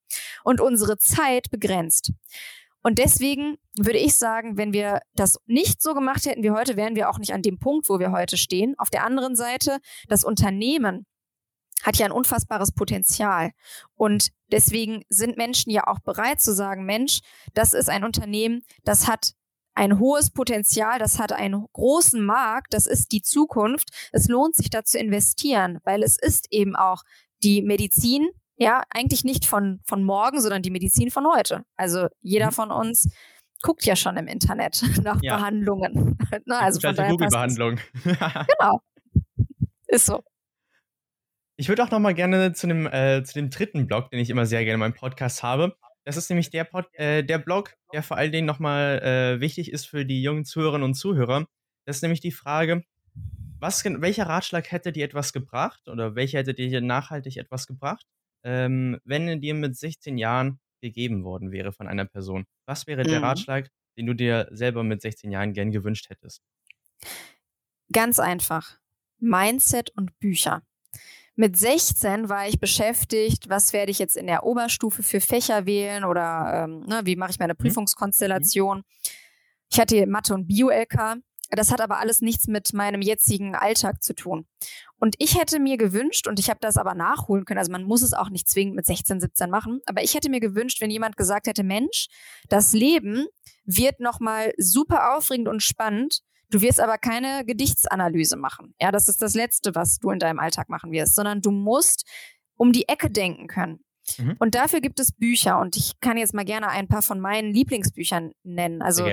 und 0.45 0.61
unsere 0.61 0.99
Zeit 0.99 1.51
begrenzt. 1.51 2.13
Und 2.83 2.99
deswegen 2.99 3.59
würde 3.79 3.99
ich 3.99 4.17
sagen, 4.17 4.57
wenn 4.57 4.73
wir 4.73 5.01
das 5.15 5.39
nicht 5.47 5.81
so 5.81 5.95
gemacht 5.95 6.27
hätten 6.27 6.43
wie 6.43 6.51
heute, 6.51 6.77
wären 6.77 6.97
wir 6.97 7.09
auch 7.09 7.19
nicht 7.19 7.33
an 7.33 7.43
dem 7.43 7.59
Punkt, 7.59 7.89
wo 7.89 8.01
wir 8.01 8.11
heute 8.11 8.37
stehen. 8.37 8.75
Auf 8.79 8.91
der 8.91 9.05
anderen 9.05 9.37
Seite, 9.37 9.79
das 10.09 10.25
Unternehmen 10.25 11.07
hat 11.83 11.97
ja 11.97 12.07
ein 12.07 12.13
unfassbares 12.13 12.73
Potenzial. 12.73 13.51
Und 13.95 14.29
deswegen 14.51 15.05
sind 15.09 15.37
Menschen 15.37 15.71
ja 15.71 15.87
auch 15.87 16.01
bereit 16.01 16.41
zu 16.41 16.55
sagen, 16.55 16.85
Mensch, 16.85 17.21
das 17.55 17.75
ist 17.75 17.89
ein 17.89 18.05
Unternehmen, 18.05 18.63
das 18.85 19.09
hat 19.09 19.33
ein 19.75 19.99
hohes 19.99 20.31
Potenzial, 20.31 20.99
das 20.99 21.19
hat 21.19 21.33
einen 21.33 21.67
großen 21.73 22.25
Markt, 22.25 22.75
das 22.75 22.87
ist 22.87 23.13
die 23.13 23.23
Zukunft. 23.23 23.89
Es 24.13 24.29
lohnt 24.29 24.55
sich 24.55 24.71
da 24.71 24.85
zu 24.85 24.99
investieren, 24.99 25.79
weil 25.85 26.03
es 26.03 26.19
ist 26.19 26.47
eben 26.51 26.77
auch 26.77 27.03
die 27.43 27.63
Medizin, 27.63 28.29
ja, 28.57 28.83
eigentlich 28.91 29.25
nicht 29.25 29.47
von, 29.47 29.81
von 29.85 30.05
morgen, 30.05 30.41
sondern 30.41 30.63
die 30.63 30.71
Medizin 30.71 31.11
von 31.11 31.27
heute. 31.27 31.65
Also 31.77 32.07
jeder 32.21 32.47
mhm. 32.47 32.53
von 32.53 32.71
uns 32.71 33.09
guckt 33.63 33.85
ja 33.85 33.97
schon 33.97 34.17
im 34.17 34.27
Internet 34.27 34.83
nach 35.03 35.21
ja. 35.23 35.37
Behandlungen. 35.37 36.19
Na, 36.45 36.61
also 36.61 36.81
von 36.81 36.95
daher 36.95 37.11
Google-Behandlung. 37.11 37.79
genau. 38.05 38.81
Ist 39.87 40.07
so. 40.07 40.23
Ich 41.63 41.69
würde 41.69 41.85
auch 41.85 41.93
noch 41.93 42.01
mal 42.01 42.13
gerne 42.13 42.53
zu 42.55 42.67
dem, 42.67 42.89
äh, 42.89 43.23
zu 43.23 43.35
dem 43.35 43.49
dritten 43.49 43.87
Blog, 43.87 44.11
den 44.11 44.19
ich 44.19 44.31
immer 44.31 44.47
sehr 44.47 44.65
gerne 44.65 44.75
in 44.75 44.81
meinem 44.81 44.95
Podcast 44.95 45.45
habe. 45.45 45.77
Das 46.03 46.17
ist 46.17 46.29
nämlich 46.29 46.51
der, 46.51 46.65
Pod, 46.65 46.93
äh, 46.95 47.23
der 47.23 47.39
Blog, 47.39 47.77
der 47.93 48.03
vor 48.03 48.17
allen 48.17 48.33
Dingen 48.33 48.49
nochmal 48.49 48.99
äh, 48.99 49.41
wichtig 49.41 49.71
ist 49.71 49.87
für 49.87 50.05
die 50.05 50.25
jungen 50.25 50.45
Zuhörerinnen 50.45 50.85
und 50.85 50.95
Zuhörer. 50.95 51.47
Das 51.85 51.95
ist 51.95 52.03
nämlich 52.03 52.19
die 52.19 52.33
Frage, 52.33 52.83
was, 53.61 53.85
welcher 53.85 54.27
Ratschlag 54.27 54.73
hätte 54.73 54.91
dir 54.91 55.05
etwas 55.05 55.33
gebracht 55.33 55.89
oder 55.89 56.17
welcher 56.17 56.41
hätte 56.41 56.53
dir 56.53 56.81
nachhaltig 56.81 57.37
etwas 57.37 57.69
gebracht, 57.69 58.09
ähm, 58.43 58.99
wenn 59.05 59.41
dir 59.41 59.55
mit 59.55 59.77
16 59.77 60.19
Jahren 60.19 60.59
gegeben 60.81 61.23
worden 61.23 61.53
wäre 61.53 61.71
von 61.71 61.87
einer 61.87 62.07
Person? 62.07 62.45
Was 62.67 62.89
wäre 62.89 63.05
mhm. 63.05 63.09
der 63.09 63.23
Ratschlag, 63.23 63.69
den 63.97 64.07
du 64.07 64.15
dir 64.15 64.49
selber 64.51 64.83
mit 64.83 65.01
16 65.01 65.31
Jahren 65.31 65.53
gern 65.53 65.71
gewünscht 65.71 66.11
hättest? 66.11 66.43
Ganz 67.93 68.19
einfach. 68.19 68.81
Mindset 69.21 69.91
und 69.91 70.19
Bücher. 70.19 70.65
Mit 71.43 71.59
16 71.59 72.29
war 72.29 72.47
ich 72.47 72.61
beschäftigt, 72.61 73.49
was 73.49 73.73
werde 73.73 73.91
ich 73.91 73.99
jetzt 73.99 74.17
in 74.17 74.29
der 74.29 74.45
Oberstufe 74.45 75.03
für 75.03 75.21
Fächer 75.21 75.67
wählen 75.67 76.05
oder 76.05 76.69
ähm, 76.69 76.85
ne, 76.87 77.01
wie 77.03 77.17
mache 77.17 77.33
ich 77.33 77.41
meine 77.41 77.55
mhm. 77.55 77.59
Prüfungskonstellation. 77.59 78.85
Ich 79.69 79.81
hatte 79.81 80.07
Mathe 80.07 80.35
und 80.35 80.47
Bio-LK. 80.47 81.17
Das 81.51 81.73
hat 81.73 81.81
aber 81.81 81.99
alles 81.99 82.21
nichts 82.21 82.47
mit 82.47 82.73
meinem 82.75 83.03
jetzigen 83.03 83.57
Alltag 83.57 84.05
zu 84.05 84.15
tun. 84.15 84.47
Und 85.01 85.17
ich 85.19 85.37
hätte 85.37 85.59
mir 85.59 85.79
gewünscht, 85.79 86.29
und 86.29 86.39
ich 86.39 86.49
habe 86.49 86.61
das 86.61 86.77
aber 86.77 86.95
nachholen 86.95 87.45
können, 87.45 87.59
also 87.59 87.73
man 87.73 87.83
muss 87.83 88.03
es 88.03 88.13
auch 88.13 88.31
nicht 88.31 88.49
zwingend 88.49 88.77
mit 88.77 88.87
16, 88.87 89.19
17 89.19 89.51
machen, 89.51 89.81
aber 89.87 90.05
ich 90.05 90.15
hätte 90.15 90.31
mir 90.31 90.39
gewünscht, 90.39 90.81
wenn 90.81 90.91
jemand 90.91 91.17
gesagt 91.17 91.49
hätte, 91.49 91.65
Mensch, 91.65 92.07
das 92.51 92.73
Leben 92.73 93.27
wird 93.65 93.99
nochmal 93.99 94.55
super 94.59 95.17
aufregend 95.17 95.49
und 95.49 95.61
spannend, 95.61 96.23
Du 96.53 96.61
wirst 96.61 96.81
aber 96.81 96.99
keine 96.99 97.45
Gedichtsanalyse 97.47 98.37
machen. 98.37 98.75
Ja, 98.79 98.93
das 98.93 99.09
ist 99.09 99.23
das 99.23 99.35
Letzte, 99.35 99.75
was 99.75 99.99
du 99.99 100.11
in 100.11 100.19
deinem 100.19 100.39
Alltag 100.39 100.69
machen 100.69 100.93
wirst, 100.93 101.15
sondern 101.15 101.41
du 101.41 101.51
musst 101.51 102.07
um 102.57 102.73
die 102.73 102.89
Ecke 102.89 103.11
denken 103.11 103.47
können. 103.47 103.81
Mhm. 104.19 104.37
Und 104.39 104.55
dafür 104.55 104.83
gibt 104.83 105.01
es 105.01 105.13
Bücher. 105.13 105.59
Und 105.59 105.79
ich 105.79 105.99
kann 106.01 106.19
jetzt 106.19 106.35
mal 106.35 106.45
gerne 106.45 106.69
ein 106.69 106.89
paar 106.89 107.01
von 107.01 107.21
meinen 107.21 107.55
Lieblingsbüchern 107.55 108.33
nennen. 108.43 108.83
Also 108.83 109.07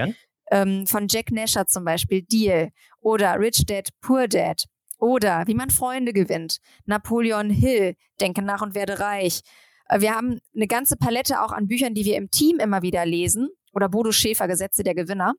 ähm, 0.51 0.85
von 0.85 1.07
Jack 1.09 1.31
Nasher 1.31 1.65
zum 1.65 1.85
Beispiel, 1.85 2.23
Deal 2.23 2.71
oder 2.99 3.39
Rich 3.39 3.65
Dad, 3.65 3.87
Poor 4.01 4.27
Dad 4.27 4.65
oder 4.97 5.47
Wie 5.47 5.53
man 5.53 5.69
Freunde 5.69 6.11
gewinnt, 6.11 6.57
Napoleon 6.85 7.49
Hill, 7.49 7.95
Denke 8.19 8.41
nach 8.41 8.61
und 8.61 8.75
werde 8.75 8.99
reich. 8.99 9.39
Äh, 9.87 10.01
wir 10.01 10.13
haben 10.13 10.41
eine 10.53 10.67
ganze 10.67 10.97
Palette 10.97 11.41
auch 11.41 11.53
an 11.53 11.67
Büchern, 11.67 11.93
die 11.93 12.03
wir 12.03 12.17
im 12.17 12.29
Team 12.31 12.59
immer 12.59 12.81
wieder 12.81 13.05
lesen. 13.05 13.47
Oder 13.71 13.87
Bodo 13.87 14.11
Schäfer, 14.11 14.47
Gesetze 14.47 14.83
der 14.83 14.95
Gewinner. 14.95 15.35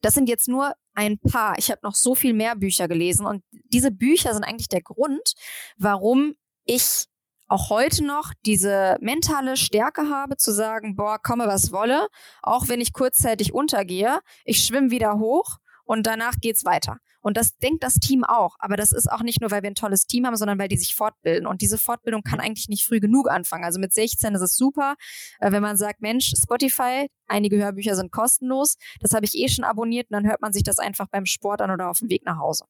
Das 0.00 0.14
sind 0.14 0.28
jetzt 0.28 0.48
nur 0.48 0.74
ein 0.94 1.18
paar. 1.18 1.58
Ich 1.58 1.70
habe 1.70 1.80
noch 1.82 1.94
so 1.94 2.14
viel 2.14 2.34
mehr 2.34 2.56
Bücher 2.56 2.88
gelesen 2.88 3.26
und 3.26 3.42
diese 3.50 3.90
Bücher 3.90 4.32
sind 4.32 4.44
eigentlich 4.44 4.68
der 4.68 4.82
Grund, 4.82 5.34
warum 5.76 6.34
ich 6.64 7.06
auch 7.46 7.70
heute 7.70 8.04
noch 8.04 8.32
diese 8.46 8.96
mentale 9.00 9.56
Stärke 9.56 10.08
habe, 10.08 10.36
zu 10.36 10.52
sagen, 10.52 10.96
boah, 10.96 11.18
komme 11.18 11.46
was 11.46 11.72
wolle, 11.72 12.08
auch 12.42 12.68
wenn 12.68 12.80
ich 12.80 12.92
kurzzeitig 12.92 13.52
untergehe, 13.52 14.20
ich 14.44 14.64
schwimme 14.64 14.90
wieder 14.90 15.18
hoch 15.18 15.58
und 15.84 16.06
danach 16.06 16.34
geht's 16.40 16.64
weiter. 16.64 16.98
Und 17.20 17.38
das 17.38 17.56
denkt 17.56 17.82
das 17.82 17.94
Team 17.94 18.22
auch. 18.22 18.56
Aber 18.58 18.76
das 18.76 18.92
ist 18.92 19.10
auch 19.10 19.22
nicht 19.22 19.40
nur, 19.40 19.50
weil 19.50 19.62
wir 19.62 19.70
ein 19.70 19.74
tolles 19.74 20.06
Team 20.06 20.26
haben, 20.26 20.36
sondern 20.36 20.58
weil 20.58 20.68
die 20.68 20.76
sich 20.76 20.94
fortbilden. 20.94 21.46
Und 21.46 21.62
diese 21.62 21.78
Fortbildung 21.78 22.22
kann 22.22 22.38
eigentlich 22.38 22.68
nicht 22.68 22.84
früh 22.84 23.00
genug 23.00 23.30
anfangen. 23.30 23.64
Also 23.64 23.80
mit 23.80 23.94
16 23.94 24.34
ist 24.34 24.42
es 24.42 24.56
super, 24.56 24.94
äh, 25.40 25.50
wenn 25.50 25.62
man 25.62 25.78
sagt, 25.78 26.02
Mensch, 26.02 26.34
Spotify, 26.36 27.08
einige 27.26 27.56
Hörbücher 27.56 27.96
sind 27.96 28.12
kostenlos. 28.12 28.76
Das 29.00 29.14
habe 29.14 29.24
ich 29.24 29.34
eh 29.34 29.48
schon 29.48 29.64
abonniert 29.64 30.10
und 30.10 30.14
dann 30.14 30.26
hört 30.26 30.42
man 30.42 30.52
sich 30.52 30.64
das 30.64 30.78
einfach 30.78 31.06
beim 31.08 31.24
Sport 31.24 31.62
an 31.62 31.70
oder 31.70 31.88
auf 31.88 32.00
dem 32.00 32.10
Weg 32.10 32.26
nach 32.26 32.38
Hause. 32.38 32.66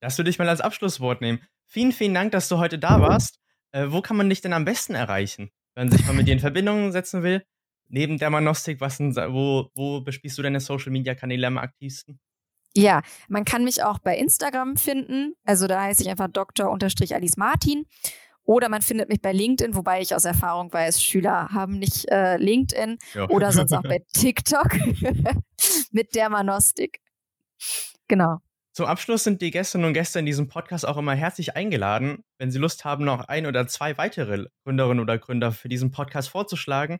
Das 0.00 0.16
würde 0.16 0.30
ich 0.30 0.38
mal 0.38 0.48
als 0.48 0.62
Abschlusswort 0.62 1.20
nehmen. 1.20 1.42
Vielen, 1.66 1.92
vielen 1.92 2.14
Dank, 2.14 2.32
dass 2.32 2.48
du 2.48 2.56
heute 2.56 2.78
da 2.78 3.00
warst. 3.02 3.38
Äh, 3.72 3.88
wo 3.90 4.00
kann 4.00 4.16
man 4.16 4.30
dich 4.30 4.40
denn 4.40 4.54
am 4.54 4.64
besten 4.64 4.94
erreichen, 4.94 5.50
wenn 5.74 5.88
man 5.88 5.96
sich 5.98 6.06
mal 6.06 6.14
mit 6.14 6.26
dir 6.26 6.32
in 6.32 6.40
Verbindung 6.40 6.92
setzen 6.92 7.22
will? 7.22 7.44
Neben 7.88 8.18
der 8.18 8.30
Manostik, 8.30 8.80
was 8.80 8.98
denn, 8.98 9.14
wo, 9.14 9.70
wo 9.74 10.00
bespielst 10.00 10.38
du 10.38 10.42
deine 10.42 10.60
Social 10.60 10.92
Media 10.92 11.14
Kanäle 11.14 11.46
am 11.46 11.58
aktivsten? 11.58 12.18
Ja, 12.76 13.00
man 13.28 13.44
kann 13.44 13.64
mich 13.64 13.82
auch 13.82 13.98
bei 13.98 14.18
Instagram 14.18 14.76
finden. 14.76 15.34
Also 15.44 15.66
da 15.66 15.82
heiße 15.82 16.02
ich 16.02 16.10
einfach 16.10 16.28
Dr. 16.28 16.76
Martin. 17.36 17.86
Oder 18.44 18.68
man 18.68 18.82
findet 18.82 19.08
mich 19.08 19.20
bei 19.20 19.32
LinkedIn, 19.32 19.74
wobei 19.74 20.00
ich 20.00 20.14
aus 20.14 20.24
Erfahrung 20.24 20.72
weiß, 20.72 21.02
Schüler 21.02 21.48
haben 21.52 21.78
nicht 21.78 22.08
äh, 22.10 22.36
LinkedIn. 22.36 22.98
Ja. 23.14 23.28
Oder 23.28 23.50
sonst 23.50 23.72
auch 23.72 23.82
bei 23.82 24.04
TikTok 24.12 24.76
mit 25.90 26.14
der 26.14 26.28
Manostik. 26.28 27.00
Genau. 28.06 28.38
Zum 28.72 28.86
Abschluss 28.86 29.24
sind 29.24 29.40
die 29.40 29.50
Gästinnen 29.50 29.86
und 29.86 29.94
Gäste 29.94 30.18
in 30.18 30.26
diesem 30.26 30.48
Podcast 30.48 30.86
auch 30.86 30.98
immer 30.98 31.14
herzlich 31.14 31.56
eingeladen, 31.56 32.22
wenn 32.38 32.50
sie 32.50 32.58
Lust 32.58 32.84
haben, 32.84 33.06
noch 33.06 33.26
ein 33.26 33.46
oder 33.46 33.66
zwei 33.66 33.96
weitere 33.96 34.44
Gründerinnen 34.64 35.00
oder 35.00 35.18
Gründer 35.18 35.50
für 35.50 35.70
diesen 35.70 35.90
Podcast 35.90 36.28
vorzuschlagen, 36.28 36.98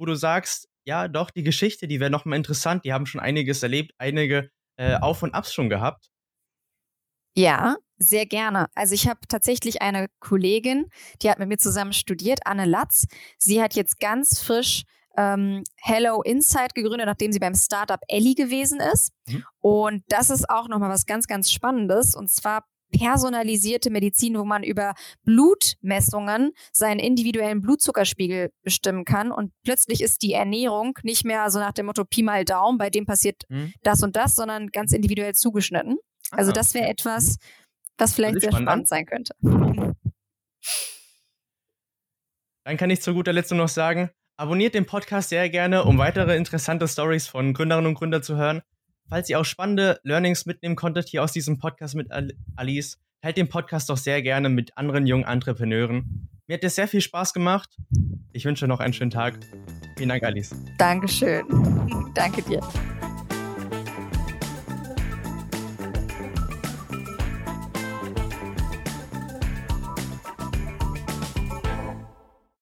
wo 0.00 0.06
du 0.06 0.14
sagst, 0.14 0.66
ja, 0.84 1.08
doch, 1.08 1.30
die 1.30 1.42
Geschichte, 1.42 1.86
die 1.86 2.00
wäre 2.00 2.10
nochmal 2.10 2.38
interessant, 2.38 2.84
die 2.84 2.92
haben 2.92 3.06
schon 3.06 3.20
einiges 3.20 3.62
erlebt, 3.62 3.92
einige 3.98 4.50
äh, 4.76 4.96
Auf 4.96 5.22
und 5.22 5.34
Abs 5.34 5.52
schon 5.52 5.68
gehabt? 5.68 6.10
Ja, 7.36 7.76
sehr 7.98 8.26
gerne. 8.26 8.66
Also 8.74 8.94
ich 8.94 9.06
habe 9.06 9.20
tatsächlich 9.28 9.82
eine 9.82 10.08
Kollegin, 10.18 10.86
die 11.22 11.30
hat 11.30 11.38
mit 11.38 11.48
mir 11.48 11.58
zusammen 11.58 11.92
studiert, 11.92 12.40
Anne 12.46 12.64
Latz. 12.64 13.06
Sie 13.38 13.62
hat 13.62 13.74
jetzt 13.74 14.00
ganz 14.00 14.42
frisch 14.42 14.84
ähm, 15.16 15.64
Hello 15.76 16.22
Insight 16.22 16.74
gegründet, 16.74 17.06
nachdem 17.06 17.30
sie 17.30 17.38
beim 17.38 17.54
Startup 17.54 18.00
Ellie 18.08 18.34
gewesen 18.34 18.80
ist. 18.80 19.12
Mhm. 19.28 19.44
Und 19.60 20.04
das 20.08 20.30
ist 20.30 20.48
auch 20.48 20.66
nochmal 20.68 20.90
was 20.90 21.04
ganz, 21.04 21.26
ganz 21.26 21.52
Spannendes. 21.52 22.14
Und 22.14 22.30
zwar 22.30 22.64
personalisierte 22.90 23.90
Medizin, 23.90 24.38
wo 24.38 24.44
man 24.44 24.62
über 24.62 24.94
Blutmessungen 25.24 26.52
seinen 26.72 27.00
individuellen 27.00 27.60
Blutzuckerspiegel 27.60 28.50
bestimmen 28.62 29.04
kann 29.04 29.32
und 29.32 29.52
plötzlich 29.64 30.02
ist 30.02 30.22
die 30.22 30.32
Ernährung 30.32 30.98
nicht 31.02 31.24
mehr 31.24 31.50
so 31.50 31.58
nach 31.58 31.72
dem 31.72 31.86
Motto 31.86 32.04
Pi 32.04 32.22
mal 32.22 32.44
Daumen, 32.44 32.78
bei 32.78 32.90
dem 32.90 33.06
passiert 33.06 33.44
hm. 33.48 33.72
das 33.82 34.02
und 34.02 34.16
das, 34.16 34.34
sondern 34.34 34.68
ganz 34.68 34.92
individuell 34.92 35.34
zugeschnitten. 35.34 35.98
Also 36.30 36.50
ah, 36.50 36.54
das 36.54 36.74
wäre 36.74 36.88
etwas, 36.88 37.36
was 37.98 38.14
vielleicht 38.14 38.40
sehr 38.40 38.52
spannend 38.52 38.88
sein 38.88 39.06
könnte. 39.06 39.34
Dann 42.64 42.76
kann 42.76 42.90
ich 42.90 43.02
zu 43.02 43.14
guter 43.14 43.32
Letzt 43.32 43.50
nur 43.50 43.58
noch 43.58 43.68
sagen, 43.68 44.10
abonniert 44.36 44.74
den 44.74 44.86
Podcast 44.86 45.30
sehr 45.30 45.48
gerne, 45.50 45.84
um 45.84 45.98
weitere 45.98 46.36
interessante 46.36 46.86
Stories 46.86 47.26
von 47.26 47.52
Gründerinnen 47.52 47.88
und 47.88 47.94
Gründern 47.94 48.22
zu 48.22 48.36
hören. 48.36 48.62
Falls 49.10 49.28
ihr 49.28 49.40
auch 49.40 49.44
spannende 49.44 49.98
Learnings 50.04 50.46
mitnehmen 50.46 50.76
konntet 50.76 51.08
hier 51.08 51.24
aus 51.24 51.32
diesem 51.32 51.58
Podcast 51.58 51.96
mit 51.96 52.08
Alice, 52.54 52.98
teilt 53.22 53.36
den 53.36 53.48
Podcast 53.48 53.90
doch 53.90 53.96
sehr 53.96 54.22
gerne 54.22 54.48
mit 54.48 54.78
anderen 54.78 55.04
jungen 55.04 55.24
Entrepreneuren. 55.24 56.28
Mir 56.46 56.54
hat 56.54 56.64
es 56.64 56.76
sehr 56.76 56.86
viel 56.86 57.00
Spaß 57.00 57.34
gemacht. 57.34 57.76
Ich 58.32 58.44
wünsche 58.44 58.68
noch 58.68 58.78
einen 58.78 58.92
schönen 58.92 59.10
Tag. 59.10 59.40
Vielen 59.96 60.10
Dank, 60.10 60.22
Alice. 60.22 60.54
Dankeschön. 60.78 61.44
Danke 62.14 62.42
dir. 62.42 62.60